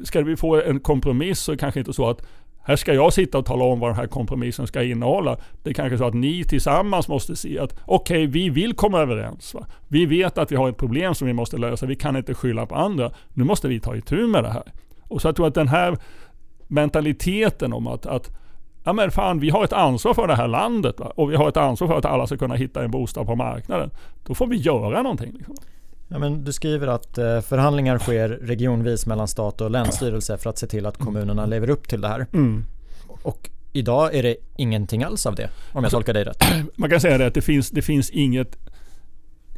ska 0.04 0.22
vi 0.22 0.36
få 0.36 0.62
en 0.62 0.80
kompromiss 0.80 1.40
så 1.40 1.52
är 1.52 1.56
det 1.56 1.60
kanske 1.60 1.80
inte 1.80 1.94
så 1.94 2.10
att 2.10 2.22
här 2.64 2.76
ska 2.76 2.94
jag 2.94 3.14
sitta 3.14 3.38
och 3.38 3.46
tala 3.46 3.66
om 3.66 3.80
vad 3.80 3.90
den 3.90 3.98
här 3.98 4.08
kompromissen 4.08 4.68
ska 4.68 4.84
innehålla. 4.84 5.38
Det 5.64 5.70
är 5.70 5.74
kanske 5.74 5.98
så 5.98 6.06
att 6.06 6.14
ni 6.14 6.44
tillsammans 6.44 7.08
måste 7.08 7.36
se 7.36 7.60
att 7.60 7.76
okej, 7.86 8.18
okay, 8.18 8.28
vi 8.28 8.50
vill 8.50 8.74
komma 8.74 9.00
överens. 9.00 9.54
Va? 9.54 9.66
Vi 9.88 10.06
vet 10.06 10.38
att 10.38 10.52
vi 10.52 10.56
har 10.56 10.70
ett 10.70 10.78
problem 10.78 11.16
som 11.16 11.28
vi 11.28 11.34
måste 11.34 11.58
lösa. 11.58 11.86
Vi 11.86 11.96
kan 11.96 12.16
inte 12.16 12.34
skylla 12.34 12.66
på 12.66 12.76
andra. 12.76 13.12
Nu 13.34 13.44
måste 13.44 13.68
vi 13.68 13.80
ta 13.80 13.96
itu 13.96 14.28
med 14.28 14.44
det 14.44 14.50
här. 14.50 14.72
Och 15.02 15.22
så 15.22 15.28
jag 15.28 15.36
tror 15.36 15.48
att 15.48 15.56
den 15.56 15.68
här 15.68 15.98
mentaliteten 16.68 17.74
om 17.74 17.88
att, 17.88 18.06
att 18.06 18.38
ja 18.88 18.94
men 18.94 19.12
fan, 19.12 19.40
vi 19.40 19.50
har 19.50 19.64
ett 19.64 19.74
ansvar 19.74 20.14
för 20.14 20.28
det 20.28 20.36
här 20.36 20.48
landet 20.48 21.00
va? 21.00 21.12
och 21.16 21.32
vi 21.32 21.36
har 21.36 21.50
ett 21.50 21.58
ansvar 21.58 21.88
för 21.88 21.98
att 21.98 22.06
alla 22.06 22.28
ska 22.28 22.38
kunna 22.38 22.56
hitta 22.56 22.84
en 22.84 22.92
bostad 22.92 23.26
på 23.26 23.36
marknaden. 23.36 23.92
Då 24.26 24.36
får 24.36 24.48
vi 24.48 24.56
göra 24.56 25.02
någonting. 25.02 25.32
Liksom. 25.34 25.56
Ja, 26.08 26.20
men 26.20 26.44
du 26.44 26.54
skriver 26.54 26.88
att 26.88 27.18
eh, 27.18 27.42
förhandlingar 27.42 27.98
sker 27.98 28.30
regionvis 28.30 29.06
mellan 29.06 29.28
stat 29.28 29.62
och 29.62 29.72
länsstyrelse 29.72 30.38
för 30.38 30.50
att 30.50 30.58
se 30.58 30.68
till 30.68 30.86
att 30.86 30.98
kommunerna 30.98 31.42
mm. 31.44 31.50
lever 31.50 31.70
upp 31.70 31.88
till 31.88 32.02
det 32.02 32.08
här. 32.08 32.26
Mm. 32.34 32.66
Och 33.24 33.50
idag 33.74 34.16
är 34.16 34.24
det 34.24 34.36
ingenting 34.58 35.04
alls 35.04 35.26
av 35.26 35.36
det, 35.36 35.50
om 35.72 35.84
jag 35.84 35.92
tolkar 35.92 36.14
dig 36.14 36.24
rätt. 36.24 36.44
Man 36.76 36.90
kan 36.90 37.02
säga 37.02 37.18
det 37.18 37.28
att 37.28 37.34
det 37.34 37.42
finns, 37.42 37.70
det 37.70 37.82
finns 37.82 38.10
inget... 38.10 38.58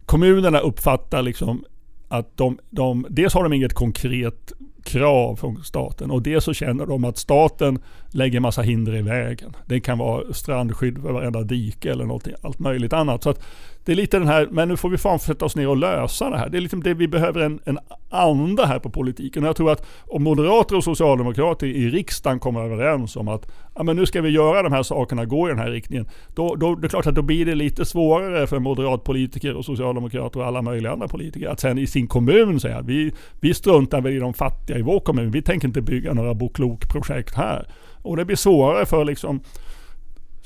Kommunerna 0.05 0.59
uppfattar 0.59 1.21
liksom 1.21 1.65
att 2.09 2.37
de, 2.37 2.59
de... 2.69 3.05
Dels 3.09 3.33
har 3.33 3.43
de 3.43 3.53
inget 3.53 3.73
konkret 3.73 4.53
krav 4.83 5.35
från 5.35 5.63
staten 5.63 6.11
och 6.11 6.21
dels 6.21 6.43
så 6.43 6.53
känner 6.53 6.85
de 6.85 7.03
att 7.03 7.17
staten 7.17 7.79
lägger 8.11 8.39
massa 8.39 8.61
hinder 8.61 8.95
i 8.95 9.01
vägen. 9.01 9.55
Det 9.65 9.79
kan 9.79 9.97
vara 9.97 10.33
strandskydd 10.33 11.01
för 11.01 11.11
varenda 11.11 11.41
dike 11.43 11.91
eller 11.91 12.05
något, 12.05 12.27
allt 12.41 12.59
möjligt 12.59 12.93
annat. 12.93 13.23
Så 13.23 13.29
att 13.29 13.41
det 13.89 13.93
är 13.93 13.95
lite 13.95 14.19
den 14.19 14.27
här, 14.27 14.47
men 14.51 14.67
nu 14.67 14.77
får 14.77 14.89
vi 14.89 14.97
fan 14.97 15.19
sätta 15.19 15.45
oss 15.45 15.55
ner 15.55 15.67
och 15.67 15.77
lösa 15.77 16.29
det 16.29 16.37
här. 16.37 16.49
Det 16.49 16.57
är 16.57 16.61
liksom 16.61 16.83
det 16.83 16.93
vi 16.93 17.07
behöver 17.07 17.41
en, 17.41 17.59
en 17.65 17.79
anda 18.09 18.65
här 18.65 18.79
på 18.79 18.89
politiken. 18.89 19.43
Och 19.43 19.49
jag 19.49 19.55
tror 19.55 19.71
att 19.71 19.85
om 20.07 20.23
moderater 20.23 20.75
och 20.75 20.83
socialdemokrater 20.83 21.67
i 21.67 21.89
riksdagen 21.89 22.39
kommer 22.39 22.61
överens 22.61 23.15
om 23.15 23.27
att 23.27 23.51
ja, 23.75 23.83
men 23.83 23.95
nu 23.95 24.05
ska 24.05 24.21
vi 24.21 24.29
göra 24.29 24.63
de 24.63 24.71
här 24.71 24.83
sakerna, 24.83 25.25
gå 25.25 25.47
i 25.47 25.49
den 25.49 25.59
här 25.59 25.71
riktningen. 25.71 26.07
Då, 26.35 26.55
då 26.55 26.75
det 26.75 26.87
är 26.87 26.89
klart 26.89 27.07
att 27.07 27.15
då 27.15 27.21
blir 27.21 27.45
det 27.45 27.55
lite 27.55 27.85
svårare 27.85 28.47
för 28.47 28.59
moderatpolitiker 28.59 29.53
och 29.53 29.65
socialdemokrater 29.65 30.39
och 30.39 30.45
alla 30.45 30.61
möjliga 30.61 30.91
andra 30.91 31.07
politiker 31.07 31.47
att 31.47 31.59
sen 31.59 31.77
i 31.77 31.87
sin 31.87 32.07
kommun 32.07 32.59
säga 32.59 32.77
att 32.77 32.85
vi, 32.85 33.11
vi 33.39 33.53
struntar 33.53 34.01
väl 34.01 34.13
i 34.13 34.19
de 34.19 34.33
fattiga 34.33 34.77
i 34.77 34.81
vår 34.81 34.99
kommun. 34.99 35.31
Vi 35.31 35.41
tänker 35.41 35.67
inte 35.67 35.81
bygga 35.81 36.13
några 36.13 36.33
boklokprojekt 36.33 37.35
här. 37.35 37.67
Och 38.01 38.17
det 38.17 38.25
blir 38.25 38.35
svårare 38.35 38.85
för 38.85 39.05
liksom 39.05 39.41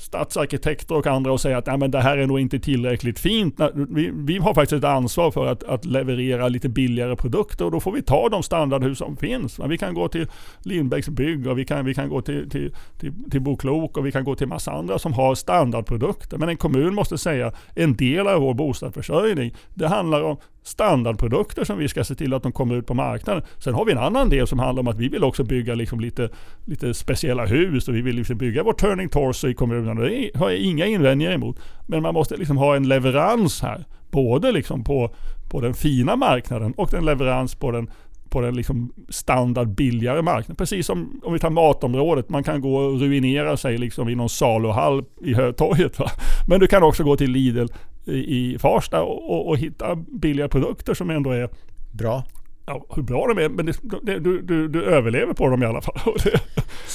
stadsarkitekter 0.04 0.94
och 0.94 1.06
andra 1.06 1.32
och 1.32 1.40
säga 1.40 1.58
att 1.58 1.66
Nej, 1.66 1.78
men 1.78 1.90
det 1.90 2.00
här 2.00 2.18
är 2.18 2.26
nog 2.26 2.40
inte 2.40 2.58
tillräckligt 2.58 3.18
fint. 3.18 3.60
Vi, 3.74 4.10
vi 4.14 4.38
har 4.38 4.54
faktiskt 4.54 4.72
ett 4.72 4.84
ansvar 4.84 5.30
för 5.30 5.46
att, 5.46 5.64
att, 5.64 5.84
leverera 5.84 6.48
lite 6.48 6.68
billigare 6.68 7.16
produkter 7.16 7.64
och 7.64 7.70
då 7.70 7.80
får 7.80 7.92
vi 7.92 8.02
ta 8.02 8.28
de 8.28 8.42
standardhus 8.42 8.98
som 8.98 9.16
finns. 9.16 9.60
Vi 9.68 9.78
kan 9.78 9.94
gå 9.94 10.08
till 10.08 10.26
Lindbäcks 10.62 11.08
bygg 11.08 11.46
och 11.46 11.58
vi 11.58 11.64
kan, 11.64 11.84
vi 11.84 11.94
kan 11.94 12.08
gå 12.08 12.22
till, 12.22 12.50
till, 12.50 12.74
till, 12.98 13.12
till 13.30 13.40
Boklok 13.40 13.96
och 13.96 14.06
vi 14.06 14.12
kan 14.12 14.24
gå 14.24 14.34
till 14.34 14.48
massa 14.48 14.72
andra 14.72 14.98
som 14.98 15.12
har 15.12 15.34
standardprodukter. 15.34 16.38
Men 16.38 16.48
en 16.48 16.56
kommun 16.56 16.94
måste 16.94 17.18
säga 17.18 17.52
en 17.74 17.96
del 17.96 18.28
av 18.28 18.40
vår 18.40 18.54
bostadsförsörjning, 18.54 19.54
det 19.74 19.86
handlar 19.86 20.22
om 20.22 20.36
standardprodukter 20.64 21.64
som 21.64 21.78
vi 21.78 21.88
ska 21.88 22.04
se 22.04 22.14
till 22.14 22.34
att 22.34 22.42
de 22.42 22.52
kommer 22.52 22.74
ut 22.74 22.86
på 22.86 22.94
marknaden. 22.94 23.42
Sen 23.58 23.74
har 23.74 23.84
vi 23.84 23.92
en 23.92 23.98
annan 23.98 24.28
del 24.28 24.46
som 24.46 24.58
handlar 24.58 24.80
om 24.80 24.88
att 24.88 24.98
vi 24.98 25.08
vill 25.08 25.24
också 25.24 25.44
bygga 25.44 25.74
liksom 25.74 26.00
lite, 26.00 26.28
lite 26.64 26.94
speciella 26.94 27.46
hus 27.46 27.88
och 27.88 27.94
vi 27.94 28.02
vill 28.02 28.16
liksom 28.16 28.38
bygga 28.38 28.62
vår 28.62 28.72
turning 28.72 29.08
torso 29.08 29.48
i 29.48 29.54
kommunen. 29.54 29.96
Det 29.96 30.30
har 30.34 30.50
jag 30.50 30.58
inga 30.58 30.86
invändningar 30.86 31.32
emot. 31.32 31.60
Men 31.86 32.02
man 32.02 32.14
måste 32.14 32.36
liksom 32.36 32.56
ha 32.56 32.76
en 32.76 32.88
leverans 32.88 33.62
här. 33.62 33.84
Både 34.10 34.52
liksom 34.52 34.84
på, 34.84 35.14
på 35.50 35.60
den 35.60 35.74
fina 35.74 36.16
marknaden 36.16 36.74
och 36.76 36.94
en 36.94 37.04
leverans 37.04 37.54
på 37.54 37.70
den 37.70 37.90
på 38.28 38.40
den 38.40 38.56
liksom 38.56 38.92
standard 39.08 39.68
billigare 39.68 40.22
marknaden. 40.22 40.56
Precis 40.56 40.86
som 40.86 41.20
om 41.24 41.32
vi 41.32 41.38
tar 41.38 41.50
matområdet. 41.50 42.28
Man 42.28 42.44
kan 42.44 42.60
gå 42.60 42.76
och 42.76 43.00
ruinera 43.00 43.56
sig 43.56 43.78
liksom 43.78 44.08
i 44.08 44.14
någon 44.14 44.28
saluhall 44.28 45.04
i 45.20 45.34
Hötorget. 45.34 45.98
Va? 45.98 46.10
Men 46.48 46.60
du 46.60 46.66
kan 46.66 46.82
också 46.82 47.04
gå 47.04 47.16
till 47.16 47.30
Lidl 47.30 47.66
i, 48.06 48.58
Farsta 48.58 49.02
och, 49.02 49.30
och, 49.30 49.48
och, 49.48 49.58
hitta 49.58 49.96
billiga 49.96 50.48
produkter 50.48 50.94
som 50.94 51.10
ändå 51.10 51.30
är 51.30 51.48
bra. 51.92 52.24
Ja, 52.66 52.86
hur 52.96 53.02
bra 53.02 53.26
de 53.34 53.44
är, 53.44 53.48
men 53.48 53.66
det, 53.66 53.76
det, 54.02 54.18
du, 54.18 54.42
du, 54.42 54.68
du 54.68 54.84
överlever 54.84 55.32
på 55.32 55.48
dem 55.48 55.62
i 55.62 55.66
alla 55.66 55.80
fall. 55.82 55.94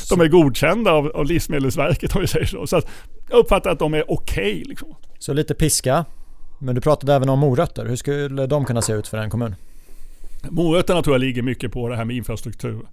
de 0.09 0.21
är 0.21 0.27
godkända 0.27 0.91
av, 0.91 1.07
av 1.07 1.25
Livsmedelsverket 1.25 2.15
om 2.15 2.21
vi 2.21 2.27
säger 2.27 2.45
så. 2.45 2.67
Så 2.67 2.77
att 2.77 2.87
jag 3.29 3.39
uppfattar 3.39 3.71
att 3.71 3.79
de 3.79 3.93
är 3.93 4.11
okej. 4.11 4.51
Okay, 4.51 4.63
liksom. 4.63 4.95
Så 5.19 5.33
lite 5.33 5.55
piska, 5.55 6.05
men 6.59 6.75
du 6.75 6.81
pratade 6.81 7.13
även 7.13 7.29
om 7.29 7.39
morötter. 7.39 7.85
Hur 7.85 7.95
skulle 7.95 8.47
de 8.47 8.65
kunna 8.65 8.81
se 8.81 8.93
ut 8.93 9.07
för 9.07 9.17
en 9.17 9.29
kommun? 9.29 9.55
Morötterna 10.49 11.01
tror 11.01 11.13
jag 11.13 11.21
ligger 11.21 11.41
mycket 11.41 11.71
på 11.71 11.89
det 11.89 11.95
här 11.95 12.05
med 12.05 12.15
infrastruktur. 12.15 12.85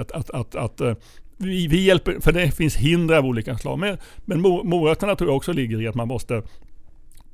Att, 0.00 0.12
att, 0.12 0.30
att, 0.30 0.54
att 0.54 0.80
eh, 0.80 0.94
vi, 1.36 1.66
vi, 1.66 1.84
hjälper, 1.84 2.20
för 2.20 2.32
det 2.32 2.50
finns 2.50 2.76
hinder 2.76 3.16
av 3.16 3.26
olika 3.26 3.58
slag. 3.58 3.78
Men, 3.78 3.98
men 4.24 4.40
morötterna 4.40 5.16
tror 5.16 5.30
jag 5.30 5.36
också 5.36 5.52
ligger 5.52 5.82
i 5.82 5.88
att 5.88 5.94
man 5.94 6.08
måste 6.08 6.42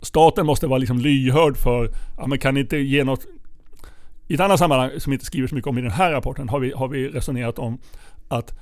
Staten 0.02 0.46
måste 0.46 0.66
vara 0.66 0.78
liksom 0.78 0.98
lyhörd 0.98 1.57
för, 1.57 1.90
ja 2.18 2.26
man 2.26 2.38
kan 2.38 2.57
inte 2.57 2.76
ge 2.76 3.04
något 3.04 3.26
i 4.28 4.35
ett 4.35 4.40
annat 4.40 4.59
sammanhang 4.59 4.90
som 4.98 5.12
inte 5.12 5.24
skriver 5.24 5.48
så 5.48 5.54
mycket 5.54 5.68
om 5.68 5.78
i 5.78 5.80
den 5.80 5.90
här 5.90 6.12
rapporten 6.12 6.48
har 6.48 6.61
vi, 6.61 6.72
har 6.72 6.88
vi 6.88 7.09
resonerat 7.09 7.59
om 7.59 7.78
att 8.28 8.59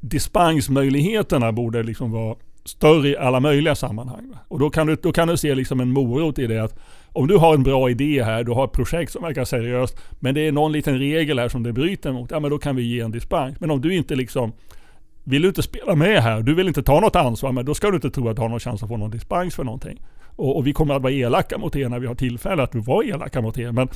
dispensmöjligheterna 0.00 1.52
borde 1.52 1.82
liksom 1.82 2.10
vara 2.10 2.36
större 2.64 3.08
i 3.08 3.16
alla 3.16 3.40
möjliga 3.40 3.74
sammanhang. 3.74 4.32
Och 4.48 4.58
då 4.58 4.70
kan 4.70 4.86
du, 4.86 4.96
då 4.96 5.12
kan 5.12 5.28
du 5.28 5.36
se 5.36 5.54
liksom 5.54 5.80
en 5.80 5.90
morot 5.90 6.38
i 6.38 6.46
det 6.46 6.58
att 6.58 6.78
om 7.12 7.26
du 7.26 7.36
har 7.36 7.54
en 7.54 7.62
bra 7.62 7.90
idé 7.90 8.22
här, 8.22 8.44
du 8.44 8.52
har 8.52 8.64
ett 8.64 8.72
projekt 8.72 9.12
som 9.12 9.22
verkar 9.22 9.44
seriöst, 9.44 10.00
men 10.20 10.34
det 10.34 10.40
är 10.40 10.52
någon 10.52 10.72
liten 10.72 10.98
regel 10.98 11.38
här 11.38 11.48
som 11.48 11.62
det 11.62 11.72
bryter 11.72 12.12
mot, 12.12 12.30
ja 12.30 12.40
men 12.40 12.50
då 12.50 12.58
kan 12.58 12.76
vi 12.76 12.82
ge 12.82 13.00
en 13.00 13.10
dispens. 13.10 13.60
Men 13.60 13.70
om 13.70 13.80
du 13.80 13.94
inte 13.94 14.14
liksom 14.14 14.52
vill 15.24 15.42
du 15.42 15.48
inte 15.48 15.62
spela 15.62 15.94
med 15.94 16.22
här, 16.22 16.40
du 16.40 16.54
vill 16.54 16.68
inte 16.68 16.82
ta 16.82 17.00
något 17.00 17.16
ansvar, 17.16 17.52
men 17.52 17.64
då 17.64 17.74
ska 17.74 17.90
du 17.90 17.94
inte 17.94 18.10
tro 18.10 18.28
att 18.28 18.36
du 18.36 18.42
har 18.42 18.48
någon 18.48 18.60
chans 18.60 18.82
att 18.82 18.88
få 18.88 18.96
någon 18.96 19.10
dispens 19.10 19.54
för 19.54 19.64
någonting. 19.64 20.00
Och, 20.40 20.56
och 20.56 20.66
vi 20.66 20.72
kommer 20.72 20.94
att 20.94 21.02
vara 21.02 21.12
elaka 21.12 21.58
mot 21.58 21.76
er 21.76 21.88
när 21.88 21.98
vi 21.98 22.06
har 22.06 22.14
tillfälle 22.14 22.62
att 22.62 22.74
vara 22.74 23.04
elaka 23.04 23.40
mot 23.40 23.58
er. 23.58 23.72
Men 23.72 23.88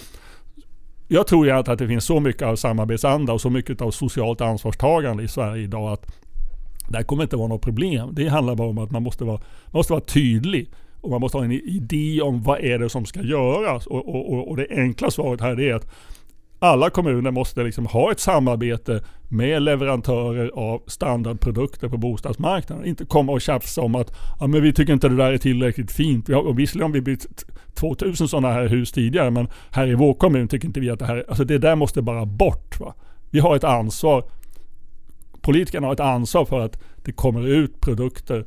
jag 1.09 1.27
tror 1.27 1.47
ju 1.47 1.53
att 1.53 1.79
det 1.79 1.89
finns 1.89 2.05
så 2.05 2.21
mycket 2.21 2.43
av 2.43 2.57
samarbetsanda 2.57 3.33
och 3.33 3.41
så 3.41 3.51
mycket 3.51 3.83
av 3.83 3.91
socialt 3.91 4.41
ansvarstagande 4.41 5.23
i 5.23 5.29
Sverige 5.29 5.63
idag 5.63 5.93
att 5.93 6.07
det 6.89 6.97
här 6.97 7.05
kommer 7.05 7.23
inte 7.23 7.37
vara 7.37 7.49
något 7.49 7.63
problem. 7.63 8.09
Det 8.13 8.29
handlar 8.29 8.55
bara 8.55 8.69
om 8.69 8.79
att 8.79 8.91
man 8.91 9.03
måste 9.03 9.25
vara, 9.25 9.39
man 9.39 9.79
måste 9.79 9.93
vara 9.93 10.05
tydlig. 10.05 10.71
Och 11.01 11.11
man 11.11 11.21
måste 11.21 11.39
ha 11.39 11.45
en 11.45 11.53
idé 11.53 12.21
om 12.23 12.43
vad 12.43 12.61
är 12.61 12.79
det 12.79 12.89
som 12.89 13.07
ska 13.07 13.23
göras. 13.23 13.87
Och, 13.87 14.09
och, 14.09 14.49
och 14.49 14.57
det 14.57 14.67
enkla 14.71 15.11
svaret 15.11 15.41
här 15.41 15.61
är 15.61 15.75
att 15.75 15.91
alla 16.59 16.91
kommuner 16.91 17.31
måste 17.31 17.65
liksom 17.65 17.87
ha 17.87 18.13
ett 18.13 18.21
samarbete 18.21 19.01
med 19.29 19.63
leverantörer 19.63 20.51
av 20.55 20.83
standardprodukter 20.87 21.89
på 21.89 21.97
bostadsmarknaden. 21.97 22.85
Inte 22.85 23.05
komma 23.05 23.33
och 23.33 23.41
tjafsa 23.41 23.81
om 23.81 23.95
att 23.95 24.17
ja, 24.41 24.47
men 24.47 24.63
vi 24.63 24.73
tycker 24.73 24.93
inte 24.93 25.09
det 25.09 25.17
där 25.17 25.33
är 25.33 25.39
tillräckligt 25.39 25.93
fint. 25.93 26.29
Vi 26.29 26.35
har, 26.35 26.43
och 26.43 26.59
visserligen 26.59 26.91
har 26.91 26.95
vi 26.95 27.01
byggt 27.01 27.27
2000 27.75 28.29
sådana 28.29 28.53
här 28.53 28.69
hus 28.69 28.93
tidigare 28.93 29.31
men 29.31 29.49
här 29.71 29.87
i 29.87 29.95
vår 29.95 30.15
kommun 30.15 30.49
tycker 30.49 30.67
inte 30.67 30.81
vi 30.81 30.91
att 30.91 30.99
det 30.99 31.07
här 31.07 31.25
Alltså 31.29 31.45
det 31.45 31.59
där 31.59 31.77
måste 31.77 32.03
bara 32.03 32.27
bort. 32.27 32.81
Va? 32.81 32.95
Vi 33.31 33.41
har 33.41 33.57
ett 33.57 33.65
ansvar. 33.65 34.25
Politikerna 35.41 35.87
har 35.87 35.95
ett 35.95 36.01
ansvar 36.01 36.45
för 36.45 36.61
att 36.61 36.83
det 37.05 37.13
kommer 37.13 37.47
ut 37.47 37.81
produkter 37.81 38.45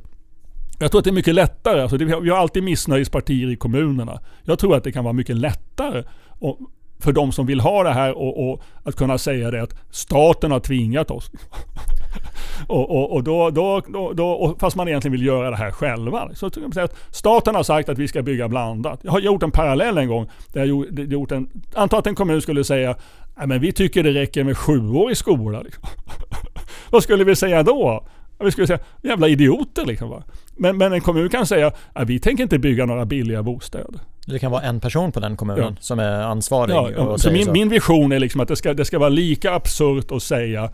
jag 0.80 0.90
tror 0.90 0.98
att 0.98 1.04
det 1.04 1.10
är 1.10 1.14
mycket 1.14 1.34
lättare. 1.34 1.82
Alltså 1.82 1.96
det, 1.96 2.04
vi 2.04 2.30
har 2.30 2.36
alltid 2.36 2.62
missnöjespartier 2.62 3.50
i 3.50 3.56
kommunerna. 3.56 4.20
Jag 4.44 4.58
tror 4.58 4.76
att 4.76 4.84
det 4.84 4.92
kan 4.92 5.04
vara 5.04 5.12
mycket 5.12 5.36
lättare 5.36 6.04
för 7.00 7.12
de 7.12 7.32
som 7.32 7.46
vill 7.46 7.60
ha 7.60 7.82
det 7.82 7.92
här 7.92 8.18
och, 8.18 8.50
och, 8.50 8.62
att 8.82 8.96
kunna 8.96 9.18
säga 9.18 9.50
det 9.50 9.62
att 9.62 9.74
staten 9.90 10.50
har 10.50 10.60
tvingat 10.60 11.10
oss. 11.10 11.30
och, 12.66 12.90
och, 12.90 13.12
och, 13.12 13.22
då, 13.24 13.50
då, 13.50 13.82
då, 13.88 14.12
då, 14.12 14.56
fast 14.60 14.76
man 14.76 14.88
egentligen 14.88 15.12
vill 15.12 15.26
göra 15.26 15.50
det 15.50 15.56
här 15.56 15.70
själva. 15.70 16.30
Så 16.34 16.50
säga 16.50 16.84
att 16.84 16.96
staten 17.10 17.54
har 17.54 17.62
sagt 17.62 17.88
att 17.88 17.98
vi 17.98 18.08
ska 18.08 18.22
bygga 18.22 18.48
blandat. 18.48 19.00
Jag 19.02 19.12
har 19.12 19.20
gjort 19.20 19.42
en 19.42 19.50
parallell 19.50 19.98
en 19.98 20.08
gång. 20.08 20.28
Där 20.52 20.64
jag 20.64 20.68
gjort 21.12 21.32
en, 21.32 21.48
anta 21.74 21.98
att 21.98 22.06
en 22.06 22.14
kommun 22.14 22.42
skulle 22.42 22.64
säga 22.64 22.96
men 23.46 23.60
vi 23.60 23.72
tycker 23.72 24.02
det 24.02 24.10
räcker 24.10 24.44
med 24.44 24.58
sjuårig 24.58 25.16
skola. 25.16 25.62
Liksom. 25.62 25.82
Vad 26.90 27.02
skulle 27.02 27.24
vi 27.24 27.36
säga 27.36 27.62
då? 27.62 28.06
Vi 28.40 28.50
skulle 28.50 28.66
säga 28.66 28.78
jävla 29.02 29.28
idioter 29.28 29.86
liksom. 29.86 30.22
Men, 30.56 30.78
men 30.78 30.92
en 30.92 31.00
kommun 31.00 31.28
kan 31.28 31.46
säga 31.46 31.72
att 31.92 32.08
vi 32.08 32.20
tänker 32.20 32.42
inte 32.42 32.58
bygga 32.58 32.86
några 32.86 33.04
billiga 33.04 33.42
bostäder. 33.42 34.00
Det 34.28 34.38
kan 34.38 34.50
vara 34.50 34.62
en 34.62 34.80
person 34.80 35.12
på 35.12 35.20
den 35.20 35.36
kommunen 35.36 35.74
ja. 35.76 35.76
som 35.80 35.98
är 35.98 36.22
ansvarig. 36.22 36.74
Ja, 36.74 37.18
så 37.18 37.30
min, 37.30 37.44
så. 37.44 37.52
min 37.52 37.68
vision 37.68 38.12
är 38.12 38.18
liksom 38.18 38.40
att 38.40 38.48
det 38.48 38.56
ska, 38.56 38.74
det 38.74 38.84
ska 38.84 38.98
vara 38.98 39.08
lika 39.08 39.54
absurt 39.54 40.12
att 40.12 40.22
säga 40.22 40.70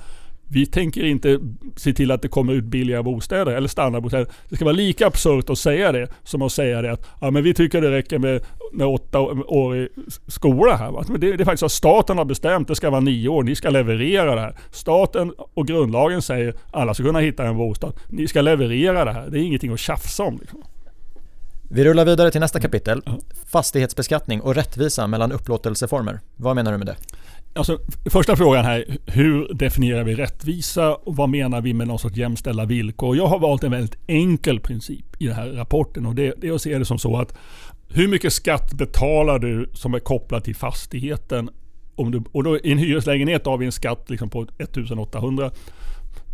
vi 0.49 0.67
tänker 0.67 1.05
inte 1.05 1.41
se 1.77 1.93
till 1.93 2.11
att 2.11 2.23
det 2.23 2.29
kommer 2.29 2.53
ut 2.53 2.65
billiga 2.65 3.03
bostäder 3.03 3.53
eller 3.53 3.69
standardbostäder. 3.69 4.27
Det 4.49 4.57
ska 4.57 4.65
vara 4.65 4.75
lika 4.75 5.07
absurt 5.07 5.51
att 5.51 5.59
säga 5.59 5.93
det 5.93 6.09
som 6.23 6.43
att 6.43 6.53
säga 6.53 6.83
det 6.83 6.93
att 6.93 7.07
ja, 7.21 7.31
men 7.31 7.43
vi 7.43 7.55
tycker 7.55 7.81
det 7.81 7.91
räcker 7.91 8.19
med, 8.19 8.45
med 8.73 8.87
åtta 8.87 9.21
år 9.21 9.77
i 9.77 9.89
skola 10.27 10.77
här. 10.77 10.91
Va? 10.91 11.05
Men 11.09 11.21
det, 11.21 11.37
det 11.37 11.43
är 11.43 11.45
faktiskt 11.45 11.63
att 11.63 11.73
staten 11.73 12.19
har 12.19 12.25
bestämt 12.25 12.69
det 12.69 12.75
ska 12.75 12.91
vara 12.91 13.01
nio 13.01 13.29
år. 13.29 13.43
Ni 13.43 13.55
ska 13.55 13.71
leverera 13.71 14.35
det 14.35 14.41
här. 14.41 14.55
Staten 14.71 15.33
och 15.55 15.67
grundlagen 15.67 16.23
säger 16.23 16.49
att 16.49 16.57
alla 16.71 16.95
ska 16.95 17.05
kunna 17.05 17.19
hitta 17.19 17.45
en 17.45 17.57
bostad. 17.57 17.93
Ni 18.09 18.29
ska 18.29 18.41
leverera 18.41 19.05
det 19.05 19.13
här. 19.13 19.29
Det 19.31 19.39
är 19.39 19.43
ingenting 19.43 19.73
att 19.73 19.81
tjafsa 19.81 20.23
om. 20.23 20.39
Liksom. 20.41 20.63
Vi 21.69 21.85
rullar 21.85 22.05
vidare 22.05 22.31
till 22.31 22.41
nästa 22.41 22.61
kapitel. 22.61 23.03
Fastighetsbeskattning 23.47 24.41
och 24.41 24.55
rättvisa 24.55 25.07
mellan 25.07 25.33
upplåtelseformer. 25.33 26.21
Vad 26.37 26.57
menar 26.57 26.73
du 26.73 26.79
med 26.79 26.87
det? 26.87 26.97
Alltså, 27.55 27.79
första 28.11 28.37
frågan 28.37 28.65
här, 28.65 28.99
hur 29.07 29.55
definierar 29.55 30.05
vi 30.05 30.15
rättvisa 30.15 30.95
och 30.95 31.17
vad 31.17 31.29
menar 31.29 31.61
vi 31.61 31.75
med 31.75 31.89
någon 31.89 31.99
sorts 31.99 32.17
jämställda 32.17 32.65
villkor? 32.65 33.17
Jag 33.17 33.27
har 33.27 33.39
valt 33.39 33.65
en 33.65 33.71
väldigt 33.71 33.99
enkel 34.07 34.61
princip 34.61 35.05
i 35.19 35.27
den 35.27 35.37
här 35.37 35.49
rapporten 35.49 36.07
och 36.07 36.15
det, 36.15 36.35
det 36.39 36.49
är 36.49 36.53
att 36.53 36.63
se 36.63 36.79
det 36.79 36.85
som 36.85 36.99
så 36.99 37.17
att 37.17 37.35
hur 37.89 38.09
mycket 38.09 38.33
skatt 38.33 38.73
betalar 38.73 39.39
du 39.39 39.71
som 39.75 39.95
är 39.95 39.99
kopplad 39.99 40.45
till 40.45 40.57
fastigheten? 40.57 41.51
Om 41.95 42.11
du, 42.11 42.23
och 42.33 42.45
då, 42.45 42.59
I 42.59 42.73
en 42.73 42.79
hyreslägenhet 42.79 43.47
har 43.47 43.59
vi 43.59 43.67
en 43.67 43.73
skatt 43.73 44.11
liksom 44.11 44.31
på 44.31 44.43
1800 44.43 45.51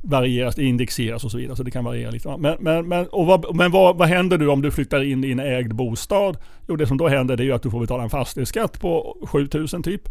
varieras, 0.03 0.55
det 0.55 0.65
indexeras 0.65 1.25
och 1.25 1.31
så 1.31 1.39
vidare. 1.39 1.57
Så 1.57 1.63
det 1.63 1.71
kan 1.71 1.85
variera 1.85 2.11
lite. 2.11 2.37
Men, 2.37 2.57
men, 2.61 2.89
men, 2.89 3.07
och 3.07 3.27
vad, 3.27 3.57
men 3.57 3.71
vad, 3.71 3.97
vad 3.97 4.09
händer 4.09 4.39
du 4.39 4.49
om 4.49 4.63
du 4.63 4.71
flyttar 4.71 5.03
in 5.03 5.25
i 5.25 5.31
en 5.31 5.41
ägd 5.41 5.75
bostad? 5.75 6.37
Jo, 6.69 6.77
det 6.77 6.87
som 6.87 6.97
då 6.97 7.09
händer 7.09 7.37
det 7.37 7.43
är 7.43 7.45
ju 7.45 7.53
att 7.53 7.63
du 7.63 7.71
får 7.71 7.81
betala 7.81 8.03
en 8.03 8.11
fastighetsskatt 8.11 8.81
på 8.81 9.17
7000 9.27 9.83
typ. 9.83 10.03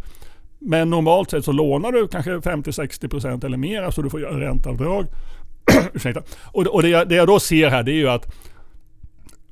Men 0.60 0.90
normalt 0.90 1.30
sett 1.30 1.46
så 1.46 1.52
lånar 1.52 1.92
du 1.92 2.08
kanske 2.08 2.32
50-60% 2.32 3.46
eller 3.46 3.58
mer, 3.58 3.80
så 3.80 3.86
alltså 3.86 4.02
du 4.02 4.10
får 4.10 4.22
göra 4.22 4.40
ränteavdrag. 4.40 5.06
Ursäkta. 5.94 6.22
Och, 6.46 6.68
och 6.68 6.82
det, 6.82 6.90
jag, 6.90 7.10
det 7.10 7.16
jag 7.16 7.28
då 7.28 7.40
ser 7.40 7.70
här 7.70 7.84
det 7.84 7.92
är 7.92 7.96
ju 7.96 8.10
att 8.10 8.36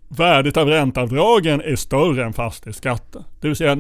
värdet 0.08 0.58
av 0.58 0.68
ränteavdragen 0.68 1.62
är 1.62 1.76
större 1.76 2.26
än 2.26 2.34
fastighetsskatten. 2.34 3.24
Det 3.42 3.48
vill 3.48 3.58
säga, 3.58 3.78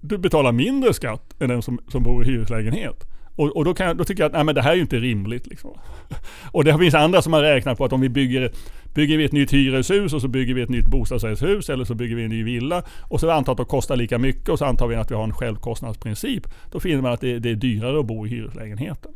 du 0.00 0.18
betalar 0.18 0.52
mindre 0.52 0.94
skatt 0.94 1.34
än 1.40 1.48
den 1.48 1.62
som, 1.62 1.80
som 1.88 2.02
bor 2.02 2.24
i 2.24 2.26
hyreslägenhet. 2.26 3.11
Och, 3.36 3.56
och 3.56 3.64
då, 3.64 3.74
kan, 3.74 3.96
då, 3.96 4.04
tycker 4.04 4.22
jag 4.22 4.28
att 4.28 4.32
nej, 4.32 4.44
men 4.44 4.54
det 4.54 4.62
här 4.62 4.70
är 4.70 4.74
ju 4.74 4.80
inte 4.80 4.96
rimligt. 4.96 5.46
Liksom. 5.46 5.70
Och 6.52 6.64
det 6.64 6.78
finns 6.78 6.94
andra 6.94 7.22
som 7.22 7.32
har 7.32 7.42
räknat 7.42 7.78
på 7.78 7.84
att 7.84 7.92
om 7.92 8.00
vi 8.00 8.08
bygger, 8.08 8.52
bygger 8.94 9.16
vi 9.16 9.24
ett 9.24 9.32
nytt 9.32 9.52
hyreshus 9.52 10.12
och 10.12 10.20
så 10.20 10.28
bygger 10.28 10.54
vi 10.54 10.62
ett 10.62 10.68
nytt 10.68 10.86
bostadsrättshus 10.86 11.70
eller 11.70 11.84
så 11.84 11.94
bygger 11.94 12.16
vi 12.16 12.24
en 12.24 12.30
ny 12.30 12.42
villa 12.44 12.82
och 13.08 13.20
så 13.20 13.30
antar 13.30 13.52
att 13.52 13.58
det 13.58 13.64
kostar 13.64 13.96
lika 13.96 14.18
mycket 14.18 14.48
och 14.48 14.58
så 14.58 14.64
antar 14.64 14.86
vi 14.86 14.96
att 14.96 15.10
vi 15.10 15.14
har 15.14 15.24
en 15.24 15.34
självkostnadsprincip. 15.34 16.46
Då 16.72 16.80
finner 16.80 17.02
man 17.02 17.12
att 17.12 17.20
det, 17.20 17.38
det 17.38 17.50
är 17.50 17.54
dyrare 17.54 18.00
att 18.00 18.06
bo 18.06 18.26
i 18.26 18.30
hyreslägenheten. 18.30 19.12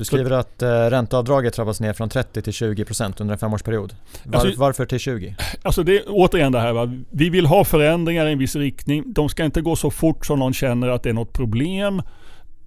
Du 0.00 0.04
skriver 0.04 0.30
att 0.30 0.62
eh, 0.62 0.68
ränteavdraget 0.68 1.54
trappas 1.54 1.80
ner 1.80 1.92
från 1.92 2.08
30 2.08 2.42
till 2.42 2.52
20% 2.52 3.14
under 3.20 3.32
en 3.32 3.38
femårsperiod. 3.38 3.94
Var, 4.24 4.40
alltså, 4.40 4.60
varför 4.60 4.86
till 4.86 4.98
20? 4.98 5.36
Alltså 5.62 5.82
det 5.82 5.96
är 5.96 6.02
återigen 6.06 6.52
det 6.52 6.60
här 6.60 6.72
va? 6.72 6.92
Vi 7.10 7.30
vill 7.30 7.46
ha 7.46 7.64
förändringar 7.64 8.26
i 8.26 8.32
en 8.32 8.38
viss 8.38 8.56
riktning. 8.56 9.04
De 9.06 9.28
ska 9.28 9.44
inte 9.44 9.60
gå 9.60 9.76
så 9.76 9.90
fort 9.90 10.26
som 10.26 10.38
någon 10.38 10.52
känner 10.52 10.88
att 10.88 11.02
det 11.02 11.08
är 11.08 11.14
något 11.14 11.32
problem 11.32 12.02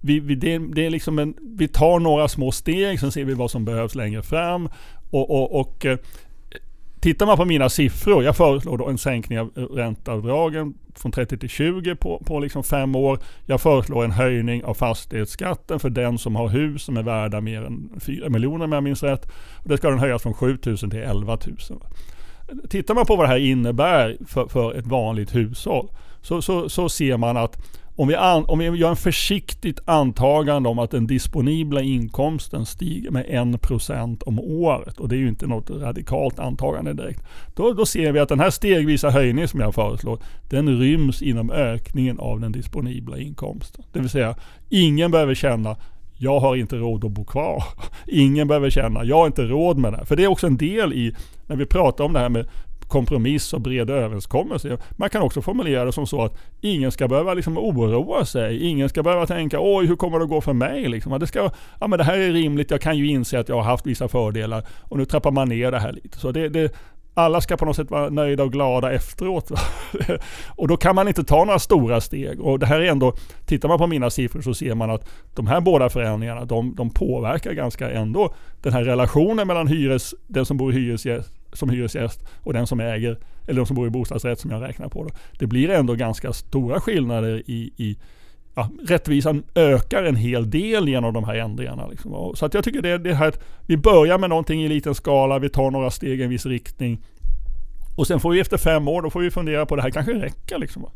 vi, 0.04 0.20
vi, 0.20 0.34
det, 0.34 0.58
det, 0.58 0.86
är 0.86 0.90
liksom 0.90 1.18
en, 1.18 1.34
vi 1.40 1.68
tar 1.68 1.98
några 1.98 2.28
små 2.28 2.52
steg, 2.52 3.00
sen 3.00 3.12
ser 3.12 3.24
vi 3.24 3.34
vad 3.34 3.50
som 3.50 3.64
behövs 3.64 3.94
längre 3.94 4.22
fram. 4.22 4.68
Och, 5.10 5.30
och, 5.30 5.60
och 5.60 5.86
eh, 5.86 5.98
Tittar 7.00 7.26
man 7.26 7.36
på 7.36 7.44
mina 7.44 7.68
siffror, 7.68 8.24
jag 8.24 8.36
föreslår 8.36 8.78
då 8.78 8.88
en 8.88 8.98
sänkning 8.98 9.40
av 9.40 9.50
ränteavdragen 9.54 10.74
från 10.94 11.12
30 11.12 11.38
till 11.38 11.48
20 11.48 11.96
på, 11.96 12.22
på 12.26 12.40
liksom 12.40 12.64
fem 12.64 12.96
år. 12.96 13.18
Jag 13.46 13.60
föreslår 13.60 14.04
en 14.04 14.10
höjning 14.10 14.64
av 14.64 14.74
fastighetsskatten 14.74 15.80
för 15.80 15.90
den 15.90 16.18
som 16.18 16.36
har 16.36 16.48
hus 16.48 16.82
som 16.82 16.96
är 16.96 17.02
värda 17.02 17.40
mer 17.40 17.62
än 17.62 17.90
4 18.00 18.28
miljoner 18.28 18.64
om 18.64 18.72
jag 18.72 18.82
minns 18.82 19.02
rätt. 19.02 19.24
Och 19.62 19.68
det 19.68 19.76
ska 19.76 19.90
den 19.90 19.98
höjas 19.98 20.22
från 20.22 20.34
7 20.34 20.58
000 20.66 20.76
till 20.76 20.94
11 20.94 21.38
000. 21.46 22.68
Tittar 22.68 22.94
man 22.94 23.06
på 23.06 23.16
vad 23.16 23.24
det 23.24 23.30
här 23.30 23.38
innebär 23.38 24.16
för, 24.26 24.48
för 24.48 24.74
ett 24.74 24.86
vanligt 24.86 25.34
hushåll 25.34 25.88
så, 26.24 26.42
så, 26.42 26.68
så 26.68 26.88
ser 26.88 27.16
man 27.16 27.36
att 27.36 27.56
om 27.96 28.08
vi, 28.08 28.14
an, 28.14 28.44
om 28.44 28.58
vi 28.58 28.64
gör 28.64 28.90
en 28.90 28.96
försiktigt 28.96 29.80
antagande 29.84 30.68
om 30.68 30.78
att 30.78 30.90
den 30.90 31.06
disponibla 31.06 31.80
inkomsten 31.80 32.66
stiger 32.66 33.10
med 33.10 33.26
1% 33.26 34.22
om 34.26 34.40
året 34.40 34.98
och 35.00 35.08
det 35.08 35.16
är 35.16 35.18
ju 35.18 35.28
inte 35.28 35.46
något 35.46 35.70
radikalt 35.70 36.38
antagande 36.38 36.92
direkt. 36.92 37.22
Då, 37.54 37.72
då 37.72 37.86
ser 37.86 38.12
vi 38.12 38.20
att 38.20 38.28
den 38.28 38.40
här 38.40 38.50
stegvisa 38.50 39.10
höjningen 39.10 39.48
som 39.48 39.60
jag 39.60 39.74
föreslår 39.74 40.18
den 40.50 40.78
ryms 40.78 41.22
inom 41.22 41.50
ökningen 41.50 42.18
av 42.18 42.40
den 42.40 42.52
disponibla 42.52 43.18
inkomsten. 43.18 43.84
Det 43.92 44.00
vill 44.00 44.10
säga 44.10 44.36
ingen 44.68 45.10
behöver 45.10 45.34
känna 45.34 45.76
jag 46.18 46.40
har 46.40 46.56
inte 46.56 46.76
råd 46.76 47.04
att 47.04 47.10
bo 47.10 47.24
kvar. 47.24 47.64
Ingen 48.06 48.48
behöver 48.48 48.70
känna, 48.70 49.04
jag 49.04 49.16
har 49.16 49.26
inte 49.26 49.42
råd 49.42 49.78
med 49.78 49.92
det. 49.92 50.06
För 50.06 50.16
det 50.16 50.24
är 50.24 50.28
också 50.28 50.46
en 50.46 50.56
del 50.56 50.92
i, 50.92 51.14
när 51.46 51.56
vi 51.56 51.66
pratar 51.66 52.04
om 52.04 52.12
det 52.12 52.18
här 52.18 52.28
med 52.28 52.46
kompromiss 52.88 53.52
och 53.52 53.60
bred 53.60 53.90
överenskommelse. 53.90 54.78
Man 54.90 55.10
kan 55.10 55.22
också 55.22 55.42
formulera 55.42 55.84
det 55.84 55.92
som 55.92 56.06
så 56.06 56.22
att 56.22 56.36
ingen 56.60 56.92
ska 56.92 57.08
behöva 57.08 57.34
liksom 57.34 57.58
oroa 57.58 58.24
sig. 58.24 58.62
Ingen 58.62 58.88
ska 58.88 59.02
behöva 59.02 59.26
tänka 59.26 59.58
oj 59.60 59.86
hur 59.86 59.96
kommer 59.96 60.18
det 60.18 60.24
att 60.24 60.30
gå 60.30 60.40
för 60.40 60.52
mig? 60.52 60.88
Liksom. 60.88 61.18
Det, 61.20 61.26
ska, 61.26 61.50
ja, 61.80 61.86
men 61.86 61.98
det 61.98 62.04
här 62.04 62.18
är 62.18 62.32
rimligt, 62.32 62.70
jag 62.70 62.80
kan 62.80 62.98
ju 62.98 63.06
inse 63.06 63.38
att 63.38 63.48
jag 63.48 63.56
har 63.56 63.62
haft 63.62 63.86
vissa 63.86 64.08
fördelar 64.08 64.66
och 64.82 64.98
nu 64.98 65.04
trappar 65.04 65.30
man 65.30 65.48
ner 65.48 65.70
det 65.70 65.78
här 65.78 65.92
lite. 65.92 66.18
Så 66.18 66.32
det, 66.32 66.48
det 66.48 66.74
alla 67.14 67.40
ska 67.40 67.56
på 67.56 67.64
något 67.64 67.76
sätt 67.76 67.90
vara 67.90 68.10
nöjda 68.10 68.42
och 68.42 68.52
glada 68.52 68.92
efteråt. 68.92 69.50
och 70.48 70.68
då 70.68 70.76
kan 70.76 70.94
man 70.94 71.08
inte 71.08 71.24
ta 71.24 71.44
några 71.44 71.58
stora 71.58 72.00
steg. 72.00 72.40
Och 72.40 72.58
det 72.58 72.66
här 72.66 72.80
är 72.80 72.90
ändå, 72.90 73.14
tittar 73.46 73.68
man 73.68 73.78
på 73.78 73.86
mina 73.86 74.10
siffror 74.10 74.42
så 74.42 74.54
ser 74.54 74.74
man 74.74 74.90
att 74.90 75.08
de 75.34 75.46
här 75.46 75.60
båda 75.60 75.88
förändringarna, 75.88 76.44
de, 76.44 76.74
de 76.74 76.90
påverkar 76.90 77.52
ganska 77.52 77.90
ändå 77.90 78.34
den 78.62 78.72
här 78.72 78.84
relationen 78.84 79.46
mellan 79.46 79.66
hyres, 79.66 80.14
den 80.26 80.46
som 80.46 80.56
bor 80.56 80.72
i 80.72 80.74
hyresgäst 80.74 81.32
som 81.54 81.68
hyresgäst 81.68 82.24
och 82.42 82.52
den 82.52 82.66
som 82.66 82.80
äger, 82.80 83.18
eller 83.46 83.60
de 83.60 83.66
som 83.66 83.76
bor 83.76 83.86
i 83.86 83.90
bostadsrätt 83.90 84.40
som 84.40 84.50
jag 84.50 84.62
räknar 84.62 84.88
på. 84.88 85.04
Då. 85.04 85.10
Det 85.38 85.46
blir 85.46 85.70
ändå 85.70 85.94
ganska 85.94 86.32
stora 86.32 86.80
skillnader 86.80 87.42
i, 87.46 87.72
i 87.76 87.96
ja, 88.54 88.70
rättvisan 88.86 89.42
ökar 89.54 90.04
en 90.04 90.16
hel 90.16 90.50
del 90.50 90.88
genom 90.88 91.14
de 91.14 91.24
här 91.24 91.34
ändringarna. 91.34 91.86
Liksom. 91.86 92.32
Så 92.34 92.46
att 92.46 92.54
jag 92.54 92.64
tycker 92.64 92.82
det, 92.82 92.98
det 92.98 93.14
här, 93.14 93.34
vi 93.66 93.76
börjar 93.76 94.18
med 94.18 94.30
någonting 94.30 94.64
i 94.64 94.68
liten 94.68 94.94
skala, 94.94 95.38
vi 95.38 95.48
tar 95.48 95.70
några 95.70 95.90
steg 95.90 96.20
i 96.20 96.22
en 96.22 96.30
viss 96.30 96.46
riktning. 96.46 97.00
Och 97.96 98.06
sen 98.06 98.20
får 98.20 98.30
vi 98.30 98.40
efter 98.40 98.56
fem 98.56 98.88
år, 98.88 99.02
då 99.02 99.10
får 99.10 99.20
vi 99.20 99.30
fundera 99.30 99.66
på 99.66 99.76
det 99.76 99.82
här 99.82 99.90
kanske 99.90 100.12
räcker. 100.12 100.58
Liksom. 100.58 100.86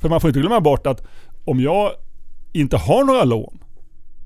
För 0.00 0.08
man 0.08 0.20
får 0.20 0.28
inte 0.28 0.40
glömma 0.40 0.60
bort 0.60 0.86
att 0.86 1.06
om 1.44 1.60
jag 1.60 1.90
inte 2.52 2.76
har 2.76 3.04
några 3.04 3.24
lån 3.24 3.58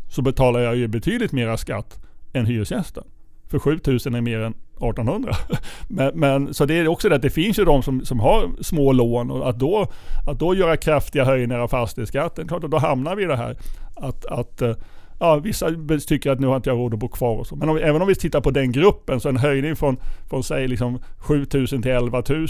så 0.09 0.23
betalar 0.23 0.61
jag 0.61 0.77
ju 0.77 0.89
betydligt 0.89 1.33
mera 1.33 1.57
skatt 1.57 2.01
än 2.33 2.47
hyresgästen. 2.47 3.05
För 3.53 3.59
7000 3.59 4.15
är 4.15 4.21
mer 4.21 4.41
än 4.41 4.53
1800. 4.53 5.35
Men, 5.89 6.11
men, 6.15 6.55
så 6.55 6.65
det 6.65 6.75
är 6.75 6.89
också 6.89 7.09
det 7.09 7.15
att 7.15 7.23
det 7.23 7.31
finns 7.31 7.59
ju 7.59 7.65
de 7.65 7.83
som, 7.83 8.05
som 8.05 8.21
har 8.21 8.51
små 8.61 8.93
lån 8.93 9.31
och 9.31 9.49
att 9.49 9.59
då, 9.59 9.87
att 10.27 10.39
då 10.39 10.55
göra 10.55 10.77
kraftiga 10.77 11.25
höjningar 11.25 11.61
av 11.61 11.69
fastighetsskatten, 11.69 12.49
klart 12.49 12.65
att 12.65 12.71
då 12.71 12.79
hamnar 12.79 13.17
vi 13.17 13.23
i 13.23 13.27
det 13.27 13.37
här 13.37 13.57
att, 13.97 14.27
att 14.27 14.63
eh, 14.63 14.75
ja, 15.21 15.37
vissa 15.37 15.67
tycker 16.07 16.31
att 16.31 16.41
nu 16.41 16.47
har 16.47 16.57
inte 16.57 16.71
jag 16.71 16.79
råd 16.79 16.95
att 16.95 17.01
bo 17.01 17.09
kvar 17.09 17.37
och 17.37 17.47
så. 17.47 17.57
Men 17.57 17.69
om, 17.69 17.77
även 17.77 18.03
om 18.03 18.09
vi 18.09 18.15
tittar 18.15 18.41
på 18.41 18.51
den 18.51 18.73
gruppen 18.73 19.21
så 19.21 19.29
en 19.29 19.37
höjning 19.37 19.77
från, 19.77 19.97
från 20.31 20.45
säg 20.45 20.69
liksom 20.69 20.99
7000 21.19 21.83
till 21.83 21.91
11 21.91 22.23
000, 22.29 22.47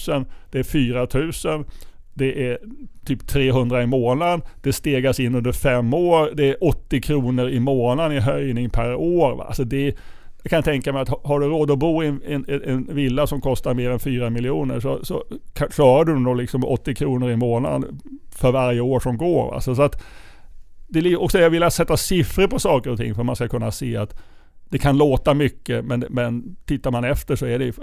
det 0.50 0.58
är 0.58 0.62
4 0.62 1.06
000. 1.54 1.64
Det 2.14 2.48
är 2.48 2.58
typ 3.04 3.26
300 3.26 3.82
i 3.82 3.86
månaden. 3.86 4.42
Det 4.62 4.72
stegas 4.72 5.20
in 5.20 5.34
under 5.34 5.52
fem 5.52 5.94
år. 5.94 6.30
Det 6.34 6.48
är 6.48 6.64
80 6.64 7.00
kronor 7.00 7.48
i 7.48 7.60
månaden 7.60 8.16
i 8.16 8.20
höjning 8.20 8.70
per 8.70 8.94
år. 8.94 9.44
Alltså 9.44 9.64
det, 9.64 9.94
jag 10.42 10.50
kan 10.50 10.62
tänka 10.62 10.92
mig 10.92 11.02
att 11.02 11.08
har 11.08 11.40
du 11.40 11.46
råd 11.46 11.70
att 11.70 11.78
bo 11.78 12.02
i 12.02 12.06
en, 12.06 12.22
en, 12.26 12.62
en 12.64 12.94
villa 12.94 13.26
som 13.26 13.40
kostar 13.40 13.74
mer 13.74 13.90
än 13.90 14.00
4 14.00 14.30
miljoner 14.30 14.80
så, 14.80 15.04
så 15.04 15.24
klarar 15.70 16.04
du 16.04 16.18
nog 16.18 16.36
liksom 16.36 16.64
80 16.64 16.94
kronor 16.94 17.30
i 17.30 17.36
månaden 17.36 18.00
för 18.30 18.52
varje 18.52 18.80
år 18.80 19.00
som 19.00 19.16
går. 19.16 19.54
Alltså 19.54 19.74
så 19.74 19.82
att, 19.82 20.02
det 20.88 20.98
är 20.98 21.22
också 21.22 21.38
jag 21.38 21.50
vill 21.50 21.70
sätta 21.70 21.96
siffror 21.96 22.46
på 22.46 22.58
saker 22.58 22.90
och 22.90 22.98
ting 22.98 23.14
för 23.14 23.22
att 23.22 23.26
man 23.26 23.36
ska 23.36 23.48
kunna 23.48 23.70
se 23.70 23.96
att 23.96 24.22
det 24.68 24.78
kan 24.78 24.98
låta 24.98 25.34
mycket 25.34 25.84
men, 25.84 26.04
men 26.10 26.56
tittar 26.64 26.90
man 26.90 27.04
efter 27.04 27.36
så 27.36 27.46
är 27.46 27.58
det, 27.58 27.76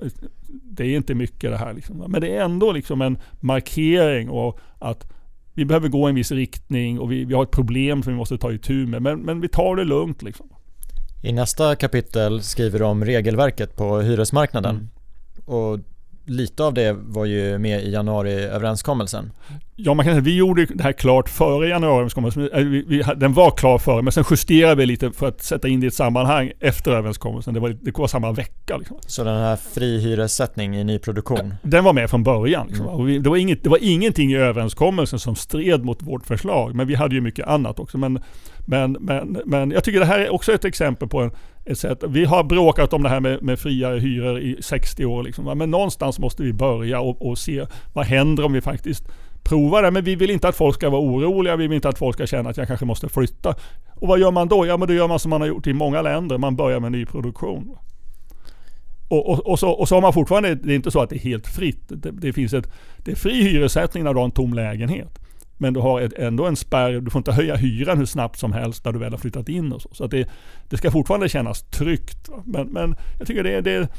det 0.48 0.84
är 0.84 0.96
inte 0.96 1.16
mycket 1.16 1.52
det 1.52 1.58
här. 1.58 1.74
Liksom. 1.74 1.98
Men 2.08 2.22
det 2.22 2.36
är 2.36 2.44
ändå 2.44 2.72
liksom 2.72 3.02
en 3.02 3.18
markering 3.40 4.30
och 4.30 4.60
att 4.80 5.12
vi 5.54 5.66
behöver 5.66 5.88
gå 5.90 6.08
i 6.08 6.10
en 6.10 6.16
viss 6.16 6.32
riktning 6.32 7.00
och 7.00 7.12
vi, 7.12 7.26
vi 7.26 7.34
har 7.34 7.44
ett 7.44 7.52
problem 7.52 8.04
som 8.04 8.14
vi 8.14 8.18
måste 8.18 8.38
ta 8.38 8.52
itu 8.52 8.88
med. 8.88 9.02
Men, 9.02 9.20
men 9.20 9.42
vi 9.42 9.48
tar 9.48 9.76
det 9.76 9.84
lugnt 9.84 10.22
liksom. 10.22 10.50
I 11.22 11.32
nästa 11.32 11.76
kapitel 11.76 12.44
skriver 12.44 12.80
du 12.80 12.86
om 12.86 13.06
regelverket 13.06 13.76
på 13.76 14.02
hyresmarknaden. 14.02 14.76
Mm. 14.76 14.90
Och 15.46 15.80
lite 16.30 16.64
av 16.64 16.74
det 16.74 16.94
var 16.94 17.26
ju 17.26 17.58
med 17.58 17.84
i 17.84 17.92
januariöverenskommelsen. 17.92 19.32
Ja, 19.76 19.94
man 19.94 20.06
kan 20.06 20.14
säga 20.14 20.22
vi 20.22 20.38
gjorde 20.38 20.66
det 20.66 20.84
här 20.84 20.92
klart 20.92 21.30
före 21.30 21.68
januariöverenskommelsen. 21.68 22.50
Den 23.20 23.34
var 23.34 23.52
klar 23.52 23.78
före, 23.78 24.02
men 24.02 24.14
sen 24.14 24.24
justerade 24.32 24.76
vi 24.76 24.86
lite 24.86 25.12
för 25.12 25.28
att 25.28 25.44
sätta 25.44 25.68
in 25.68 25.80
det 25.80 25.86
i 25.86 25.88
ett 25.88 25.94
sammanhang 25.94 26.52
efter 26.60 26.92
överenskommelsen. 26.92 27.54
Det 27.54 27.60
var, 27.60 27.70
det 27.70 27.98
var 27.98 28.08
samma 28.08 28.32
vecka. 28.32 28.78
Liksom. 28.78 28.98
Så 29.02 29.24
den 29.24 29.38
här 29.38 29.56
fri 29.56 30.00
hyressättning 30.00 30.78
i 30.78 30.84
nyproduktion? 30.84 31.54
Den 31.62 31.84
var 31.84 31.94
med 31.94 32.10
från 32.10 32.24
början. 32.24 32.68
Liksom. 32.68 32.88
Mm. 32.88 33.06
Vi, 33.06 33.20
det, 33.20 33.30
var 33.30 33.38
inget, 33.38 33.64
det 33.64 33.70
var 33.70 33.80
ingenting 33.82 34.32
i 34.32 34.36
överenskommelsen 34.36 35.20
som 35.20 35.36
stred 35.36 35.86
mot 35.86 36.02
vårt 36.02 36.26
förslag, 36.26 36.76
men 36.76 36.88
vi 36.88 36.96
hade 36.96 37.16
ju 37.16 37.22
mycket 37.22 37.48
annat 37.48 37.80
också. 37.80 37.98
Men, 37.98 38.20
men, 38.66 38.92
men, 39.00 39.42
men 39.46 39.72
jag 39.72 39.84
tycker 39.84 40.00
det 40.00 40.06
här 40.06 40.20
är 40.20 40.34
också 40.34 40.54
ett 40.54 40.66
exempel 40.66 41.08
på 41.08 41.22
en, 41.22 41.32
Etc. 41.66 41.86
Vi 42.08 42.26
har 42.26 42.44
bråkat 42.44 42.94
om 42.94 43.04
det 43.04 43.10
här 43.10 43.20
med, 43.20 43.44
med 43.44 43.60
friare 43.60 44.00
hyror 44.00 44.40
i 44.40 44.58
60 44.62 45.06
år. 45.06 45.24
Liksom. 45.24 45.58
Men 45.58 45.72
någonstans 45.72 46.20
måste 46.20 46.44
vi 46.44 46.54
börja 46.54 47.00
och, 47.00 47.30
och 47.30 47.38
se 47.38 47.66
vad 47.94 48.06
händer 48.06 48.46
om 48.46 48.54
vi 48.54 48.62
faktiskt 48.62 49.08
provar 49.44 49.84
det. 49.84 49.92
Men 49.92 50.04
vi 50.04 50.16
vill 50.16 50.30
inte 50.30 50.48
att 50.48 50.56
folk 50.56 50.76
ska 50.76 50.90
vara 50.90 51.02
oroliga. 51.02 51.56
Vi 51.56 51.68
vill 51.68 51.76
inte 51.76 51.90
att 51.90 51.98
folk 51.98 52.16
ska 52.16 52.28
känna 52.28 52.50
att 52.50 52.58
jag 52.58 52.68
kanske 52.68 52.86
måste 52.86 53.10
flytta. 53.10 53.56
Och 53.96 54.08
vad 54.08 54.20
gör 54.20 54.32
man 54.32 54.48
då? 54.48 54.66
Ja 54.66 54.78
men 54.78 54.88
då 54.88 54.94
gör 54.94 55.08
man 55.08 55.20
som 55.20 55.30
man 55.30 55.42
har 55.42 55.48
gjort 55.48 55.68
i 55.68 55.74
många 55.74 56.02
länder. 56.02 56.38
Man 56.38 56.56
börjar 56.56 56.80
med 56.80 56.92
nyproduktion. 56.92 57.78
Och, 59.08 59.30
och, 59.30 59.48
och, 59.48 59.60
så, 59.60 59.70
och 59.70 59.88
så 59.88 59.96
har 59.96 60.02
man 60.02 60.14
fortfarande, 60.14 60.56
det 60.56 60.74
är 60.74 60.76
inte 60.76 60.92
så 60.92 61.02
att 61.02 61.10
det 61.10 61.16
är 61.16 61.20
helt 61.20 61.48
fritt. 61.48 61.84
Det, 61.88 62.12
det 62.12 62.34
finns 62.34 62.54
ett, 62.54 62.72
det 62.98 63.12
är 63.12 63.16
fri 63.16 63.44
hyressättning 63.44 64.04
när 64.04 64.14
du 64.14 64.20
har 64.20 64.26
en 64.26 64.32
tom 64.32 64.54
lägenhet. 64.54 65.20
Men 65.62 65.74
du 65.74 65.80
har 65.80 66.02
ett, 66.02 66.14
ändå 66.14 66.46
en 66.46 66.56
spärr, 66.56 67.02
du 67.02 67.12
får 67.12 67.20
inte 67.20 67.32
höja 67.32 67.56
hyran 67.56 67.98
hur 67.98 68.06
snabbt 68.06 68.40
som 68.40 68.54
helst 68.54 68.86
när 68.86 68.92
du 68.92 69.00
väl 69.00 69.12
har 69.12 69.18
flyttat 69.18 69.50
in 69.50 69.72
och 69.72 69.82
så. 69.82 69.90
Så 69.92 70.04
att 70.04 70.12
det, 70.12 70.30
det 70.70 70.78
ska 70.78 70.92
fortfarande 70.92 71.30
kännas 71.30 71.62
tryggt. 71.62 72.30
Men, 72.46 72.68
men 72.68 72.96
jag 73.18 73.28
tycker 73.28 73.44
det, 73.44 73.62
det 73.62 73.90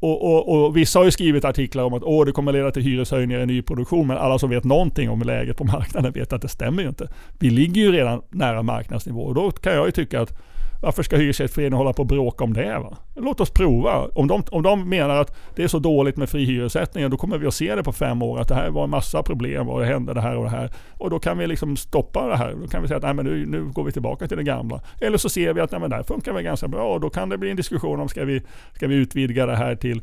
och, 0.00 0.24
och, 0.24 0.66
och, 0.66 0.76
vissa 0.76 0.98
har 0.98 1.04
ju 1.04 1.10
skrivit 1.10 1.44
artiklar 1.44 1.84
om 1.84 1.94
att 1.94 2.02
Åh, 2.02 2.26
det 2.26 2.32
kommer 2.32 2.52
leda 2.52 2.70
till 2.70 2.82
hyreshöjningar 2.82 3.40
i 3.40 3.46
nyproduktion. 3.46 4.06
Men 4.06 4.16
alla 4.16 4.38
som 4.38 4.50
vet 4.50 4.64
någonting 4.64 5.10
om 5.10 5.22
läget 5.22 5.56
på 5.56 5.64
marknaden 5.64 6.12
vet 6.12 6.32
att 6.32 6.42
det 6.42 6.48
stämmer 6.48 6.82
ju 6.82 6.88
inte. 6.88 7.08
Vi 7.38 7.50
ligger 7.50 7.82
ju 7.82 7.92
redan 7.92 8.22
nära 8.30 8.62
marknadsnivå 8.62 9.22
och 9.22 9.34
då 9.34 9.50
kan 9.50 9.72
jag 9.72 9.86
ju 9.86 9.92
tycka 9.92 10.20
att 10.20 10.38
varför 10.80 11.02
ska 11.02 11.16
Hyresgästföreningen 11.16 11.78
hålla 11.78 11.92
på 11.92 12.02
och 12.02 12.06
bråka 12.06 12.44
om 12.44 12.52
det? 12.52 12.78
Va? 12.78 12.96
Låt 13.16 13.40
oss 13.40 13.50
prova. 13.50 14.08
Om 14.14 14.28
de, 14.28 14.42
om 14.50 14.62
de 14.62 14.88
menar 14.88 15.16
att 15.20 15.36
det 15.56 15.64
är 15.64 15.68
så 15.68 15.78
dåligt 15.78 16.16
med 16.16 16.28
fri 16.28 16.44
hyressättning, 16.44 17.10
då 17.10 17.16
kommer 17.16 17.38
vi 17.38 17.46
att 17.46 17.54
se 17.54 17.74
det 17.74 17.82
på 17.82 17.92
fem 17.92 18.22
år. 18.22 18.40
Att 18.40 18.48
det 18.48 18.54
här 18.54 18.70
var 18.70 18.84
en 18.84 18.90
massa 18.90 19.22
problem 19.22 19.68
och 19.68 19.80
det 19.80 19.86
hände 19.86 20.14
det 20.14 20.20
här 20.20 20.36
och 20.36 20.44
det 20.44 20.50
här. 20.50 20.70
Och 20.98 21.10
då 21.10 21.18
kan 21.18 21.38
vi 21.38 21.46
liksom 21.46 21.76
stoppa 21.76 22.26
det 22.26 22.36
här. 22.36 22.54
Då 22.60 22.68
kan 22.68 22.82
vi 22.82 22.88
säga 22.88 22.96
att 22.96 23.02
nej, 23.02 23.14
men 23.14 23.24
nu, 23.24 23.46
nu 23.46 23.64
går 23.64 23.84
vi 23.84 23.92
tillbaka 23.92 24.28
till 24.28 24.36
det 24.36 24.42
gamla. 24.42 24.80
Eller 25.00 25.18
så 25.18 25.28
ser 25.28 25.52
vi 25.52 25.60
att 25.60 25.70
nej, 25.70 25.80
men 25.80 25.90
det 25.90 25.96
här 25.96 26.02
funkar 26.02 26.32
väl 26.32 26.42
ganska 26.42 26.68
bra 26.68 26.94
och 26.94 27.00
då 27.00 27.10
kan 27.10 27.28
det 27.28 27.38
bli 27.38 27.50
en 27.50 27.56
diskussion 27.56 28.00
om 28.00 28.08
ska 28.08 28.24
vi, 28.24 28.42
ska 28.74 28.86
vi 28.86 28.94
utvidga 28.94 29.46
det 29.46 29.56
här 29.56 29.76
till 29.76 30.02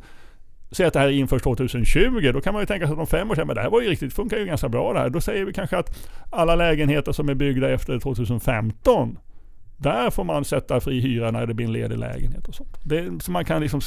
Säg 0.71 0.85
att 0.85 0.93
det 0.93 0.99
här 0.99 1.09
införs 1.09 1.41
2020, 1.41 2.31
då 2.33 2.41
kan 2.41 2.53
man 2.53 2.61
ju 2.61 2.65
tänka 2.65 2.87
sig 2.87 2.93
att 2.93 2.99
om 2.99 3.07
fem 3.07 3.31
år 3.31 3.35
sedan, 3.35 3.47
men 3.47 3.55
det 3.55 3.61
här 3.61 3.69
var 3.69 3.81
ju 3.81 3.89
riktigt, 3.89 4.13
funkar 4.13 4.37
ju 4.37 4.45
ganska 4.45 4.69
bra 4.69 4.93
det 4.93 4.99
här. 4.99 5.09
Då 5.09 5.21
säger 5.21 5.45
vi 5.45 5.53
kanske 5.53 5.77
att 5.77 6.09
alla 6.31 6.55
lägenheter 6.55 7.11
som 7.11 7.29
är 7.29 7.33
byggda 7.33 7.69
efter 7.69 7.99
2015 7.99 9.17
där 9.77 10.09
får 10.09 10.23
man 10.23 10.45
sätta 10.45 10.79
fri 10.79 10.99
hyra 10.99 11.31
när 11.31 11.45
det 11.45 11.53
blir 11.53 11.65
en 11.65 11.73
ledig 11.73 11.97
lägenhet 11.97 12.47
och 12.47 12.55
sånt. 12.55 12.77
Det, 12.83 13.23
så 13.23 13.31
man 13.31 13.45
kan 13.45 13.61
liksom, 13.61 13.81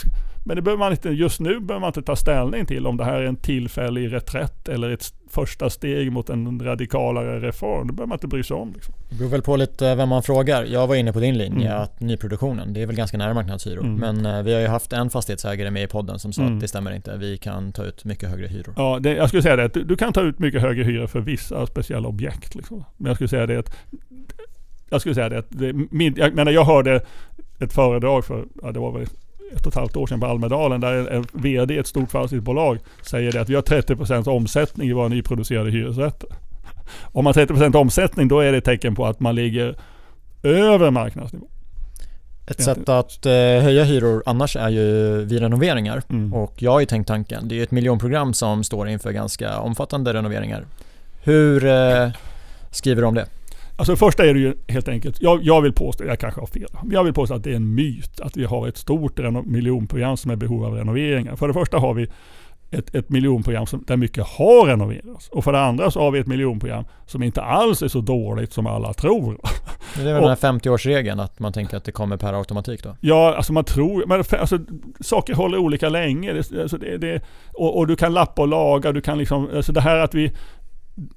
men 0.44 0.56
det 0.56 0.62
behöver 0.62 0.78
man 0.78 0.92
inte, 0.92 1.08
just 1.08 1.40
nu 1.40 1.60
behöver 1.60 1.80
man 1.80 1.88
inte 1.88 2.02
ta 2.02 2.16
ställning 2.16 2.66
till 2.66 2.86
om 2.86 2.96
det 2.96 3.04
här 3.04 3.20
är 3.20 3.26
en 3.26 3.36
tillfällig 3.36 4.12
reträtt 4.12 4.68
eller 4.68 4.90
ett 4.90 5.14
första 5.30 5.70
steg 5.70 6.12
mot 6.12 6.30
en 6.30 6.60
radikalare 6.60 7.40
reform. 7.40 7.86
Det 7.86 7.92
behöver 7.92 8.08
man 8.08 8.16
inte 8.16 8.26
bry 8.26 8.42
sig 8.42 8.56
om. 8.56 8.72
Liksom. 8.72 8.94
Det 9.08 9.14
beror 9.14 9.28
väl 9.28 9.42
på 9.42 9.56
lite 9.56 9.94
vem 9.94 10.08
man 10.08 10.22
frågar. 10.22 10.64
Jag 10.64 10.86
var 10.86 10.94
inne 10.94 11.12
på 11.12 11.20
din 11.20 11.38
linje 11.38 11.68
mm. 11.68 11.82
att 11.82 12.00
nyproduktionen, 12.00 12.72
det 12.72 12.82
är 12.82 12.86
väl 12.86 12.96
ganska 12.96 13.18
nära 13.18 13.34
marknadshyror. 13.34 13.84
Mm. 13.84 13.94
Men 13.94 14.26
eh, 14.26 14.42
vi 14.42 14.54
har 14.54 14.60
ju 14.60 14.66
haft 14.66 14.92
en 14.92 15.10
fastighetsägare 15.10 15.70
med 15.70 15.82
i 15.82 15.86
podden 15.86 16.18
som 16.18 16.32
sa 16.32 16.42
mm. 16.42 16.54
att 16.54 16.60
det 16.60 16.68
stämmer 16.68 16.94
inte. 16.94 17.16
Vi 17.16 17.38
kan 17.38 17.72
ta 17.72 17.84
ut 17.84 18.04
mycket 18.04 18.30
högre 18.30 18.46
hyror. 18.46 18.74
Ja, 18.76 18.98
det, 19.00 19.14
jag 19.14 19.28
skulle 19.28 19.42
säga 19.42 19.56
det. 19.56 19.74
Du, 19.74 19.84
du 19.84 19.96
kan 19.96 20.12
ta 20.12 20.20
ut 20.20 20.38
mycket 20.38 20.62
högre 20.62 20.84
hyror 20.84 21.06
för 21.06 21.20
vissa 21.20 21.66
speciella 21.66 22.08
objekt. 22.08 22.54
Liksom. 22.54 22.84
Men 22.96 23.06
jag 23.06 23.16
skulle 23.16 23.28
säga 23.28 23.46
det 23.46 23.58
att 23.58 23.76
jag 24.90 25.00
skulle 25.00 25.14
säga 25.14 25.28
det, 25.28 25.44
det 25.48 25.72
min, 25.90 26.14
jag 26.16 26.34
menar 26.34 26.52
jag 26.52 26.64
hörde 26.64 27.00
ett 27.58 27.72
föredrag 27.72 28.24
för, 28.24 28.44
ja, 28.62 28.72
det 28.72 28.80
var 28.80 28.92
väl 28.92 29.06
ett 29.52 29.66
och 29.66 29.72
ett 29.72 29.74
halvt 29.74 29.96
år 29.96 30.06
sedan 30.06 30.20
på 30.20 30.26
Almedalen 30.26 30.80
där 30.80 30.92
en, 30.92 31.08
en 31.08 31.26
VD 31.32 31.74
i 31.74 31.78
ett 31.78 31.86
stort 31.86 32.10
fastighetsbolag 32.10 32.78
säger 33.02 33.32
det 33.32 33.40
att 33.40 33.48
vi 33.48 33.54
har 33.54 33.62
30% 33.62 34.28
omsättning 34.28 34.88
i 34.88 34.92
våra 34.92 35.08
nyproducerade 35.08 35.70
hyresrätter. 35.70 36.28
Om 37.02 37.24
man 37.24 37.34
har 37.36 37.46
30% 37.46 37.76
omsättning 37.76 38.28
då 38.28 38.40
är 38.40 38.52
det 38.52 38.58
ett 38.58 38.64
tecken 38.64 38.94
på 38.94 39.06
att 39.06 39.20
man 39.20 39.34
ligger 39.34 39.74
över 40.42 40.90
marknadsnivå. 40.90 41.46
Ett 42.46 42.62
sätt 42.62 42.88
att 42.88 43.26
eh, 43.26 43.32
höja 43.32 43.84
hyror 43.84 44.22
annars 44.26 44.56
är 44.56 44.68
ju 44.68 45.16
vid 45.24 45.40
renoveringar. 45.40 46.02
Mm. 46.10 46.34
Och 46.34 46.62
jag 46.62 46.70
har 46.70 46.80
ju 46.80 46.86
tänkt 46.86 47.06
tanken, 47.06 47.48
det 47.48 47.58
är 47.58 47.62
ett 47.62 47.70
miljonprogram 47.70 48.34
som 48.34 48.64
står 48.64 48.88
inför 48.88 49.12
ganska 49.12 49.58
omfattande 49.58 50.14
renoveringar. 50.14 50.66
Hur 51.22 51.64
eh, 51.64 52.08
skriver 52.70 53.02
du 53.02 53.08
om 53.08 53.14
det? 53.14 53.26
Alltså 53.78 53.96
första 53.96 54.26
är 54.26 54.34
det 54.34 54.40
ju 54.40 54.54
helt 54.68 54.88
enkelt, 54.88 55.22
jag, 55.22 55.42
jag 55.42 55.62
vill 55.62 55.72
påstå, 55.72 56.04
jag 56.04 56.18
kanske 56.18 56.40
har 56.40 56.46
fel, 56.46 56.68
jag 56.90 57.04
vill 57.04 57.12
påstå 57.12 57.34
att 57.34 57.44
det 57.44 57.50
är 57.50 57.56
en 57.56 57.74
myt 57.74 58.20
att 58.20 58.36
vi 58.36 58.44
har 58.44 58.68
ett 58.68 58.76
stort 58.76 59.18
miljonprogram 59.44 60.16
som 60.16 60.30
är 60.30 60.36
behov 60.36 60.64
av 60.64 60.74
renoveringar. 60.74 61.36
För 61.36 61.48
det 61.48 61.54
första 61.54 61.78
har 61.78 61.94
vi 61.94 62.08
ett, 62.70 62.94
ett 62.94 63.08
miljonprogram 63.08 63.66
som, 63.66 63.84
där 63.86 63.96
mycket 63.96 64.26
har 64.26 64.66
renoverats. 64.66 65.28
Och 65.28 65.44
för 65.44 65.52
det 65.52 65.60
andra 65.60 65.90
så 65.90 66.00
har 66.00 66.10
vi 66.10 66.18
ett 66.18 66.26
miljonprogram 66.26 66.84
som 67.06 67.22
inte 67.22 67.42
alls 67.42 67.82
är 67.82 67.88
så 67.88 68.00
dåligt 68.00 68.52
som 68.52 68.66
alla 68.66 68.92
tror. 68.92 69.40
Det 69.96 70.10
är 70.10 70.14
väl 70.14 70.22
den 70.22 70.28
här 70.28 70.36
50-årsregeln, 70.36 71.22
att 71.22 71.38
man 71.38 71.52
tänker 71.52 71.76
att 71.76 71.84
det 71.84 71.92
kommer 71.92 72.16
per 72.16 72.32
automatik 72.32 72.82
då? 72.82 72.96
Ja, 73.00 73.34
alltså 73.36 73.52
man 73.52 73.64
tror, 73.64 74.04
men 74.06 74.24
alltså, 74.40 74.58
saker 75.00 75.34
håller 75.34 75.58
olika 75.58 75.88
länge. 75.88 76.32
Det, 76.32 76.60
alltså 76.62 76.78
det, 76.78 76.98
det, 76.98 77.22
och, 77.54 77.78
och, 77.78 77.86
du 77.86 77.96
kan 77.96 78.14
lappa 78.14 78.42
och 78.42 78.48
laga, 78.48 78.92
du 78.92 79.00
kan 79.00 79.18
liksom, 79.18 79.48
alltså 79.56 79.72
det 79.72 79.80
här 79.80 79.96
att 79.96 80.14
vi 80.14 80.32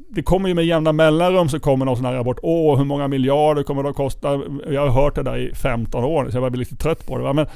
det 0.10 0.24
kommer 0.24 0.50
ju 0.50 0.56
med 0.56 0.66
jämna 0.66 0.92
mellanrum 0.92 1.50
så 1.50 1.60
kommer 1.60 1.86
någon 1.86 1.96
sån 1.96 2.06
här 2.06 2.14
rapport. 2.14 2.40
Åh, 2.42 2.78
hur 2.78 2.86
många 2.86 3.08
miljarder 3.08 3.64
kommer 3.64 3.84
det 3.84 3.90
att 3.90 3.96
kosta? 3.96 4.42
Jag 4.70 4.82
har 4.82 5.04
hört 5.04 5.16
det 5.16 5.24
där 5.24 5.38
i 5.38 5.56
15 5.56 6.04
år 6.04 6.24
så 6.30 6.36
jag 6.36 6.42
börjar 6.42 6.50
bli 6.50 6.60
lite 6.60 6.76
trött 6.76 7.06
på 7.06 7.18
det. 7.18 7.34
Men, 7.34 7.48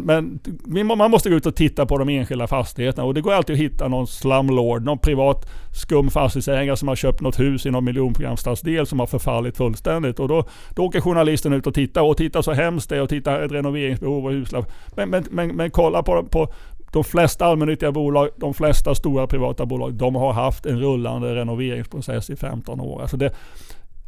men, 0.00 0.40
men 0.64 0.86
man 0.86 1.10
måste 1.10 1.30
gå 1.30 1.36
ut 1.36 1.46
och 1.46 1.54
titta 1.54 1.86
på 1.86 1.98
de 1.98 2.08
enskilda 2.08 2.46
fastigheterna 2.46 3.04
och 3.04 3.14
det 3.14 3.20
går 3.20 3.32
alltid 3.32 3.54
att 3.54 3.60
hitta 3.60 3.88
någon 3.88 4.06
slumlord, 4.06 4.84
någon 4.84 4.98
privat 4.98 5.46
skum 5.74 6.10
fastighetsägare 6.10 6.76
som 6.76 6.88
har 6.88 6.96
köpt 6.96 7.20
något 7.20 7.40
hus 7.40 7.66
i 7.66 7.70
någon 7.70 7.84
miljonprogramsstadsdel 7.84 8.86
som 8.86 9.00
har 9.00 9.06
förfallit 9.06 9.56
fullständigt. 9.56 10.20
Och 10.20 10.28
då, 10.28 10.44
då 10.74 10.84
åker 10.84 11.00
journalisten 11.00 11.52
ut 11.52 11.66
och 11.66 11.74
tittar 11.74 12.02
och 12.02 12.16
tittar 12.16 12.42
så 12.42 12.52
hemskt 12.52 12.88
det 12.88 12.96
är 12.96 13.02
och 13.02 13.08
tittar 13.08 13.42
ett 13.42 13.52
renoveringsbehov 13.52 14.24
och 14.26 14.32
huslapp. 14.32 14.72
Men, 14.96 15.10
men, 15.10 15.24
men, 15.30 15.56
men 15.56 15.70
kolla 15.70 16.02
på, 16.02 16.22
på 16.22 16.48
de 16.94 17.04
flesta 17.04 17.44
allmännyttiga 17.46 17.92
bolag, 17.92 18.28
de 18.36 18.54
flesta 18.54 18.94
stora 18.94 19.26
privata 19.26 19.66
bolag, 19.66 19.94
de 19.94 20.14
har 20.14 20.32
haft 20.32 20.66
en 20.66 20.80
rullande 20.80 21.34
renoveringsprocess 21.34 22.30
i 22.30 22.36
15 22.36 22.80
år. 22.80 23.02
Alltså 23.02 23.16
det, 23.16 23.34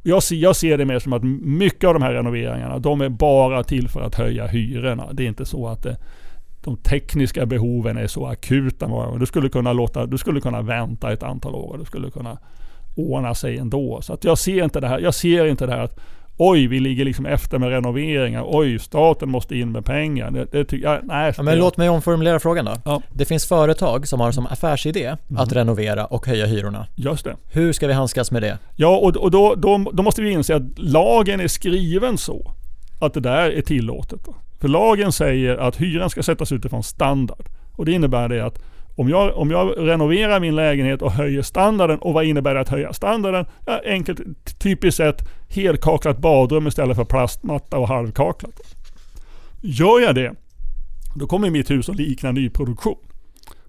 jag, 0.02 0.22
ser, 0.22 0.36
jag 0.36 0.56
ser 0.56 0.78
det 0.78 0.84
mer 0.84 0.98
som 0.98 1.12
att 1.12 1.22
mycket 1.42 1.88
av 1.88 1.94
de 1.94 2.02
här 2.02 2.12
renoveringarna, 2.12 2.78
de 2.78 3.00
är 3.00 3.08
bara 3.08 3.64
till 3.64 3.88
för 3.88 4.00
att 4.00 4.14
höja 4.14 4.46
hyrorna. 4.46 5.12
Det 5.12 5.24
är 5.24 5.28
inte 5.28 5.44
så 5.44 5.68
att 5.68 5.82
det, 5.82 5.96
de 6.64 6.76
tekniska 6.76 7.46
behoven 7.46 7.96
är 7.96 8.06
så 8.06 8.26
akuta. 8.26 9.16
Du 9.18 9.26
skulle 9.26 9.48
kunna, 9.48 9.72
låta, 9.72 10.06
du 10.06 10.18
skulle 10.18 10.40
kunna 10.40 10.62
vänta 10.62 11.12
ett 11.12 11.22
antal 11.22 11.54
år. 11.54 11.72
och 11.72 11.78
Du 11.78 11.84
skulle 11.84 12.10
kunna 12.10 12.38
ordna 12.96 13.34
sig 13.34 13.58
ändå. 13.58 14.00
Så 14.02 14.12
att 14.12 14.24
jag 14.24 14.38
ser 14.38 14.64
inte 14.64 14.80
det 14.80 14.88
här. 14.88 14.98
Jag 14.98 15.14
ser 15.14 15.46
inte 15.46 15.66
det 15.66 15.72
här 15.72 15.82
att 15.84 16.00
oj, 16.36 16.66
vi 16.66 16.80
ligger 16.80 17.04
liksom 17.04 17.26
efter 17.26 17.58
med 17.58 17.68
renoveringar. 17.68 18.44
Oj, 18.46 18.78
staten 18.78 19.28
måste 19.30 19.56
in 19.56 19.72
med 19.72 19.84
pengar. 19.84 20.30
Det, 20.30 20.68
det 20.68 20.72
jag, 20.76 21.00
nej. 21.02 21.32
Ja, 21.36 21.42
men 21.42 21.58
låt 21.58 21.76
mig 21.76 21.88
omformulera 21.88 22.40
frågan 22.40 22.64
då. 22.64 22.72
Ja. 22.84 23.02
Det 23.12 23.24
finns 23.24 23.46
företag 23.48 24.08
som 24.08 24.20
har 24.20 24.32
som 24.32 24.46
affärsidé 24.46 25.04
Mm. 25.06 25.42
att 25.42 25.52
renovera 25.52 26.06
och 26.06 26.26
höja 26.26 26.46
hyrorna. 26.46 26.86
Just 26.94 27.24
det. 27.24 27.36
Hur 27.52 27.72
ska 27.72 27.86
vi 27.86 27.92
handskas 27.92 28.30
med 28.30 28.42
det? 28.42 28.58
Ja, 28.76 28.96
och, 28.96 29.16
och 29.16 29.30
då, 29.30 29.54
då, 29.54 29.90
då 29.92 30.02
måste 30.02 30.22
vi 30.22 30.30
inse 30.30 30.56
att 30.56 30.62
lagen 30.78 31.40
är 31.40 31.48
skriven 31.48 32.18
så 32.18 32.50
att 33.00 33.14
det 33.14 33.20
där 33.20 33.50
är 33.50 33.62
tillåtet. 33.62 34.20
För 34.60 34.68
lagen 34.68 35.12
säger 35.12 35.56
att 35.56 35.76
hyran 35.76 36.10
ska 36.10 36.22
sättas 36.22 36.52
utifrån 36.52 36.82
standard. 36.82 37.46
Och 37.72 37.84
det 37.84 37.92
innebär 37.92 38.28
det 38.28 38.44
att 38.44 38.62
om 38.96 39.08
jag, 39.08 39.36
om 39.36 39.50
jag 39.50 39.74
renoverar 39.76 40.40
min 40.40 40.56
lägenhet 40.56 41.02
och 41.02 41.12
höjer 41.12 41.42
standarden, 41.42 41.98
och 41.98 42.14
vad 42.14 42.24
innebär 42.24 42.54
det 42.54 42.60
att 42.60 42.68
höja 42.68 42.92
standarden? 42.92 43.46
Ja, 43.66 43.80
enkelt, 43.84 44.20
typiskt 44.58 44.96
sett 44.96 45.28
helkaklat 45.48 46.18
badrum 46.18 46.66
istället 46.66 46.96
för 46.96 47.04
plastmatta 47.04 47.78
och 47.78 47.88
halvkaklat. 47.88 48.60
Gör 49.62 50.00
jag 50.00 50.14
det, 50.14 50.34
då 51.14 51.26
kommer 51.26 51.50
mitt 51.50 51.70
hus 51.70 51.88
att 51.88 51.96
likna 51.96 52.32
nyproduktion. 52.32 52.98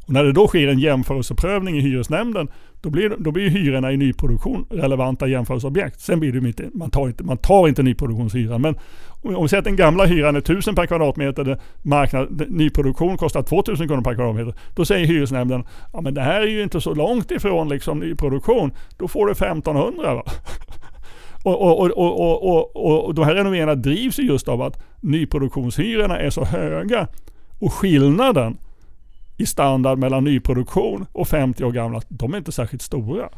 Och 0.05 0.13
när 0.13 0.23
det 0.23 0.31
då 0.31 0.47
sker 0.47 0.67
en 0.67 0.79
jämförelseprövning 0.79 1.77
i 1.77 1.81
hyresnämnden, 1.81 2.47
då 2.81 2.89
blir, 2.89 3.15
då 3.19 3.31
blir 3.31 3.49
hyrorna 3.49 3.91
i 3.91 3.97
nyproduktion 3.97 4.65
relevanta 4.69 5.27
jämförelseobjekt. 5.27 6.01
Sen 6.01 6.19
blir 6.19 6.31
det 6.31 6.47
inte, 6.47 6.69
man 6.73 6.89
tar 6.89 7.07
inte, 7.07 7.23
man 7.23 7.37
tar 7.37 7.67
inte 7.67 7.83
nyproduktionshyran. 7.83 8.61
Men 8.61 8.75
om 9.21 9.35
om 9.35 9.43
vi 9.43 9.49
säger 9.49 9.59
att 9.59 9.65
den 9.65 9.75
gamla 9.75 10.05
hyran 10.05 10.35
är 10.35 10.39
1000 10.39 10.75
per 10.75 10.85
kvadratmeter, 10.85 11.59
marknad, 11.81 12.49
nyproduktion 12.49 13.17
kostar 13.17 13.43
2000 13.43 13.87
kronor 13.87 14.01
per 14.01 14.13
kvadratmeter. 14.13 14.53
Då 14.75 14.85
säger 14.85 15.07
hyresnämnden, 15.07 15.63
ja 15.93 16.01
men 16.01 16.13
det 16.13 16.21
här 16.21 16.41
är 16.41 16.47
ju 16.47 16.63
inte 16.63 16.81
så 16.81 16.93
långt 16.93 17.31
ifrån 17.31 17.69
liksom 17.69 17.99
nyproduktion. 17.99 18.71
Då 18.97 19.07
får 19.07 19.25
du 19.25 19.31
1500 19.31 20.13
va. 20.13 20.23
Och, 21.43 21.61
och, 21.61 21.79
och, 21.79 22.19
och, 22.19 22.43
och, 22.43 22.75
och, 22.75 23.05
och 23.05 23.13
de 23.13 23.25
här 23.25 23.35
renoveringarna 23.35 23.75
drivs 23.75 24.19
just 24.19 24.47
av 24.47 24.61
att 24.61 24.83
nyproduktionshyrorna 25.01 26.19
är 26.19 26.29
så 26.29 26.45
höga. 26.45 27.07
Och 27.59 27.73
skillnaden 27.73 28.57
i 29.37 29.45
standard 29.45 29.97
mellan 29.99 30.23
nyproduktion 30.23 31.05
och 31.11 31.27
50 31.27 31.63
år 31.63 31.71
gamla, 31.71 32.01
de 32.07 32.33
är 32.33 32.37
inte 32.37 32.51
särskilt 32.51 32.81
stora. 32.81 33.29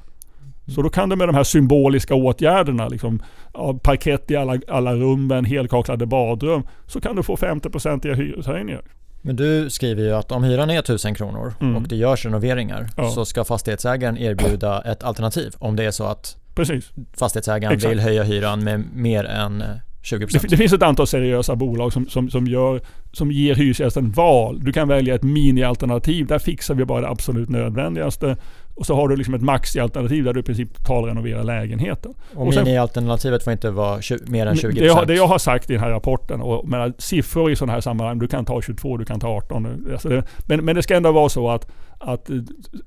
Så 0.75 0.81
då 0.81 0.89
kan 0.89 1.09
du 1.09 1.15
med 1.15 1.27
de 1.27 1.35
här 1.35 1.43
symboliska 1.43 2.15
åtgärderna, 2.15 2.87
liksom, 2.87 3.21
ja, 3.53 3.79
parkett 3.83 4.31
i 4.31 4.35
alla, 4.35 4.59
alla 4.67 4.95
rummen, 4.95 5.45
helkaklade 5.45 6.05
badrum, 6.05 6.63
så 6.87 7.01
kan 7.01 7.15
du 7.15 7.23
få 7.23 7.35
50-procentiga 7.35 8.13
hyreshöjningar. 8.13 8.81
Men 9.21 9.35
du 9.35 9.69
skriver 9.69 10.03
ju 10.03 10.11
att 10.15 10.31
om 10.31 10.43
hyran 10.43 10.69
är 10.69 10.79
1000 10.79 11.15
kronor 11.15 11.53
Mm. 11.61 11.75
och 11.75 11.81
det 11.87 11.95
görs 11.95 12.25
renoveringar 12.25 12.87
Ja. 12.97 13.09
så 13.09 13.25
ska 13.25 13.43
fastighetsägaren 13.43 14.17
erbjuda 14.17 14.81
ett 14.81 15.03
alternativ 15.03 15.53
om 15.59 15.75
det 15.75 15.83
är 15.85 15.91
så 15.91 16.03
att 16.03 16.37
Precis. 16.55 16.89
fastighetsägaren 17.19 17.75
Exakt. 17.75 17.91
vill 17.91 17.99
höja 17.99 18.23
hyran 18.23 18.63
med 18.63 18.83
mer 18.93 19.23
än 19.23 19.61
eh, 19.61 19.67
20%. 20.03 20.41
Det, 20.41 20.47
det 20.47 20.57
finns 20.57 20.73
ett 20.73 20.83
antal 20.83 21.07
seriösa 21.07 21.55
bolag 21.55 21.93
som, 21.93 22.07
som, 22.07 22.29
som, 22.29 22.47
gör, 22.47 22.81
som 23.11 23.31
ger 23.31 23.55
hyresgästen 23.55 24.11
val. 24.11 24.59
Du 24.63 24.73
kan 24.73 24.87
välja 24.87 25.15
ett 25.15 25.23
minialternativ. 25.23 26.27
Där 26.27 26.39
fixar 26.39 26.75
vi 26.75 26.85
bara 26.85 27.01
det 27.01 27.09
absolut 27.09 27.49
nödvändigaste. 27.49 28.37
Och 28.79 28.85
så 28.85 28.95
har 28.95 29.07
du 29.07 29.15
liksom 29.15 29.33
ett 29.33 29.41
maxialternativ 29.41 30.23
där 30.23 30.33
du 30.33 30.39
i 30.39 30.43
princip 30.43 30.77
totalrenoverar 30.77 31.43
lägenheten. 31.43 32.13
och 32.35 32.47
och 32.47 32.53
mini-alternativet 32.53 33.43
får 33.43 33.53
inte 33.53 33.71
vara 33.71 34.01
mer 34.27 34.45
än 34.45 34.55
20%. 34.55 34.73
Det 34.73 34.85
jag, 34.85 35.07
det 35.07 35.15
jag 35.15 35.27
har 35.27 35.37
sagt 35.37 35.69
i 35.69 35.73
den 35.73 35.81
här 35.81 35.89
rapporten, 35.89 36.41
och 36.41 36.67
menar, 36.67 36.93
siffror 36.97 37.51
i 37.51 37.55
sådana 37.55 37.73
här 37.73 37.81
sammanhang, 37.81 38.19
du 38.19 38.27
kan 38.27 38.45
ta 38.45 38.61
22, 38.61 38.97
du 38.97 39.05
kan 39.05 39.19
ta 39.19 39.27
18. 39.27 39.87
Alltså 39.91 40.09
det, 40.09 40.23
men, 40.47 40.65
men 40.65 40.75
det 40.75 40.83
ska 40.83 40.95
ändå 40.95 41.11
vara 41.11 41.29
så 41.29 41.49
att, 41.49 41.71
att 41.97 42.29
eh, 42.29 42.35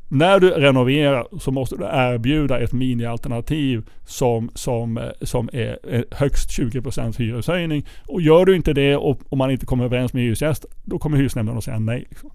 när 0.08 0.40
du 0.40 0.50
renoverar 0.50 1.26
så 1.40 1.50
måste 1.50 1.76
du 1.76 1.84
erbjuda 1.84 2.60
ett 2.60 2.72
minialternativ 2.72 3.82
som, 4.06 4.50
som, 4.54 4.98
eh, 4.98 5.04
som 5.20 5.50
är 5.52 5.78
eh, 5.88 6.02
högst 6.10 6.50
20% 6.50 7.18
hyreshöjning. 7.18 7.86
Och 8.06 8.22
gör 8.22 8.44
du 8.44 8.56
inte 8.56 8.72
det 8.72 8.96
och, 8.96 9.18
och 9.28 9.38
man 9.38 9.50
inte 9.50 9.66
kommer 9.66 9.84
överens 9.84 10.12
med 10.12 10.22
hyresgäst, 10.22 10.66
då 10.84 10.98
kommer 10.98 11.16
hyresnämnden 11.16 11.58
att 11.58 11.64
säga 11.64 11.78
nej. 11.78 12.06
Liksom. 12.08 12.30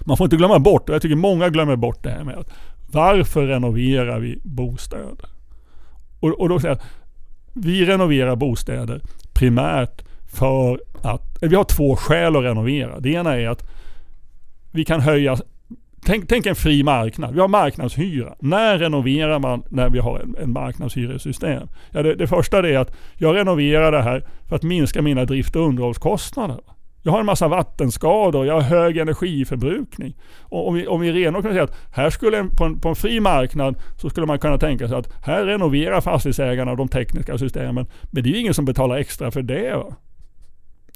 Man 0.00 0.16
får 0.16 0.24
inte 0.24 0.36
glömma 0.36 0.58
bort, 0.58 0.88
och 0.88 0.94
jag 0.94 1.02
tycker 1.02 1.16
många 1.16 1.48
glömmer 1.48 1.76
bort 1.76 2.02
det 2.02 2.10
här 2.10 2.24
med 2.24 2.38
att 2.38 2.50
varför 2.92 3.46
renoverar 3.46 4.20
vi 4.20 4.38
bostäder? 4.42 5.28
Och, 6.20 6.40
och 6.40 6.48
då 6.48 6.60
säger 6.60 6.74
jag, 6.74 6.82
vi 7.52 7.86
renoverar 7.86 8.36
bostäder 8.36 9.00
primärt 9.32 10.04
för 10.32 10.80
att, 11.02 11.42
eh, 11.42 11.48
vi 11.48 11.56
har 11.56 11.64
två 11.64 11.96
skäl 11.96 12.36
att 12.36 12.42
renovera. 12.42 13.00
Det 13.00 13.10
ena 13.10 13.36
är 13.36 13.48
att 13.48 13.70
vi 14.72 14.84
kan 14.84 15.00
höja, 15.00 15.36
tänk, 16.04 16.28
tänk 16.28 16.46
en 16.46 16.54
fri 16.54 16.82
marknad. 16.82 17.34
Vi 17.34 17.40
har 17.40 17.48
marknadshyra. 17.48 18.34
När 18.38 18.78
renoverar 18.78 19.38
man 19.38 19.62
när 19.68 19.90
vi 19.90 19.98
har 19.98 20.18
en, 20.18 20.36
en 20.42 20.52
marknadshyressystem? 20.52 21.68
Ja, 21.90 22.02
det, 22.02 22.14
det 22.14 22.26
första 22.26 22.58
är 22.58 22.78
att 22.78 22.96
jag 23.14 23.36
renoverar 23.36 23.92
det 23.92 24.02
här 24.02 24.24
för 24.48 24.56
att 24.56 24.62
minska 24.62 25.02
mina 25.02 25.24
drift 25.24 25.56
och 25.56 25.68
underhållskostnader. 25.68 26.60
Jag 27.06 27.12
har 27.12 27.20
en 27.20 27.26
massa 27.26 27.48
vattenskador, 27.48 28.46
jag 28.46 28.54
har 28.54 28.60
hög 28.60 28.96
energiförbrukning. 28.96 30.16
Och 30.40 30.68
om 30.68 30.74
vi, 30.74 30.86
om 30.86 31.00
vi 31.00 31.12
renodlar 31.12 31.42
kan 31.42 31.50
vi 31.50 31.54
säga 31.54 31.64
att 31.64 31.76
här 31.92 32.10
skulle 32.10 32.38
en, 32.38 32.50
på, 32.56 32.64
en, 32.64 32.80
på 32.80 32.88
en 32.88 32.94
fri 32.94 33.20
marknad 33.20 33.76
så 33.96 34.10
skulle 34.10 34.26
man 34.26 34.38
kunna 34.38 34.58
tänka 34.58 34.88
sig 34.88 34.96
att 34.96 35.12
här 35.22 35.44
renoverar 35.44 36.00
fastighetsägarna 36.00 36.74
de 36.74 36.88
tekniska 36.88 37.38
systemen. 37.38 37.86
Men 38.10 38.22
det 38.22 38.30
är 38.30 38.32
ju 38.32 38.40
ingen 38.40 38.54
som 38.54 38.64
betalar 38.64 38.96
extra 38.96 39.30
för 39.30 39.42
det. 39.42 39.76
Va? 39.76 39.96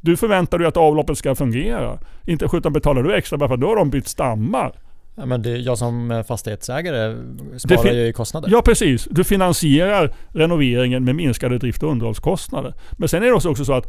Du 0.00 0.16
förväntar 0.16 0.59
dig 0.59 0.66
att 0.66 0.76
avloppet 0.76 1.18
ska 1.18 1.34
fungera. 1.34 1.98
Inte 2.26 2.48
sjutton 2.48 2.72
betalar 2.72 3.02
du 3.02 3.14
extra 3.14 3.38
bara 3.38 3.48
för 3.48 3.54
att 3.54 3.61
då 3.61 3.68
har 3.68 3.76
de 3.76 3.90
bytt 3.90 4.09
stammar. 4.09 4.72
Ja, 5.14 5.26
men 5.26 5.42
det, 5.42 5.56
jag 5.56 5.78
som 5.78 6.24
fastighetsägare 6.28 7.16
sparar 7.59 7.92
ju 7.92 8.12
kostnader. 8.12 8.48
Ja 8.50 8.62
precis, 8.62 9.09
du 9.11 9.24
finansierar 9.24 10.14
renoveringen 10.28 11.04
med 11.04 11.14
minskade 11.14 11.59
drift 11.59 11.82
och 11.82 11.90
underhållskostnader. 11.90 12.74
Men 12.92 13.09
sen 13.09 13.22
är 13.22 13.26
det 13.26 13.32
också 13.32 13.64
så 13.64 13.72
att 13.72 13.86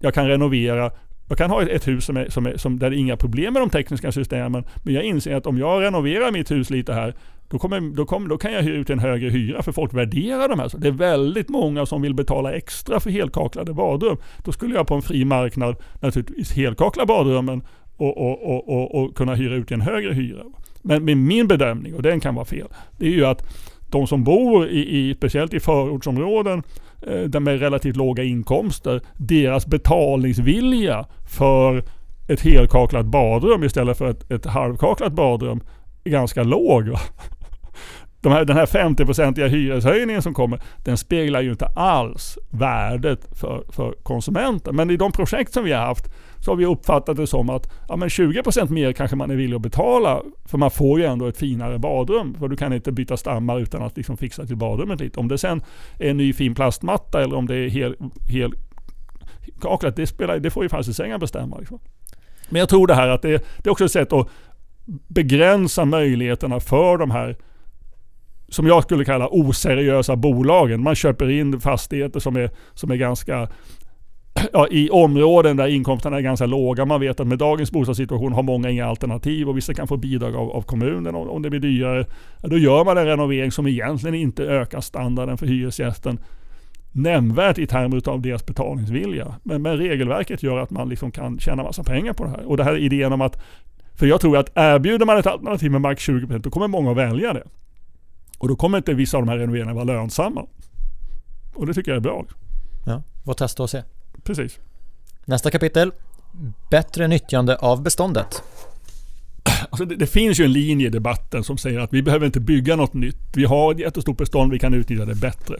jag 0.00 0.14
kan 0.14 0.28
renovera 0.28 0.90
jag 1.28 1.38
kan 1.38 1.50
ha 1.50 1.62
ett, 1.62 1.68
ett 1.68 1.88
hus 1.88 2.04
som 2.04 2.16
är, 2.16 2.28
som 2.28 2.46
är, 2.46 2.56
som, 2.56 2.78
där 2.78 2.90
det 2.90 2.96
är 2.96 2.98
inga 2.98 3.16
problem 3.16 3.52
med 3.52 3.62
de 3.62 3.70
tekniska 3.70 4.12
systemen. 4.12 4.64
Men 4.82 4.94
jag 4.94 5.04
inser 5.04 5.34
att 5.34 5.46
om 5.46 5.58
jag 5.58 5.82
renoverar 5.82 6.32
mitt 6.32 6.50
hus 6.50 6.70
lite 6.70 6.92
här, 6.92 7.14
då, 7.48 7.58
kommer, 7.58 7.80
då, 7.80 8.06
kommer, 8.06 8.28
då 8.28 8.38
kan 8.38 8.52
jag 8.52 8.62
hyra 8.62 8.76
ut 8.76 8.90
en 8.90 8.98
högre 8.98 9.28
hyra 9.28 9.62
för 9.62 9.72
folk 9.72 9.94
värderar 9.94 10.48
de 10.48 10.58
här. 10.58 10.68
Så 10.68 10.78
det 10.78 10.88
är 10.88 10.92
väldigt 10.92 11.48
många 11.48 11.86
som 11.86 12.02
vill 12.02 12.14
betala 12.14 12.52
extra 12.52 13.00
för 13.00 13.10
helkaklade 13.10 13.74
badrum. 13.74 14.16
Då 14.44 14.52
skulle 14.52 14.74
jag 14.74 14.86
på 14.86 14.94
en 14.94 15.02
fri 15.02 15.24
marknad 15.24 15.76
naturligtvis 16.00 16.52
helkakla 16.52 17.06
badrummen 17.06 17.62
och, 17.96 18.18
och, 18.18 18.42
och, 18.42 18.68
och, 18.68 18.94
och 18.94 19.16
kunna 19.16 19.34
hyra 19.34 19.54
ut 19.54 19.66
till 19.66 19.74
en 19.74 19.80
högre 19.80 20.12
hyra. 20.12 20.42
Men 20.82 21.04
med 21.04 21.16
min 21.16 21.48
bedömning, 21.48 21.94
och 21.94 22.02
den 22.02 22.20
kan 22.20 22.34
vara 22.34 22.44
fel, 22.44 22.68
det 22.98 23.06
är 23.06 23.10
ju 23.10 23.24
att 23.24 23.42
de 23.90 24.06
som 24.06 24.24
bor 24.24 24.68
i, 24.68 24.98
i 24.98 25.14
speciellt 25.14 25.54
i 25.54 25.60
förortsområden 25.60 26.62
eh, 27.06 27.20
där 27.22 27.40
med 27.40 27.60
relativt 27.60 27.96
låga 27.96 28.22
inkomster, 28.22 29.00
deras 29.16 29.66
betalningsvilja 29.66 31.06
för 31.28 31.84
ett 32.28 32.40
helkaklat 32.40 33.06
badrum 33.06 33.64
istället 33.64 33.98
för 33.98 34.10
ett, 34.10 34.30
ett 34.30 34.46
halvkaklat 34.46 35.12
badrum 35.12 35.60
är 36.04 36.10
ganska 36.10 36.42
låg. 36.42 36.88
Va? 36.88 36.98
De 38.20 38.32
här, 38.32 38.44
den 38.44 38.56
här 38.56 38.66
50-procentiga 38.66 39.48
hyreshöjningen 39.48 40.22
som 40.22 40.34
kommer, 40.34 40.60
den 40.84 40.96
speglar 40.96 41.40
ju 41.40 41.50
inte 41.50 41.66
alls 41.66 42.38
värdet 42.50 43.38
för, 43.38 43.64
för 43.68 43.92
konsumenten. 44.02 44.76
Men 44.76 44.90
i 44.90 44.96
de 44.96 45.12
projekt 45.12 45.52
som 45.52 45.64
vi 45.64 45.72
har 45.72 45.86
haft 45.86 46.04
så 46.40 46.50
har 46.50 46.56
vi 46.56 46.66
uppfattat 46.66 47.16
det 47.16 47.26
som 47.26 47.50
att 47.50 47.72
ja, 47.88 47.96
men 47.96 48.08
20% 48.08 48.70
mer 48.70 48.92
kanske 48.92 49.16
man 49.16 49.30
är 49.30 49.36
villig 49.36 49.56
att 49.56 49.62
betala. 49.62 50.22
För 50.44 50.58
man 50.58 50.70
får 50.70 51.00
ju 51.00 51.06
ändå 51.06 51.26
ett 51.26 51.36
finare 51.36 51.78
badrum. 51.78 52.34
För 52.38 52.48
du 52.48 52.56
kan 52.56 52.72
inte 52.72 52.92
byta 52.92 53.16
stammar 53.16 53.60
utan 53.60 53.82
att 53.82 53.96
liksom 53.96 54.16
fixa 54.16 54.46
till 54.46 54.56
badrummet 54.56 55.00
lite. 55.00 55.20
Om 55.20 55.28
det 55.28 55.38
sen 55.38 55.62
är 55.98 56.10
en 56.10 56.16
ny 56.16 56.32
fin 56.32 56.54
plastmatta 56.54 57.22
eller 57.22 57.36
om 57.36 57.46
det 57.46 57.56
är 57.56 57.68
hel, 57.68 57.96
hel 58.28 58.52
kaklat, 59.60 59.96
det, 59.96 60.06
spelar, 60.06 60.38
det 60.38 60.50
får 60.50 60.62
ju 60.62 60.68
fastighetsägaren 60.68 61.20
bestämma. 61.20 61.58
Liksom. 61.58 61.78
Men 62.48 62.60
jag 62.60 62.68
tror 62.68 62.86
det 62.86 62.94
här 62.94 63.08
att 63.08 63.22
det, 63.22 63.44
det 63.62 63.68
är 63.68 63.70
också 63.70 63.84
ett 63.84 63.92
sätt 63.92 64.12
att 64.12 64.28
begränsa 65.08 65.84
möjligheterna 65.84 66.60
för 66.60 66.98
de 66.98 67.10
här 67.10 67.36
som 68.48 68.66
jag 68.66 68.82
skulle 68.82 69.04
kalla 69.04 69.28
oseriösa 69.30 70.16
bolagen. 70.16 70.82
Man 70.82 70.94
köper 70.94 71.30
in 71.30 71.60
fastigheter 71.60 72.20
som 72.20 72.36
är, 72.36 72.50
som 72.74 72.90
är 72.90 72.96
ganska 72.96 73.48
ja, 74.52 74.68
i 74.70 74.90
områden 74.90 75.56
där 75.56 75.66
inkomsterna 75.66 76.16
är 76.16 76.20
ganska 76.20 76.46
låga. 76.46 76.84
Man 76.84 77.00
vet 77.00 77.20
att 77.20 77.26
med 77.26 77.38
dagens 77.38 77.72
bostadssituation 77.72 78.32
har 78.32 78.42
många 78.42 78.70
inga 78.70 78.86
alternativ 78.86 79.48
och 79.48 79.56
vissa 79.56 79.74
kan 79.74 79.88
få 79.88 79.96
bidrag 79.96 80.36
av, 80.36 80.50
av 80.50 80.62
kommunen 80.62 81.14
om, 81.14 81.28
om 81.28 81.42
det 81.42 81.50
blir 81.50 81.60
dyrare. 81.60 82.06
Ja, 82.42 82.48
då 82.48 82.58
gör 82.58 82.84
man 82.84 82.98
en 82.98 83.06
renovering 83.06 83.50
som 83.50 83.66
egentligen 83.66 84.14
inte 84.14 84.44
ökar 84.44 84.80
standarden 84.80 85.38
för 85.38 85.46
hyresgästen 85.46 86.18
nämnvärt 86.92 87.58
i 87.58 87.66
termer 87.66 88.08
av 88.08 88.20
deras 88.20 88.46
betalningsvilja. 88.46 89.34
Men, 89.42 89.62
men 89.62 89.76
regelverket 89.76 90.42
gör 90.42 90.58
att 90.58 90.70
man 90.70 90.88
liksom 90.88 91.10
kan 91.10 91.38
tjäna 91.38 91.62
massa 91.62 91.82
pengar 91.82 92.12
på 92.12 92.24
det 92.24 92.30
här. 92.30 92.48
Och 92.48 92.56
det 92.56 92.64
här 92.64 92.72
är 92.72 92.78
idén 92.78 93.12
om 93.12 93.20
att, 93.20 93.42
för 93.94 94.06
jag 94.06 94.20
tror 94.20 94.36
att 94.36 94.52
erbjuder 94.54 95.06
man 95.06 95.18
ett 95.18 95.26
alternativ 95.26 95.70
med 95.70 95.80
max 95.80 96.08
20% 96.08 96.38
då 96.38 96.50
kommer 96.50 96.68
många 96.68 96.90
att 96.90 96.96
välja 96.96 97.32
det. 97.32 97.42
Och 98.38 98.48
då 98.48 98.56
kommer 98.56 98.78
inte 98.78 98.94
vissa 98.94 99.16
av 99.16 99.26
de 99.26 99.28
här 99.30 99.38
renoveringarna 99.38 99.74
vara 99.74 99.84
lönsamma. 99.84 100.46
Och 101.54 101.66
det 101.66 101.74
tycker 101.74 101.90
jag 101.90 101.96
är 101.96 102.00
bra. 102.00 102.24
Ja, 102.86 103.02
får 103.24 103.34
testa 103.34 103.62
och 103.62 103.70
se. 103.70 103.82
Precis. 104.24 104.58
Nästa 105.24 105.50
kapitel. 105.50 105.92
Bättre 106.70 107.08
nyttjande 107.08 107.56
av 107.56 107.82
beståndet. 107.82 108.42
Alltså 109.70 109.84
det, 109.84 109.96
det 109.96 110.06
finns 110.06 110.40
ju 110.40 110.44
en 110.44 110.52
linje 110.52 110.86
i 110.86 110.90
debatten 110.90 111.44
som 111.44 111.58
säger 111.58 111.80
att 111.80 111.92
vi 111.92 112.02
behöver 112.02 112.26
inte 112.26 112.40
bygga 112.40 112.76
något 112.76 112.94
nytt. 112.94 113.16
Vi 113.34 113.44
har 113.44 113.72
ett 113.72 113.78
jättestort 113.78 114.16
bestånd, 114.16 114.52
vi 114.52 114.58
kan 114.58 114.74
utnyttja 114.74 115.04
det 115.04 115.14
bättre. 115.14 115.56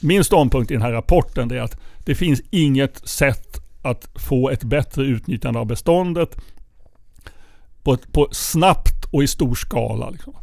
min 0.00 0.24
ståndpunkt 0.24 0.70
i 0.70 0.74
den 0.74 0.82
här 0.82 0.92
rapporten 0.92 1.50
är 1.50 1.60
att 1.60 1.78
det 2.04 2.14
finns 2.14 2.42
inget 2.50 3.08
sätt 3.08 3.60
att 3.82 4.08
få 4.14 4.50
ett 4.50 4.64
bättre 4.64 5.04
utnyttjande 5.04 5.60
av 5.60 5.66
beståndet 5.66 6.36
på, 7.82 7.96
på 8.12 8.28
snabbt 8.32 9.04
och 9.10 9.22
i 9.22 9.26
stor 9.26 9.54
skala. 9.54 10.10
Liksom. 10.10 10.34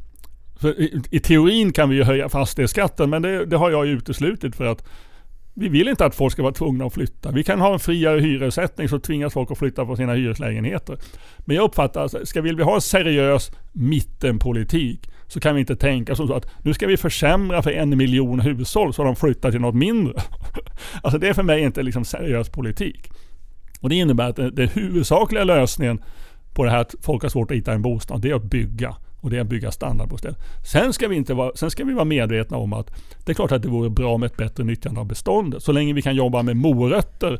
I, 0.69 1.01
I, 1.11 1.19
teorin 1.19 1.73
kan 1.73 1.89
vi 1.89 1.95
ju 1.95 2.03
höja 2.03 2.29
fastighetsskatten 2.29 3.09
men 3.09 3.21
det, 3.21 3.45
det 3.45 3.57
har 3.57 3.71
jag 3.71 3.85
ju 3.85 3.91
uteslutit 3.91 4.55
för 4.55 4.65
att 4.65 4.83
vi 5.55 5.69
vill 5.69 5.87
inte 5.87 6.05
att 6.05 6.15
folk 6.15 6.33
ska 6.33 6.43
vara 6.43 6.53
tvungna 6.53 6.85
att 6.85 6.93
flytta. 6.93 7.31
Vi 7.31 7.43
kan 7.43 7.61
ha 7.61 7.73
en 7.73 7.79
friare 7.79 8.19
hyressättning 8.19 8.89
så 8.89 8.99
tvingas 8.99 9.33
folk 9.33 9.51
att 9.51 9.57
flytta 9.57 9.85
från 9.85 9.97
sina 9.97 10.13
hyreslägenheter. 10.13 10.97
Men 11.39 11.55
jag 11.55 11.63
uppfattar, 11.63 12.01
alltså, 12.01 12.25
ska 12.25 12.41
vill 12.41 12.55
vi 12.55 12.63
ha 12.63 12.75
en 12.75 12.81
seriös 12.81 13.51
mittenpolitik 13.71 15.09
så 15.27 15.39
kan 15.39 15.55
vi 15.55 15.61
inte 15.61 15.75
tänka 15.75 16.15
så 16.15 16.33
att 16.33 16.47
nu 16.63 16.73
ska 16.73 16.87
vi 16.87 16.97
försämra 16.97 17.61
för 17.61 17.71
en 17.71 17.97
miljon 17.97 18.39
hushåll 18.39 18.93
så 18.93 19.03
de 19.03 19.15
flyttar 19.15 19.51
till 19.51 19.61
något 19.61 19.75
mindre. 19.75 20.13
alltså 21.03 21.19
det 21.19 21.29
är 21.29 21.33
för 21.33 21.43
mig 21.43 21.61
inte 21.61 21.83
liksom 21.83 22.05
seriös 22.05 22.49
politik. 22.49 23.11
Och 23.81 23.89
det 23.89 23.95
innebär 23.95 24.29
att 24.29 24.35
den 24.35 24.69
huvudsakliga 24.69 25.43
lösningen 25.43 26.03
på 26.53 26.63
det 26.63 26.71
här 26.71 26.81
att 26.81 26.95
folk 27.01 27.21
har 27.21 27.29
svårt 27.29 27.51
att 27.51 27.57
hitta 27.57 27.73
en 27.73 27.81
bostad, 27.81 28.21
det 28.21 28.29
är 28.29 28.35
att 28.35 28.43
bygga. 28.43 28.95
Och 29.23 29.29
det 29.29 29.37
är 29.37 29.41
att 29.41 29.47
bygga 29.47 29.71
standardbostäder. 29.71 30.37
Sen 30.71 30.93
ska, 30.93 31.07
vi 31.07 31.15
inte 31.15 31.33
vara, 31.33 31.51
sen 31.55 31.71
ska 31.71 31.83
vi 31.83 31.93
vara 31.93 32.05
medvetna 32.05 32.57
om 32.57 32.73
att 32.73 32.91
det 33.25 33.31
är 33.31 33.33
klart 33.33 33.51
att 33.51 33.61
det 33.61 33.67
vore 33.67 33.89
bra 33.89 34.17
med 34.17 34.27
ett 34.27 34.37
bättre 34.37 34.63
nyttjande 34.63 34.99
av 34.99 35.05
beståndet. 35.05 35.63
Så 35.63 35.71
länge 35.71 35.93
vi 35.93 36.01
kan 36.01 36.15
jobba 36.15 36.43
med 36.43 36.57
morötter 36.57 37.39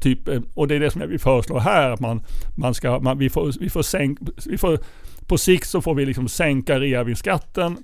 Typ, 0.00 0.28
eh, 0.28 0.40
och 0.54 0.68
det 0.68 0.74
är 0.74 0.80
det 0.80 0.90
som 0.90 1.08
vi 1.08 1.18
föreslår 1.18 1.60
här. 1.60 1.90
Att 1.90 2.00
man, 2.00 2.22
man 2.56 2.74
ska, 2.74 3.00
man, 3.00 3.18
vi, 3.18 3.30
får, 3.30 3.52
vi, 3.60 3.70
får 3.70 3.82
sänk, 3.82 4.18
vi 4.46 4.58
får 4.58 4.78
på 5.26 5.38
sikt 5.38 5.68
så 5.68 5.80
får 5.80 5.94
vi 5.94 6.06
liksom 6.06 6.28
sänka 6.28 6.80
reavinstskatten 6.80 7.76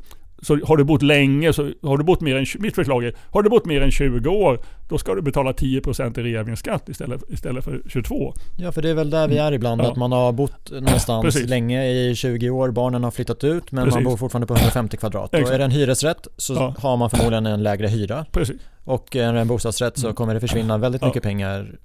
så 0.42 0.58
har 0.64 0.76
du 0.76 0.84
bott 0.84 1.02
länge, 1.02 1.52
så 1.52 1.70
har 1.82 1.98
du 1.98 2.04
bott 2.04 2.20
mer 2.20 2.36
än, 2.36 2.46
mitt 2.58 2.74
förslag 2.74 3.04
är, 3.04 3.14
har 3.30 3.42
du 3.42 3.50
bott 3.50 3.66
mer 3.66 3.80
än 3.80 3.90
20 3.90 4.30
år, 4.30 4.60
då 4.88 4.98
ska 4.98 5.14
du 5.14 5.22
betala 5.22 5.52
10% 5.52 6.20
i 6.20 6.22
reavinstskatt 6.22 6.88
istället, 6.88 7.22
istället 7.30 7.64
för 7.64 7.82
22. 7.88 8.34
Ja, 8.58 8.72
för 8.72 8.82
det 8.82 8.90
är 8.90 8.94
väl 8.94 9.10
där 9.10 9.28
vi 9.28 9.38
är 9.38 9.52
ibland, 9.52 9.80
ja. 9.80 9.90
att 9.90 9.96
man 9.96 10.12
har 10.12 10.32
bott 10.32 10.70
någonstans 10.70 11.24
Precis. 11.24 11.48
länge 11.48 11.86
i 11.86 12.14
20 12.14 12.50
år, 12.50 12.70
barnen 12.70 13.04
har 13.04 13.10
flyttat 13.10 13.44
ut, 13.44 13.72
men 13.72 13.84
Precis. 13.84 13.94
man 13.94 14.04
bor 14.04 14.16
fortfarande 14.16 14.46
på 14.46 14.54
150 14.54 14.96
kvadrat. 14.96 15.34
Exakt. 15.34 15.48
Och 15.48 15.54
är 15.54 15.58
det 15.58 15.64
en 15.64 15.70
hyresrätt 15.70 16.26
så 16.36 16.54
ja. 16.54 16.74
har 16.78 16.96
man 16.96 17.10
förmodligen 17.10 17.46
en 17.46 17.62
lägre 17.62 17.88
hyra. 17.88 18.26
Precis. 18.32 18.60
Och 18.84 19.16
är 19.16 19.32
det 19.32 19.40
en 19.40 19.48
bostadsrätt 19.48 19.98
så 19.98 20.06
mm. 20.06 20.14
kommer 20.14 20.34
det 20.34 20.40
försvinna 20.40 20.78
väldigt 20.78 21.02
mycket 21.04 21.22
pengar. 21.22 21.78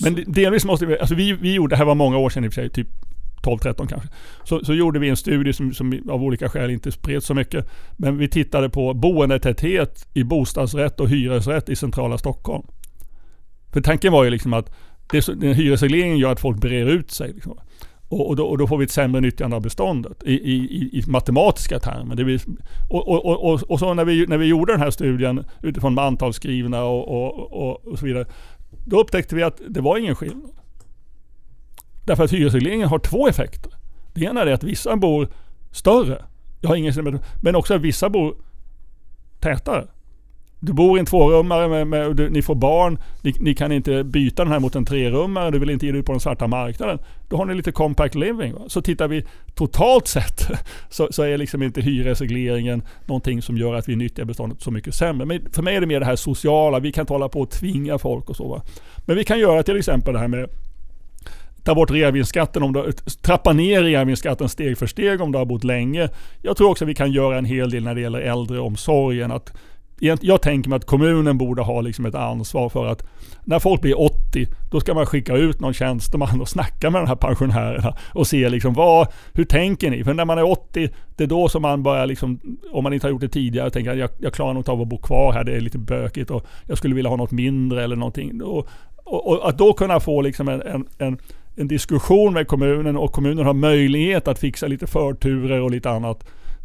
Men 0.00 0.24
delvis 0.26 0.64
måste 0.64 0.86
vi, 0.86 0.98
alltså 0.98 1.14
vi, 1.14 1.32
vi 1.32 1.54
gjorde, 1.54 1.72
det 1.72 1.78
här 1.78 1.84
var 1.84 1.94
många 1.94 2.18
år 2.18 2.30
sedan 2.30 2.44
i 2.44 2.48
och 2.48 2.52
för 2.52 2.62
sig, 2.62 2.70
typ 2.70 2.88
12-13 3.46 3.86
kanske. 3.86 4.08
Så, 4.44 4.64
så 4.64 4.74
gjorde 4.74 4.98
vi 4.98 5.08
en 5.08 5.16
studie 5.16 5.52
som, 5.52 5.74
som 5.74 6.00
av 6.10 6.22
olika 6.22 6.48
skäl 6.48 6.70
inte 6.70 6.92
spreds 6.92 7.26
så 7.26 7.34
mycket. 7.34 7.68
Men 7.96 8.18
vi 8.18 8.28
tittade 8.28 8.70
på 8.70 8.94
boendetäthet 8.94 10.08
i 10.14 10.24
bostadsrätt 10.24 11.00
och 11.00 11.08
hyresrätt 11.08 11.68
i 11.68 11.76
centrala 11.76 12.18
Stockholm. 12.18 12.66
För 13.72 13.80
tanken 13.80 14.12
var 14.12 14.24
ju 14.24 14.30
liksom 14.30 14.52
att 14.52 14.74
det, 15.10 15.26
den 15.40 15.54
hyresregleringen 15.54 16.18
gör 16.18 16.32
att 16.32 16.40
folk 16.40 16.60
brer 16.60 16.86
ut 16.86 17.10
sig. 17.10 17.32
Liksom. 17.32 17.58
Och, 18.08 18.28
och, 18.28 18.36
då, 18.36 18.46
och, 18.46 18.58
då, 18.58 18.66
får 18.66 18.78
vi 18.78 18.84
ett 18.84 18.90
sämre 18.90 19.20
nyttjande 19.20 19.56
av 19.56 19.62
beståndet 19.62 20.22
i, 20.24 20.32
i, 20.32 20.54
i 20.98 21.02
matematiska 21.06 21.78
termer. 21.78 22.14
Det 22.14 22.24
blir, 22.24 22.40
och, 22.90 23.08
och, 23.08 23.70
och, 23.70 23.78
så 23.78 23.94
när 23.94 24.04
vi, 24.04 24.26
när 24.26 24.38
vi 24.38 24.46
gjorde 24.46 24.72
den 24.72 24.80
här 24.80 24.90
studien 24.90 25.44
utifrån 25.62 25.98
antal 25.98 26.32
skrivna 26.32 26.84
och, 26.84 27.86
och, 27.86 27.98
så 27.98 28.06
vidare. 28.06 28.26
Då 28.84 29.00
upptäckte 29.00 29.34
vi 29.34 29.42
att 29.42 29.60
det 29.68 29.80
var 29.80 29.98
ingen 29.98 30.14
skillnad. 30.14 30.50
Därför 32.06 32.24
att 32.24 32.32
hyresregleringen 32.32 32.88
har 32.88 32.98
två 32.98 33.28
effekter. 33.28 33.72
Det 34.14 34.24
ena 34.24 34.40
är 34.40 34.46
att 34.46 34.64
vissa 34.64 34.96
bor 34.96 35.28
större. 35.70 36.24
Jag 36.60 36.68
har 36.68 36.76
ingen 36.76 37.20
men 37.42 37.56
också 37.56 37.74
att 37.74 37.80
vissa 37.80 38.08
bor 38.08 38.36
tätare. 39.40 39.86
Du 40.60 40.72
bor 40.72 40.98
i 40.98 41.00
en 41.00 41.06
tvårummare, 41.06 41.68
med, 41.68 41.86
med, 41.86 42.16
du, 42.16 42.30
ni 42.30 42.42
får 42.42 42.54
barn, 42.54 42.98
ni, 43.22 43.34
ni, 43.40 43.54
kan 43.54 43.72
inte 43.72 44.04
byta 44.04 44.44
den 44.44 44.52
här 44.52 44.60
mot 44.60 44.74
en 44.74 44.84
trerummare, 44.84 45.50
du 45.50 45.58
vill 45.58 45.70
inte 45.70 45.86
ge 45.86 45.92
dig 45.92 46.00
ut 46.00 46.06
på 46.06 46.12
den 46.12 46.20
svarta 46.20 46.46
marknaden. 46.46 46.98
Då 47.28 47.36
har 47.36 47.44
ni 47.44 47.54
lite 47.54 47.72
compact 47.72 48.14
living. 48.14 48.54
Va? 48.54 48.60
Så 48.68 48.82
tittar 48.82 49.08
vi 49.08 49.24
totalt 49.54 50.08
sett 50.08 50.48
så, 50.90 51.08
så, 51.10 51.22
är 51.22 51.38
liksom 51.38 51.62
inte 51.62 51.80
hyresregleringen 51.80 52.82
någonting 53.06 53.42
som 53.42 53.56
gör 53.56 53.74
att 53.74 53.88
vi 53.88 53.96
nyttjar 53.96 54.24
beståndet 54.24 54.62
så 54.62 54.70
mycket 54.70 54.94
sämre. 54.94 55.26
Men 55.26 55.52
för 55.52 55.62
mig 55.62 55.76
är 55.76 55.80
det 55.80 55.86
mer 55.86 56.00
det 56.00 56.06
här 56.06 56.16
sociala, 56.16 56.78
vi 56.78 56.92
kan 56.92 57.02
inte 57.02 57.12
hålla 57.12 57.28
på 57.28 57.40
och 57.40 57.50
tvinga 57.50 57.98
folk 57.98 58.30
och 58.30 58.36
så. 58.36 58.48
Va? 58.48 58.62
Men 59.06 59.16
vi 59.16 59.24
kan 59.24 59.38
göra 59.38 59.62
till 59.62 59.76
exempel 59.76 60.14
det 60.14 60.20
här 60.20 60.28
med 60.28 60.48
ta 61.66 61.74
bort 61.74 61.90
reavinstskatten, 61.90 62.62
om 62.62 62.72
du, 62.72 62.92
trappa 63.22 63.52
ner 63.52 63.82
reavinstskatten 63.82 64.48
steg 64.48 64.78
för 64.78 64.86
steg 64.86 65.20
om 65.20 65.32
du 65.32 65.38
har 65.38 65.44
bott 65.44 65.64
länge. 65.64 66.08
Jag 66.42 66.56
tror 66.56 66.70
också 66.70 66.84
att 66.84 66.88
vi 66.88 66.94
kan 66.94 67.12
göra 67.12 67.38
en 67.38 67.44
hel 67.44 67.70
del 67.70 67.84
när 67.84 67.94
det 67.94 68.00
gäller 68.00 68.20
äldreomsorgen. 68.20 69.32
Att, 69.32 69.52
jag 69.98 70.42
tänker 70.42 70.70
mig 70.70 70.76
att 70.76 70.84
kommunen 70.84 71.38
borde 71.38 71.62
ha 71.62 71.80
liksom 71.80 72.06
ett 72.06 72.14
ansvar 72.14 72.68
för 72.68 72.86
att 72.86 73.06
när 73.44 73.58
folk 73.58 73.80
blir 73.80 74.00
80, 74.00 74.46
då 74.70 74.80
ska 74.80 74.94
man 74.94 75.06
skicka 75.06 75.36
ut 75.36 75.60
någon 75.60 75.74
tjänsteman 75.74 76.40
och 76.40 76.48
snacka 76.48 76.90
med 76.90 77.02
de 77.02 77.08
här 77.08 77.16
pensionärerna 77.16 77.96
och 78.14 78.26
se 78.26 78.48
liksom 78.48 78.74
vad, 78.74 79.08
hur 79.32 79.44
tänker 79.44 79.90
ni? 79.90 80.04
För 80.04 80.14
när 80.14 80.24
man 80.24 80.38
är 80.38 80.50
80, 80.50 80.88
det 81.16 81.24
är 81.24 81.28
då 81.28 81.48
som 81.48 81.62
man 81.62 81.82
börjar 81.82 82.06
liksom, 82.06 82.40
om 82.72 82.82
man 82.82 82.92
inte 82.92 83.06
har 83.06 83.10
gjort 83.10 83.20
det 83.20 83.28
tidigare, 83.28 83.70
tänka 83.70 83.92
att 83.92 83.98
jag, 83.98 84.10
jag 84.18 84.32
klarar 84.32 84.52
nog 84.52 84.60
inte 84.60 84.70
av 84.70 84.80
att 84.80 84.88
bo 84.88 84.98
kvar 84.98 85.32
här, 85.32 85.44
det 85.44 85.56
är 85.56 85.60
lite 85.60 85.78
bökigt 85.78 86.30
och 86.30 86.46
jag 86.66 86.78
skulle 86.78 86.94
vilja 86.94 87.10
ha 87.10 87.16
något 87.16 87.32
mindre 87.32 87.84
eller 87.84 87.96
någonting. 87.96 88.42
Och, 88.42 88.68
och, 89.04 89.26
och 89.26 89.48
att 89.48 89.58
då 89.58 89.72
kunna 89.72 90.00
få 90.00 90.20
liksom 90.20 90.48
en, 90.48 90.62
en, 90.62 90.86
en 90.98 91.18
en 91.56 91.68
diskussion 91.68 92.34
med 92.34 92.48
kommunen 92.48 92.96
och 92.96 93.12
kommunen 93.12 93.46
har 93.46 93.54
möjlighet 93.54 94.28
att 94.28 94.38
fixa 94.38 94.66
lite 94.66 94.86
förturer 94.86 95.60
och 95.60 95.70
lite 95.70 95.90
annat. 95.90 96.24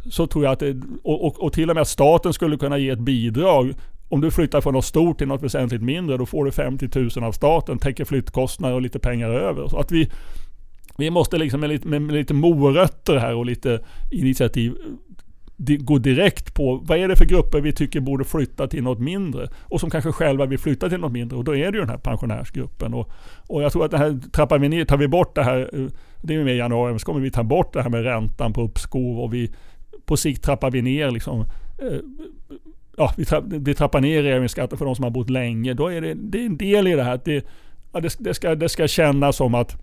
Så 0.09 0.27
tror 0.27 0.43
jag 0.43 0.51
att 0.51 0.59
det, 0.59 0.81
och, 1.03 1.25
och, 1.25 1.43
och 1.43 1.53
till 1.53 1.69
och 1.69 1.75
med 1.75 1.81
att 1.81 1.87
staten 1.87 2.33
skulle 2.33 2.57
kunna 2.57 2.77
ge 2.77 2.89
ett 2.89 2.99
bidrag. 2.99 3.73
Om 4.09 4.21
du 4.21 4.31
flyttar 4.31 4.61
från 4.61 4.73
något 4.73 4.85
stort 4.85 5.17
till 5.17 5.27
något 5.27 5.43
väsentligt 5.43 5.81
mindre, 5.81 6.17
då 6.17 6.25
får 6.25 6.45
du 6.45 6.51
50 6.51 6.89
000 6.95 7.09
av 7.23 7.31
staten, 7.31 7.77
täcker 7.77 8.05
flyttkostnader 8.05 8.75
och 8.75 8.81
lite 8.81 8.99
pengar 8.99 9.29
över. 9.29 9.67
Så 9.67 9.77
att 9.77 9.91
vi, 9.91 10.09
vi 10.97 11.09
måste 11.09 11.37
liksom 11.37 11.59
med 11.59 11.69
lite, 11.69 11.87
med 11.87 12.11
lite 12.11 12.33
morötter 12.33 13.17
här 13.17 13.35
och 13.35 13.45
lite 13.45 13.79
initiativ 14.11 14.73
gå 15.65 15.97
direkt 15.97 16.53
på 16.53 16.75
vad 16.83 16.97
är 16.97 17.07
det 17.07 17.15
för 17.15 17.25
grupper 17.25 17.61
vi 17.61 17.73
tycker 17.73 17.99
borde 17.99 18.23
flytta 18.23 18.67
till 18.67 18.83
något 18.83 18.99
mindre 18.99 19.47
och 19.61 19.79
som 19.79 19.89
kanske 19.89 20.11
själva 20.11 20.45
vill 20.45 20.59
flytta 20.59 20.89
till 20.89 20.97
något 20.97 21.11
mindre 21.11 21.37
och 21.37 21.43
då 21.43 21.55
är 21.55 21.71
det 21.71 21.77
ju 21.77 21.79
den 21.79 21.89
här 21.89 21.97
pensionärsgruppen. 21.97 22.93
Och, 22.93 23.11
och 23.47 23.63
jag 23.63 23.71
tror 23.71 23.85
att 23.85 23.91
det 23.91 23.97
här 23.97 24.19
trappar 24.31 24.59
vi 24.59 24.69
ner, 24.69 24.85
tar 24.85 24.97
vi 24.97 25.07
bort 25.07 25.35
det 25.35 25.43
här, 25.43 25.69
eh, 25.73 25.87
det 26.21 26.35
är 26.35 26.43
med 26.43 26.53
i 26.53 26.57
januari, 26.57 26.99
så 26.99 27.05
kommer 27.05 27.19
vi 27.19 27.31
ta 27.31 27.43
bort 27.43 27.73
det 27.73 27.81
här 27.81 27.89
med 27.89 28.03
räntan 28.03 28.53
på 28.53 28.61
uppskov 28.61 29.19
och 29.19 29.33
vi 29.33 29.51
på 30.05 30.17
sikt 30.17 30.43
trappar 30.43 30.71
vi 30.71 30.81
ner 30.81 31.11
liksom 31.11 31.39
eh, 31.81 31.99
Ja, 32.97 33.13
vi, 33.17 33.25
trapp, 33.25 33.43
vi 33.47 33.73
trappar 33.73 34.01
ner 34.01 34.23
reavinstskatten 34.23 34.77
för 34.77 34.85
de 34.85 34.95
som 34.95 35.03
har 35.03 35.11
bott 35.11 35.29
länge. 35.29 35.73
Då 35.73 35.87
är 35.87 36.01
det, 36.01 36.13
det 36.13 36.41
är 36.41 36.45
en 36.45 36.57
del 36.57 36.87
i 36.87 36.95
det 36.95 37.03
här. 37.03 37.19
Det, 37.25 37.45
ja, 37.91 37.99
det, 37.99 38.15
det, 38.19 38.33
ska, 38.33 38.55
det 38.55 38.69
ska 38.69 38.87
kännas 38.87 39.35
som 39.35 39.55
att 39.55 39.77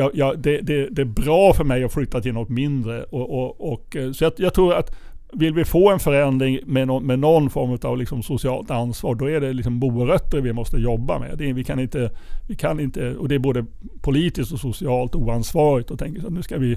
jag, 0.00 0.10
jag, 0.14 0.38
det, 0.38 0.60
det, 0.60 0.88
det, 0.88 1.02
är 1.02 1.06
bra 1.06 1.52
för 1.52 1.64
mig 1.64 1.84
att 1.84 1.92
flytta 1.92 2.20
till 2.20 2.32
något 2.32 2.48
mindre. 2.48 3.02
Och, 3.02 3.30
och, 3.38 3.72
och 3.72 3.96
eh, 3.96 4.12
så 4.12 4.24
jag, 4.24 4.32
jag, 4.36 4.54
tror 4.54 4.74
att 4.74 4.96
vill 5.32 5.54
vi 5.54 5.64
få 5.64 5.90
en 5.90 5.98
förändring 5.98 6.58
med, 6.66 6.88
no, 6.88 7.00
med 7.00 7.18
någon 7.18 7.50
form 7.50 7.78
av 7.82 7.98
liksom 7.98 8.22
socialt 8.22 8.70
ansvar, 8.70 9.14
då 9.14 9.30
är 9.30 9.40
det 9.40 9.52
liksom 9.52 9.72
morötter 9.74 10.40
vi 10.40 10.52
måste 10.52 10.76
jobba 10.76 11.18
med. 11.18 11.38
Det, 11.38 11.52
vi, 11.52 11.64
kan 11.64 11.80
inte, 11.80 12.10
vi 12.48 12.54
kan 12.54 12.80
inte, 12.80 13.14
och 13.14 13.28
det 13.28 13.34
är 13.34 13.38
både 13.38 13.64
politiskt 14.00 14.52
och 14.52 14.60
socialt 14.60 15.14
oansvarigt 15.14 15.90
att 15.90 15.98
tänka 15.98 16.26
att 16.26 16.32
nu 16.32 16.42
ska 16.42 16.58
vi 16.58 16.76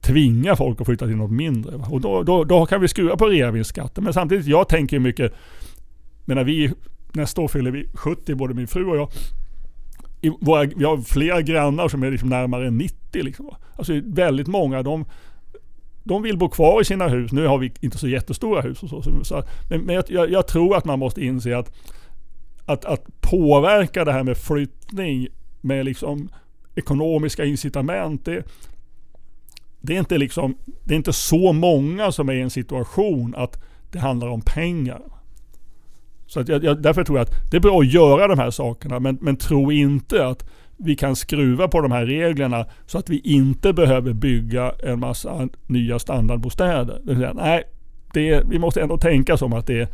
tvinga 0.00 0.56
folk 0.56 0.80
att 0.80 0.86
flytta 0.86 1.06
till 1.06 1.16
något 1.16 1.30
mindre. 1.30 1.74
Och 1.90 2.00
då, 2.00 2.22
då, 2.22 2.44
då 2.44 2.66
kan 2.66 2.80
vi 2.80 2.88
skruva 2.88 3.16
på 3.16 3.26
reavinstskatten. 3.26 4.04
Men 4.04 4.12
samtidigt, 4.12 4.46
jag 4.46 4.68
tänker 4.68 4.98
mycket, 4.98 5.32
menar 6.24 6.44
vi, 6.44 6.72
nästa 7.12 7.40
år 7.40 7.48
fyller 7.48 7.70
vi 7.70 7.88
70, 7.94 8.34
både 8.34 8.54
min 8.54 8.68
fru 8.68 8.86
och 8.86 8.96
jag 8.96 9.08
våra, 10.40 10.64
vi 10.76 10.84
har 10.84 10.98
flera 10.98 11.42
grannar 11.42 11.88
som 11.88 12.02
är 12.02 12.10
liksom 12.10 12.28
närmare 12.28 12.70
90. 12.70 13.22
Liksom. 13.22 13.50
Alltså 13.76 14.00
väldigt 14.04 14.46
många, 14.46 14.82
de, 14.82 15.04
de 16.04 16.22
vill 16.22 16.38
bo 16.38 16.48
kvar 16.48 16.80
i 16.80 16.84
sina 16.84 17.08
hus. 17.08 17.32
Nu 17.32 17.46
har 17.46 17.58
vi 17.58 17.72
inte 17.80 17.98
så 17.98 18.08
jättestora 18.08 18.60
hus 18.60 18.82
och 18.82 18.88
så. 18.88 19.24
så 19.24 19.42
men, 19.70 19.80
men 19.80 19.94
jag, 20.08 20.30
jag, 20.30 20.48
tror 20.48 20.76
att 20.76 20.84
man 20.84 20.98
måste 20.98 21.24
inse 21.24 21.58
att, 21.58 21.72
att, 22.64 22.84
att 22.84 23.20
påverka 23.20 24.04
det 24.04 24.12
här 24.12 24.22
med 24.22 24.36
flyttning 24.36 25.28
med 25.60 25.84
liksom 25.84 26.28
ekonomiska 26.74 27.44
incitament. 27.44 28.24
Det, 28.24 28.42
det, 29.80 29.94
är 29.94 29.98
inte 29.98 30.18
liksom, 30.18 30.56
det 30.84 30.94
är 30.94 30.96
inte 30.96 31.12
så 31.12 31.52
många 31.52 32.12
som 32.12 32.28
är 32.28 32.34
i 32.34 32.40
en 32.40 32.50
situation 32.50 33.34
att 33.36 33.62
det 33.90 33.98
handlar 33.98 34.28
om 34.28 34.40
pengar. 34.40 35.02
Så 36.26 36.40
att 36.40 36.48
jag, 36.48 36.64
jag, 36.64 36.82
därför 36.82 37.04
tror 37.04 37.18
jag 37.18 37.24
att 37.24 37.50
det 37.50 37.56
är 37.56 37.60
bra 37.60 37.80
att 37.80 37.92
göra 37.92 38.28
de 38.28 38.38
här 38.38 38.50
sakerna, 38.50 39.00
men, 39.00 39.18
men 39.20 39.36
tro 39.36 39.72
inte 39.72 40.26
att 40.26 40.44
vi 40.76 40.96
kan 40.96 41.16
skruva 41.16 41.68
på 41.68 41.80
de 41.80 41.92
här 41.92 42.06
reglerna 42.06 42.66
så 42.86 42.98
att 42.98 43.10
vi 43.10 43.18
inte 43.18 43.72
behöver 43.72 44.12
bygga 44.12 44.72
en 44.82 45.00
massa 45.00 45.48
nya 45.66 45.98
standardbostäder. 45.98 47.00
Det 47.04 47.14
säga, 47.14 47.32
nej, 47.32 47.64
det 48.12 48.30
är, 48.30 48.44
vi 48.44 48.58
måste 48.58 48.82
ändå 48.82 48.98
tänka 48.98 49.36
som 49.36 49.52
att 49.52 49.66
det 49.66 49.80
är 49.80 49.88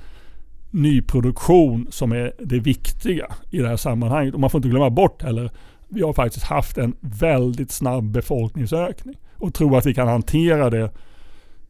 nyproduktion 0.71 1.87
som 1.91 2.13
är 2.13 2.33
det 2.39 2.59
viktiga 2.59 3.27
i 3.51 3.59
det 3.59 3.69
här 3.69 3.77
sammanhanget. 3.77 4.35
Och 4.35 4.41
man 4.41 4.51
får 4.51 4.59
inte 4.59 4.69
glömma 4.69 4.91
bort 4.91 5.23
heller, 5.23 5.51
vi 5.89 6.03
har 6.03 6.13
faktiskt 6.13 6.47
haft 6.47 6.79
en 6.79 6.95
väldigt 7.01 7.71
snabb 7.71 8.05
befolkningsökning. 8.11 9.17
Och 9.37 9.55
tro 9.55 9.77
att 9.77 9.87
vi 9.87 9.95
kan 9.95 10.09
hantera 10.09 10.71
det 10.71 10.91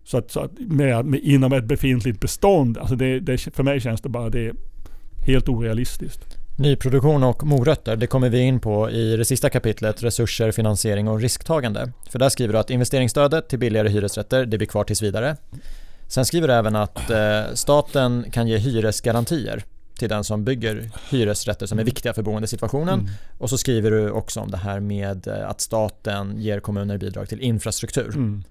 så 0.04 0.18
att, 0.18 0.30
så 0.30 0.40
att 0.40 0.50
med, 0.58 1.04
med, 1.04 1.20
inom 1.20 1.52
ett 1.52 1.64
befintligt 1.64 2.20
bestånd, 2.20 2.78
alltså 2.78 2.96
det, 2.96 3.20
det, 3.20 3.38
för 3.38 3.62
mig 3.62 3.80
känns 3.80 4.00
det 4.00 4.08
bara 4.08 4.30
det 4.30 4.52
helt 5.26 5.48
orealistiskt. 5.48 6.38
Nyproduktion 6.56 7.22
och 7.22 7.46
morötter, 7.46 7.96
det 7.96 8.06
kommer 8.06 8.28
vi 8.28 8.40
in 8.40 8.60
på 8.60 8.90
i 8.90 9.16
det 9.16 9.24
sista 9.24 9.50
kapitlet, 9.50 10.02
resurser, 10.02 10.52
finansiering 10.52 11.08
och 11.08 11.20
risktagande. 11.20 11.92
För 12.10 12.18
där 12.18 12.28
skriver 12.28 12.52
du 12.52 12.58
att 12.58 12.70
investeringsstödet 12.70 13.48
till 13.48 13.58
billigare 13.58 13.88
hyresrätter, 13.88 14.46
det 14.46 14.58
blir 14.58 14.68
kvar 14.68 14.84
tills 14.84 15.02
vidare. 15.02 15.36
Sen 16.08 16.24
skriver 16.24 16.48
du 16.48 16.54
även 16.54 16.76
att 16.76 17.10
eh, 17.10 17.42
staten 17.54 18.24
kan 18.32 18.48
ge 18.48 18.58
hyresgarantier 18.58 19.64
till 19.98 20.08
den 20.08 20.24
som 20.24 20.44
bygger 20.44 20.90
hyresrätter 21.10 21.66
som 21.66 21.78
är 21.78 21.84
viktiga 21.84 22.14
för 22.14 22.22
boendesituationen. 22.22 23.00
Mm. 23.00 23.10
Och 23.38 23.50
så 23.50 23.58
skriver 23.58 23.90
du 23.90 24.10
också 24.10 24.40
om 24.40 24.50
det 24.50 24.56
här 24.56 24.80
med 24.80 25.26
eh, 25.26 25.48
att 25.48 25.60
staten 25.60 26.34
ger 26.40 26.60
kommuner 26.60 26.98
bidrag 26.98 27.28
till 27.28 27.40
infrastruktur. 27.40 28.08
Mm. 28.08 28.44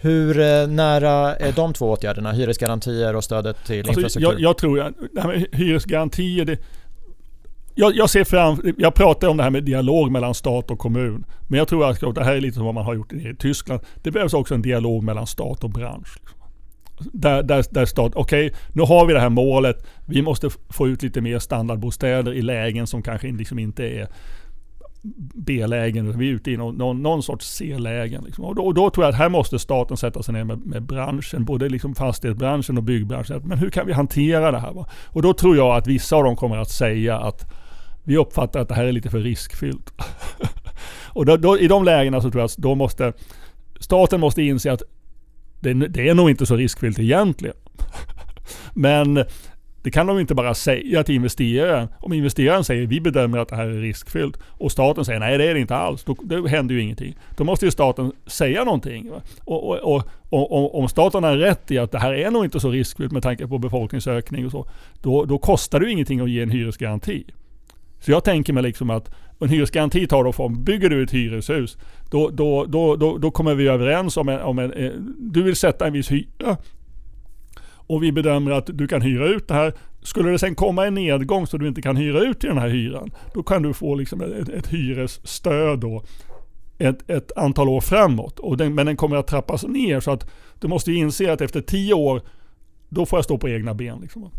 Hur 0.00 0.40
eh, 0.40 0.66
nära 0.68 1.36
är 1.36 1.52
de 1.52 1.72
två 1.72 1.90
åtgärderna, 1.90 2.32
hyresgarantier 2.32 3.16
och 3.16 3.24
stödet 3.24 3.64
till 3.64 3.78
alltså, 3.78 3.92
infrastruktur? 3.92 4.32
Jag, 4.32 4.40
jag 4.40 4.58
tror 4.58 4.80
att 4.80 4.94
det 5.12 5.20
här 5.20 5.28
med 5.28 5.46
hyresgarantier, 5.52 6.44
det, 6.44 6.58
jag, 7.78 7.96
jag, 7.96 8.10
ser 8.10 8.24
fram, 8.24 8.74
jag 8.78 8.94
pratar 8.94 9.28
om 9.28 9.36
det 9.36 9.42
här 9.42 9.50
med 9.50 9.64
dialog 9.64 10.10
mellan 10.10 10.34
stat 10.34 10.70
och 10.70 10.78
kommun. 10.78 11.24
Men 11.48 11.58
jag 11.58 11.68
tror 11.68 11.90
att 11.90 12.14
det 12.14 12.24
här 12.24 12.34
är 12.34 12.40
lite 12.40 12.54
som 12.54 12.64
vad 12.64 12.74
man 12.74 12.84
har 12.84 12.94
gjort 12.94 13.12
i 13.12 13.36
Tyskland. 13.38 13.80
Det 14.02 14.10
behövs 14.10 14.34
också 14.34 14.54
en 14.54 14.62
dialog 14.62 15.02
mellan 15.02 15.26
stat 15.26 15.64
och 15.64 15.70
bransch. 15.70 16.18
Där, 16.98 17.42
där, 17.42 17.64
där 17.70 17.86
stat, 17.86 18.12
okej 18.14 18.46
okay, 18.46 18.58
nu 18.72 18.82
har 18.82 19.06
vi 19.06 19.12
det 19.12 19.20
här 19.20 19.28
målet. 19.28 19.86
Vi 20.06 20.22
måste 20.22 20.50
få 20.68 20.88
ut 20.88 21.02
lite 21.02 21.20
mer 21.20 21.38
standardbostäder 21.38 22.32
i 22.32 22.42
lägen 22.42 22.86
som 22.86 23.02
kanske 23.02 23.28
liksom 23.28 23.58
inte 23.58 23.84
är 23.84 24.08
B-lägen. 25.34 26.18
Vi 26.18 26.28
är 26.28 26.32
ute 26.32 26.50
i 26.50 26.56
någon, 26.56 26.74
någon, 26.74 27.02
någon 27.02 27.22
sorts 27.22 27.46
C-lägen. 27.46 28.24
Liksom. 28.24 28.44
Och, 28.44 28.54
då, 28.54 28.62
och, 28.62 28.74
då, 28.74 28.90
tror 28.90 29.04
jag 29.04 29.12
att 29.12 29.18
här 29.18 29.28
måste 29.28 29.58
staten 29.58 29.96
sätta 29.96 30.22
sig 30.22 30.34
ner 30.34 30.44
med, 30.44 30.66
med 30.66 30.82
branschen, 30.82 31.44
både 31.44 31.68
liksom 31.68 31.94
fastighetsbranschen 31.94 32.76
och 32.76 32.82
byggbranschen. 32.82 33.42
Men 33.44 33.58
hur 33.58 33.70
kan 33.70 33.86
vi 33.86 33.92
hantera 33.92 34.50
det 34.50 34.58
här? 34.58 34.72
Va? 34.72 34.88
Och 35.06 35.22
då 35.22 35.32
tror 35.32 35.56
jag 35.56 35.76
att 35.76 35.86
vissa 35.86 36.16
av 36.16 36.24
dem 36.24 36.36
kommer 36.36 36.56
att 36.56 36.70
säga 36.70 37.18
att 37.18 37.52
vi 38.04 38.16
uppfattar 38.16 38.60
att 38.60 38.68
det 38.68 38.74
här 38.74 38.84
är 38.84 38.92
lite 38.92 39.10
för 39.10 39.20
riskfyllt. 39.20 39.92
och 41.06 41.26
då, 41.26 41.36
då, 41.36 41.58
i 41.58 41.68
de 41.68 41.84
lägena 41.84 42.20
så 42.20 42.30
tror 42.30 42.40
jag 42.40 42.46
att 42.46 42.56
då 42.56 42.74
måste 42.74 43.12
staten 43.80 44.20
måste 44.20 44.42
inse 44.42 44.72
att 44.72 44.82
det, 45.60 45.74
det 45.74 46.08
är 46.08 46.14
nog 46.14 46.30
inte 46.30 46.46
så 46.46 46.56
riskfyllt 46.56 46.98
egentligen. 46.98 47.56
Men 48.74 49.24
det 49.86 49.90
kan 49.90 50.06
de 50.06 50.18
inte 50.18 50.34
bara 50.34 50.54
säga 50.54 51.02
till 51.02 51.14
investeraren. 51.14 51.88
Om 52.00 52.12
investeraren 52.12 52.64
säger 52.64 52.86
vi 52.86 53.00
bedömer 53.00 53.38
att 53.38 53.48
det 53.48 53.56
här 53.56 53.66
är 53.66 53.80
riskfyllt 53.80 54.36
och 54.48 54.72
staten 54.72 55.04
säger 55.04 55.20
nej 55.20 55.38
det 55.38 55.44
är 55.44 55.54
det 55.54 55.60
inte 55.60 55.76
alls. 55.76 56.04
Då, 56.04 56.16
då 56.22 56.46
händer 56.46 56.74
ju 56.74 56.80
ingenting. 56.80 57.16
Då 57.36 57.44
måste 57.44 57.64
ju 57.64 57.70
staten 57.70 58.12
säga 58.26 58.64
någonting. 58.64 59.10
Och, 59.44 59.64
och, 59.64 60.02
och, 60.30 60.52
och, 60.52 60.78
om 60.78 60.88
staten 60.88 61.24
har 61.24 61.36
rätt 61.36 61.70
i 61.70 61.78
att 61.78 61.92
det 61.92 61.98
här 61.98 62.12
är 62.12 62.30
nog 62.30 62.44
inte 62.44 62.60
så 62.60 62.70
riskfyllt 62.70 63.12
med 63.12 63.22
tanke 63.22 63.46
på 63.46 63.58
befolkningsökning 63.58 64.46
och 64.46 64.52
så. 64.52 64.66
Då, 65.02 65.24
då 65.24 65.38
kostar 65.38 65.80
det 65.80 65.86
ju 65.86 65.92
ingenting 65.92 66.20
att 66.20 66.30
ge 66.30 66.42
en 66.42 66.50
hyresgaranti. 66.50 67.24
Så 68.00 68.10
jag 68.10 68.24
tänker 68.24 68.52
mig 68.52 68.62
liksom 68.62 68.90
att 68.90 69.14
en 69.40 69.48
hyresgaranti 69.48 70.06
tar 70.06 70.24
då 70.24 70.32
form, 70.32 70.64
bygger 70.64 70.90
du 70.90 71.02
ett 71.02 71.14
hyreshus, 71.14 71.78
då, 72.10 72.30
då, 72.30 72.64
då, 72.64 72.96
då, 72.96 73.18
då 73.18 73.30
kommer 73.30 73.54
vi 73.54 73.68
överens 73.68 74.16
om 74.16 74.28
en, 74.28 74.40
om 74.40 74.58
en, 74.58 74.72
eh, 74.72 74.92
du 75.18 75.42
vill 75.42 75.56
sätta 75.56 75.86
en 75.86 75.92
viss 75.92 76.10
hyra 76.10 76.56
och 77.86 78.02
vi 78.02 78.12
bedömer 78.12 78.50
att 78.50 78.70
du 78.72 78.88
kan 78.88 79.02
hyra 79.02 79.26
ut 79.26 79.48
det 79.48 79.54
här. 79.54 79.72
Skulle 80.02 80.30
det 80.30 80.38
sen 80.38 80.54
komma 80.54 80.86
en 80.86 80.94
nedgång 80.94 81.46
så 81.46 81.56
du 81.56 81.68
inte 81.68 81.82
kan 81.82 81.96
hyra 81.96 82.20
ut 82.20 82.40
till 82.40 82.48
den 82.48 82.58
här 82.58 82.68
hyran, 82.68 83.10
då 83.34 83.42
kan 83.42 83.62
du 83.62 83.74
få 83.74 83.94
liksom 83.94 84.20
ett, 84.20 84.48
ett 84.48 84.66
hyresstöd 84.66 85.78
då 85.78 86.02
ett, 86.78 87.10
ett 87.10 87.32
antal 87.36 87.68
år 87.68 87.80
framåt. 87.80 88.38
Och 88.38 88.56
den, 88.56 88.74
men 88.74 88.86
den 88.86 88.96
kommer 88.96 89.16
att 89.16 89.26
trappas 89.26 89.64
ner 89.64 90.00
så 90.00 90.10
att 90.10 90.30
du 90.60 90.68
måste 90.68 90.92
inse 90.92 91.32
att 91.32 91.40
efter 91.40 91.60
tio 91.60 91.94
år, 91.94 92.22
då 92.88 93.06
får 93.06 93.16
jag 93.16 93.24
stå 93.24 93.38
på 93.38 93.48
egna 93.48 93.74
ben. 93.74 93.98
Liksom. 94.00 94.30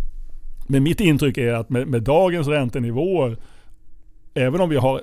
Men 0.67 0.83
mitt 0.83 0.99
intryck 0.99 1.37
är 1.37 1.53
att 1.53 1.69
med, 1.69 1.87
med 1.87 2.03
dagens 2.03 2.47
räntenivåer, 2.47 3.37
även 4.37 4.61
om 4.61 4.69
vi 4.69 4.75
har 4.75 5.01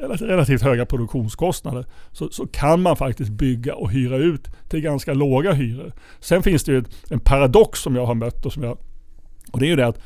relativt 0.00 0.62
höga 0.62 0.86
produktionskostnader, 0.86 1.84
så, 2.12 2.28
så, 2.30 2.46
kan 2.46 2.82
man 2.82 2.96
faktiskt 2.96 3.30
bygga 3.30 3.74
och 3.74 3.90
hyra 3.90 4.16
ut 4.16 4.48
till 4.68 4.80
ganska 4.80 5.14
låga 5.14 5.52
hyror. 5.52 5.92
Sen 6.20 6.42
finns 6.42 6.64
det 6.64 6.72
ju 6.72 6.84
en 7.10 7.20
paradox 7.20 7.80
som 7.80 7.96
jag 7.96 8.06
har 8.06 8.14
mött 8.14 8.46
och 8.46 8.52
som 8.52 8.62
jag... 8.62 8.78
Och 9.52 9.60
det 9.60 9.66
är 9.66 9.70
ju 9.70 9.76
det 9.76 9.86
att 9.86 10.00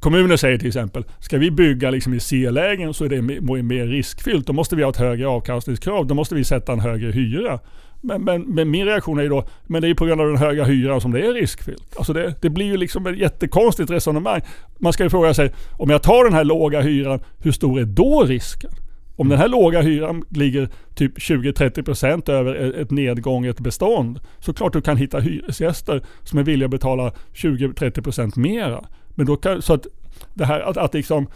Kommuner 0.00 0.36
säger 0.36 0.58
till 0.58 0.68
exempel, 0.68 1.04
ska 1.18 1.38
vi 1.38 1.50
bygga 1.50 1.90
liksom 1.90 2.14
i 2.14 2.20
C-lägen 2.20 2.94
så 2.94 3.04
är 3.04 3.08
det 3.08 3.22
mer 3.62 3.86
riskfyllt. 3.86 4.46
Då 4.46 4.52
måste 4.52 4.76
vi 4.76 4.82
ha 4.82 4.90
ett 4.90 4.96
högre 4.96 5.28
avkastningskrav. 5.28 6.06
Då 6.06 6.14
måste 6.14 6.34
vi 6.34 6.44
sätta 6.44 6.72
en 6.72 6.80
högre 6.80 7.10
hyra. 7.10 7.58
Men, 8.00 8.24
men, 8.24 8.42
men, 8.42 8.70
min 8.70 8.86
reaktion 8.86 9.18
är 9.18 9.22
ju 9.22 9.28
då, 9.28 9.44
men 9.66 9.80
det 9.80 9.86
är 9.86 9.88
ju 9.88 9.94
på 9.94 10.04
grund 10.04 10.20
av 10.20 10.26
den 10.26 10.36
höga 10.36 10.64
hyran 10.64 11.00
som 11.00 11.12
det 11.12 11.26
är 11.26 11.32
riskfyllt. 11.32 11.96
Alltså 11.96 12.12
det, 12.12 12.34
det 12.40 12.50
blir 12.50 12.66
ju 12.66 12.76
liksom 12.76 13.06
ett 13.06 13.18
jättekonstigt 13.18 13.90
resonemang. 13.90 14.40
Man 14.78 14.92
ska 14.92 15.04
ju 15.04 15.10
fråga 15.10 15.34
sig, 15.34 15.52
om 15.78 15.90
jag 15.90 16.02
tar 16.02 16.24
den 16.24 16.32
här 16.32 16.44
låga 16.44 16.80
hyran, 16.80 17.20
hur 17.38 17.52
stor 17.52 17.80
är 17.80 17.84
då 17.84 18.24
risken? 18.24 18.70
Om 19.16 19.28
den 19.28 19.38
här 19.38 19.48
låga 19.48 19.80
hyran 19.80 20.24
ligger 20.28 20.68
typ 20.94 21.18
20-30% 21.18 22.30
över 22.30 22.80
ett 22.80 22.90
nedgånget 22.90 23.60
bestånd, 23.60 24.20
så 24.38 24.52
klart 24.52 24.72
du 24.72 24.80
kan 24.80 24.96
hitta 24.96 25.20
hyresgäster 25.20 26.02
som 26.22 26.38
är 26.38 26.42
villiga 26.42 26.66
att 26.66 26.70
betala 26.70 27.12
20-30% 27.34 28.38
mera. 28.38 28.84
Men 29.14 29.26
då 29.26 29.36
kan, 29.36 29.62
så 29.62 29.74
att 29.74 29.86
det 30.34 30.44
här 30.44 30.60
att, 30.60 30.76
att 30.76 30.94
liksom 30.94 31.26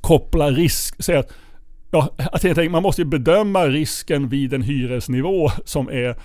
koppla 0.00 0.50
risk, 0.50 1.02
säga 1.02 1.18
att 1.18 1.32
ja, 1.90 2.00
alltså 2.00 2.26
att 2.32 2.42
helt 2.42 2.58
enkelt, 2.58 2.72
man 2.72 2.82
måste 2.82 3.02
ju 3.02 3.08
bedöma 3.08 3.66
risken 3.66 4.28
vid 4.28 4.54
en 4.54 4.62
hyresnivå 4.62 5.50
som 5.64 5.88
är 5.88 6.16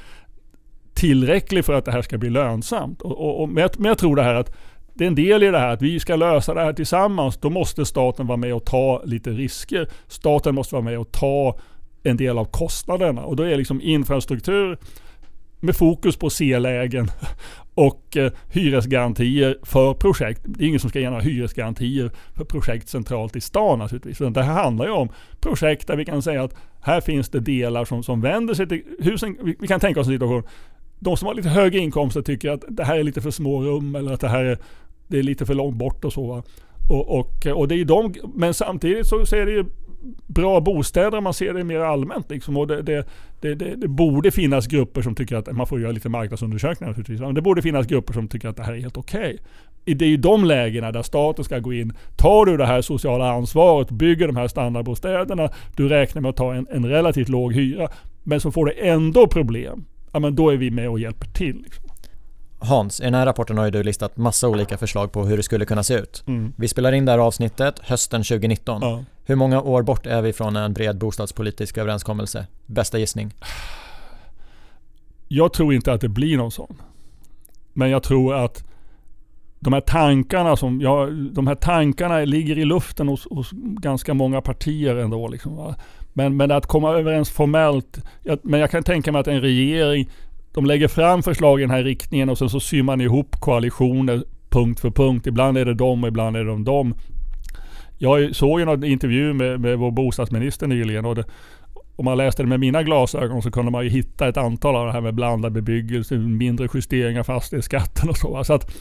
tillräcklig 0.93 1.65
för 1.65 1.73
att 1.73 1.85
det 1.85 1.91
här 1.91 2.01
ska 2.01 2.17
bli 2.17 2.29
lönsamt. 2.29 3.01
Och, 3.01 3.11
och, 3.11 3.41
och 3.41 3.49
men, 3.49 3.61
jag, 3.61 3.71
men 3.77 3.87
jag 3.87 3.97
tror 3.97 4.15
det 4.15 4.23
här 4.23 4.35
att 4.35 4.55
det 4.93 5.03
är 5.03 5.07
en 5.07 5.15
del 5.15 5.43
i 5.43 5.51
det 5.51 5.59
här 5.59 5.69
att 5.69 5.81
vi 5.81 5.99
ska 5.99 6.15
lösa 6.15 6.53
det 6.53 6.61
här 6.61 6.73
tillsammans. 6.73 7.37
Då 7.37 7.49
måste 7.49 7.85
staten 7.85 8.27
vara 8.27 8.37
med 8.37 8.53
och 8.53 8.65
ta 8.65 9.01
lite 9.05 9.29
risker. 9.29 9.87
Staten 10.07 10.55
måste 10.55 10.75
vara 10.75 10.85
med 10.85 10.99
och 10.99 11.11
ta 11.11 11.59
en 12.03 12.17
del 12.17 12.37
av 12.37 12.45
kostnaderna. 12.45 13.21
Och 13.21 13.35
då 13.35 13.43
är 13.43 13.57
liksom 13.57 13.81
infrastruktur 13.81 14.77
med 15.63 15.75
fokus 15.75 16.15
på 16.15 16.29
C-lägen 16.29 17.07
och 17.73 18.17
eh, 18.17 18.31
hyresgarantier 18.49 19.57
för 19.63 19.93
projekt. 19.93 20.41
Det 20.43 20.63
är 20.63 20.67
ingen 20.67 20.79
som 20.79 20.89
ska 20.89 20.99
ge 20.99 21.09
några 21.09 21.21
hyresgarantier 21.21 22.11
för 22.33 22.45
projekt 22.45 22.89
centralt 22.89 23.35
i 23.35 23.41
stan 23.41 23.79
naturligtvis. 23.79 24.17
det 24.17 24.43
här 24.43 24.63
handlar 24.63 24.85
ju 24.85 24.91
om 24.91 25.09
projekt 25.39 25.87
där 25.87 25.95
vi 25.95 26.05
kan 26.05 26.21
säga 26.21 26.43
att 26.43 26.55
här 26.81 27.01
finns 27.01 27.29
det 27.29 27.39
delar 27.39 27.85
som, 27.85 28.03
som 28.03 28.21
vänder 28.21 28.53
sig 28.53 28.67
till 28.67 28.83
husen. 28.99 29.37
Vi, 29.43 29.55
vi 29.59 29.67
kan 29.67 29.79
tänka 29.79 29.99
oss 29.99 30.07
en 30.07 30.13
situation. 30.13 30.43
De 30.99 31.17
som 31.17 31.27
har 31.27 31.35
lite 31.35 31.49
högre 31.49 31.79
inkomster 31.79 32.21
tycker 32.21 32.49
att 32.49 32.63
det 32.67 32.83
här 32.83 32.97
är 32.97 33.03
lite 33.03 33.21
för 33.21 33.31
små 33.31 33.61
rum 33.61 33.95
eller 33.95 34.13
att 34.13 34.21
det 34.21 34.29
här 34.29 34.43
är, 34.43 34.57
det 35.07 35.19
är 35.19 35.23
lite 35.23 35.45
för 35.45 35.53
långt 35.53 35.75
bort 35.75 36.05
och 36.05 36.13
så. 36.13 36.43
Och, 36.89 37.19
och, 37.19 37.47
och, 37.47 37.67
det 37.67 37.75
är 37.75 37.85
de, 37.85 38.13
men 38.35 38.53
samtidigt 38.53 39.07
så, 39.07 39.25
så 39.25 39.35
är 39.35 39.45
det 39.45 39.51
ju 39.51 39.65
bra 40.27 40.61
bostäder 40.61 41.17
om 41.17 41.23
man 41.23 41.33
ser 41.33 41.53
det 41.53 41.63
mer 41.63 41.79
allmänt. 41.79 42.29
Liksom. 42.29 42.57
Och 42.57 42.67
det, 42.67 42.81
det, 42.81 43.05
det, 43.41 43.55
det, 43.55 43.87
borde 43.87 44.31
finnas 44.31 44.67
grupper 44.67 45.01
som 45.01 45.15
tycker 45.15 45.35
att, 45.35 45.51
man 45.51 45.67
får 45.67 45.81
göra 45.81 45.91
lite 45.91 46.09
marknadsundersökningar 46.09 46.91
naturligtvis, 46.91 47.19
men 47.19 47.35
det 47.35 47.41
borde 47.41 47.61
finnas 47.61 47.87
grupper 47.87 48.13
som 48.13 48.27
tycker 48.27 48.47
att 48.47 48.57
det 48.57 48.63
här 48.63 48.73
är 48.73 48.79
helt 48.79 48.97
okej. 48.97 49.39
Okay. 49.85 49.95
Det 49.95 50.05
är 50.05 50.09
ju 50.09 50.17
de 50.17 50.45
lägena 50.45 50.91
där 50.91 51.01
staten 51.01 51.45
ska 51.45 51.59
gå 51.59 51.73
in. 51.73 51.93
Tar 52.15 52.45
du 52.45 52.57
det 52.57 52.65
här 52.65 52.81
sociala 52.81 53.31
ansvaret, 53.31 53.91
bygger 53.91 54.27
de 54.27 54.35
här 54.35 54.47
standardbostäderna, 54.47 55.49
du 55.75 55.89
räknar 55.89 56.21
med 56.21 56.29
att 56.29 56.35
ta 56.35 56.53
en, 56.53 56.67
en 56.71 56.85
relativt 56.85 57.29
låg 57.29 57.53
hyra, 57.53 57.89
men 58.23 58.39
så 58.39 58.51
får 58.51 58.65
du 58.65 58.73
ändå 58.79 59.27
problem, 59.27 59.85
ja 60.11 60.19
men 60.19 60.35
då 60.35 60.49
är 60.49 60.57
vi 60.57 60.71
med 60.71 60.89
och 60.89 60.99
hjälper 60.99 61.27
till. 61.27 61.61
Liksom. 61.63 61.83
Hans, 62.59 63.01
i 63.01 63.03
den 63.03 63.13
här 63.13 63.25
rapporten 63.25 63.57
har 63.57 63.65
ju 63.65 63.71
du 63.71 63.83
listat 63.83 64.17
massa 64.17 64.49
olika 64.49 64.77
förslag 64.77 65.11
på 65.11 65.25
hur 65.25 65.37
det 65.37 65.43
skulle 65.43 65.65
kunna 65.65 65.83
se 65.83 65.93
ut. 65.93 66.23
Mm. 66.27 66.53
Vi 66.57 66.67
spelar 66.67 66.91
in 66.91 67.05
det 67.05 67.11
här 67.11 67.19
avsnittet 67.19 67.79
hösten 67.79 68.23
2019. 68.23 68.81
Ja. 68.81 69.03
Hur 69.25 69.35
många 69.35 69.61
år 69.61 69.83
bort 69.83 70.05
är 70.05 70.21
vi 70.21 70.33
från 70.33 70.55
en 70.55 70.73
bred 70.73 70.97
bostadspolitisk 70.97 71.77
överenskommelse? 71.77 72.47
Bästa 72.65 72.99
gissning? 72.99 73.33
Jag 75.27 75.53
tror 75.53 75.73
inte 75.73 75.93
att 75.93 76.01
det 76.01 76.09
blir 76.09 76.37
någon 76.37 76.51
sån. 76.51 76.81
Men 77.73 77.89
jag 77.89 78.03
tror 78.03 78.35
att 78.35 78.63
de 79.59 79.73
här 79.73 79.81
tankarna 79.81 80.55
som, 80.55 80.81
ja, 80.81 81.07
de 81.31 81.47
här 81.47 81.55
tankarna 81.55 82.19
ligger 82.19 82.57
i 82.57 82.65
luften 82.65 83.07
hos, 83.07 83.27
hos 83.29 83.51
ganska 83.53 84.13
många 84.13 84.41
partier 84.41 84.95
ändå. 84.95 85.27
Liksom, 85.27 85.73
men, 86.13 86.37
men 86.37 86.51
att 86.51 86.65
komma 86.65 86.93
överens 86.93 87.29
formellt, 87.29 87.99
jag, 88.23 88.39
men 88.43 88.59
jag 88.59 88.71
kan 88.71 88.83
tänka 88.83 89.11
mig 89.11 89.19
att 89.19 89.27
en 89.27 89.41
regering 89.41 90.09
de 90.53 90.65
lägger 90.65 90.87
fram 90.87 91.23
förslag 91.23 91.59
i 91.59 91.63
den 91.63 91.71
här 91.71 91.83
riktningen 91.83 92.29
och 92.29 92.37
sen 92.37 92.49
så 92.49 92.59
syr 92.59 92.83
man 92.83 93.01
ihop 93.01 93.39
koalitioner 93.39 94.23
punkt 94.49 94.79
för 94.79 94.91
punkt. 94.91 95.27
Ibland 95.27 95.57
är 95.57 95.65
det 95.65 95.73
dem 95.73 96.03
och 96.03 96.07
ibland 96.07 96.37
är 96.37 96.43
det 96.43 96.63
dem. 96.63 96.95
Jag 98.03 98.35
såg 98.35 98.59
ju 98.59 98.69
en 98.69 98.83
intervju 98.83 99.33
med, 99.33 99.59
med 99.59 99.77
vår 99.77 99.91
bostadsminister 99.91 100.67
nyligen 100.67 101.05
och 101.05 101.15
det, 101.15 101.23
om 101.95 102.05
man 102.05 102.17
läste 102.17 102.43
det 102.43 102.49
med 102.49 102.59
mina 102.59 102.83
glasögon 102.83 103.41
så 103.41 103.51
kunde 103.51 103.71
man 103.71 103.83
ju 103.83 103.89
hitta 103.89 104.27
ett 104.27 104.37
antal 104.37 104.75
av 104.75 104.85
det 104.85 104.91
här 104.91 105.01
med 105.01 105.13
blandad 105.13 105.51
bebyggelse, 105.51 106.15
mindre 106.15 106.67
justeringar 106.73 107.19
av 107.19 107.23
fastighetsskatten 107.23 108.09
och 108.09 108.17
så. 108.17 108.43
så 108.43 108.53
att 108.53 108.75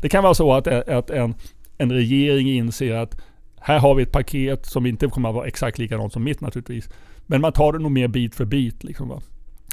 det 0.00 0.08
kan 0.08 0.22
vara 0.22 0.34
så 0.34 0.52
att, 0.52 0.66
att 0.68 1.10
en, 1.10 1.34
en 1.78 1.92
regering 1.92 2.48
inser 2.48 2.94
att 2.94 3.20
här 3.60 3.78
har 3.78 3.94
vi 3.94 4.02
ett 4.02 4.12
paket 4.12 4.66
som 4.66 4.86
inte 4.86 5.06
kommer 5.06 5.28
att 5.28 5.34
vara 5.34 5.46
exakt 5.46 5.78
likadant 5.78 6.12
som 6.12 6.24
mitt 6.24 6.40
naturligtvis. 6.40 6.88
Men 7.26 7.40
man 7.40 7.52
tar 7.52 7.72
det 7.72 7.78
nog 7.78 7.92
mer 7.92 8.08
bit 8.08 8.34
för 8.34 8.44
bit. 8.44 8.84
Liksom, 8.84 9.08
va? 9.08 9.22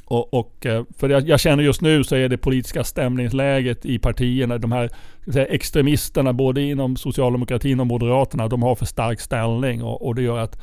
Och, 0.05 0.33
och, 0.33 0.65
eh, 0.65 0.83
för 0.97 1.09
jag, 1.09 1.27
jag, 1.27 1.39
känner 1.39 1.63
just 1.63 1.81
nu 1.81 2.03
så 2.03 2.15
är 2.15 2.29
det 2.29 2.37
politiska 2.37 2.83
stämningsläget 2.83 3.85
i 3.85 3.99
partierna, 3.99 4.57
de 4.57 4.71
här 4.71 4.89
säga, 5.31 5.45
extremisterna 5.45 6.33
både 6.33 6.61
inom 6.61 6.95
socialdemokratin 6.95 7.79
och 7.79 7.87
moderaterna, 7.87 8.47
de 8.47 8.63
har 8.63 8.75
för 8.75 8.85
stark 8.85 9.19
ställning 9.19 9.83
och, 9.83 10.07
och 10.07 10.15
det 10.15 10.21
gör 10.21 10.37
att 10.37 10.61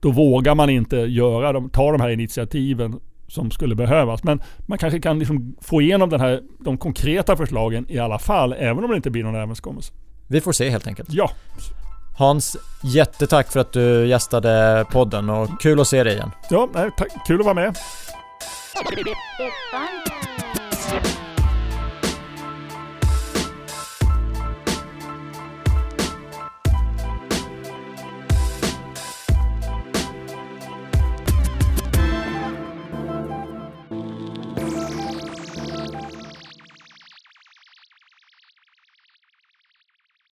då 0.00 0.10
vågar 0.10 0.54
man 0.54 0.70
inte 0.70 0.96
göra 0.96 1.52
de, 1.52 1.70
ta 1.70 1.92
de 1.92 2.00
här 2.00 2.08
initiativen 2.08 3.00
som 3.28 3.50
skulle 3.50 3.74
behövas. 3.74 4.24
Men 4.24 4.42
man 4.66 4.78
kanske 4.78 5.00
kan 5.00 5.18
liksom 5.18 5.56
få 5.60 5.82
igenom 5.82 6.10
den 6.10 6.20
här, 6.20 6.42
de 6.58 6.78
konkreta 6.78 7.36
förslagen 7.36 7.86
i 7.88 7.98
alla 7.98 8.18
fall, 8.18 8.52
även 8.58 8.84
om 8.84 8.90
det 8.90 8.96
inte 8.96 9.10
blir 9.10 9.24
någon 9.24 9.34
överenskommelse. 9.34 9.92
Vi 10.28 10.40
får 10.40 10.52
se 10.52 10.70
helt 10.70 10.86
enkelt. 10.86 11.08
Ja. 11.12 11.30
Hans, 12.18 12.56
jättetack 12.82 13.52
för 13.52 13.60
att 13.60 13.72
du 13.72 14.06
gästade 14.06 14.84
podden 14.92 15.30
och 15.30 15.60
kul 15.60 15.80
att 15.80 15.88
se 15.88 16.04
dig 16.04 16.14
igen. 16.14 16.30
Ja, 16.50 16.68
tack. 16.74 17.08
kul 17.26 17.40
att 17.40 17.44
vara 17.44 17.54
med. 17.54 17.76
It's 18.80 19.54
fun 19.72 19.88
time. 20.04 21.27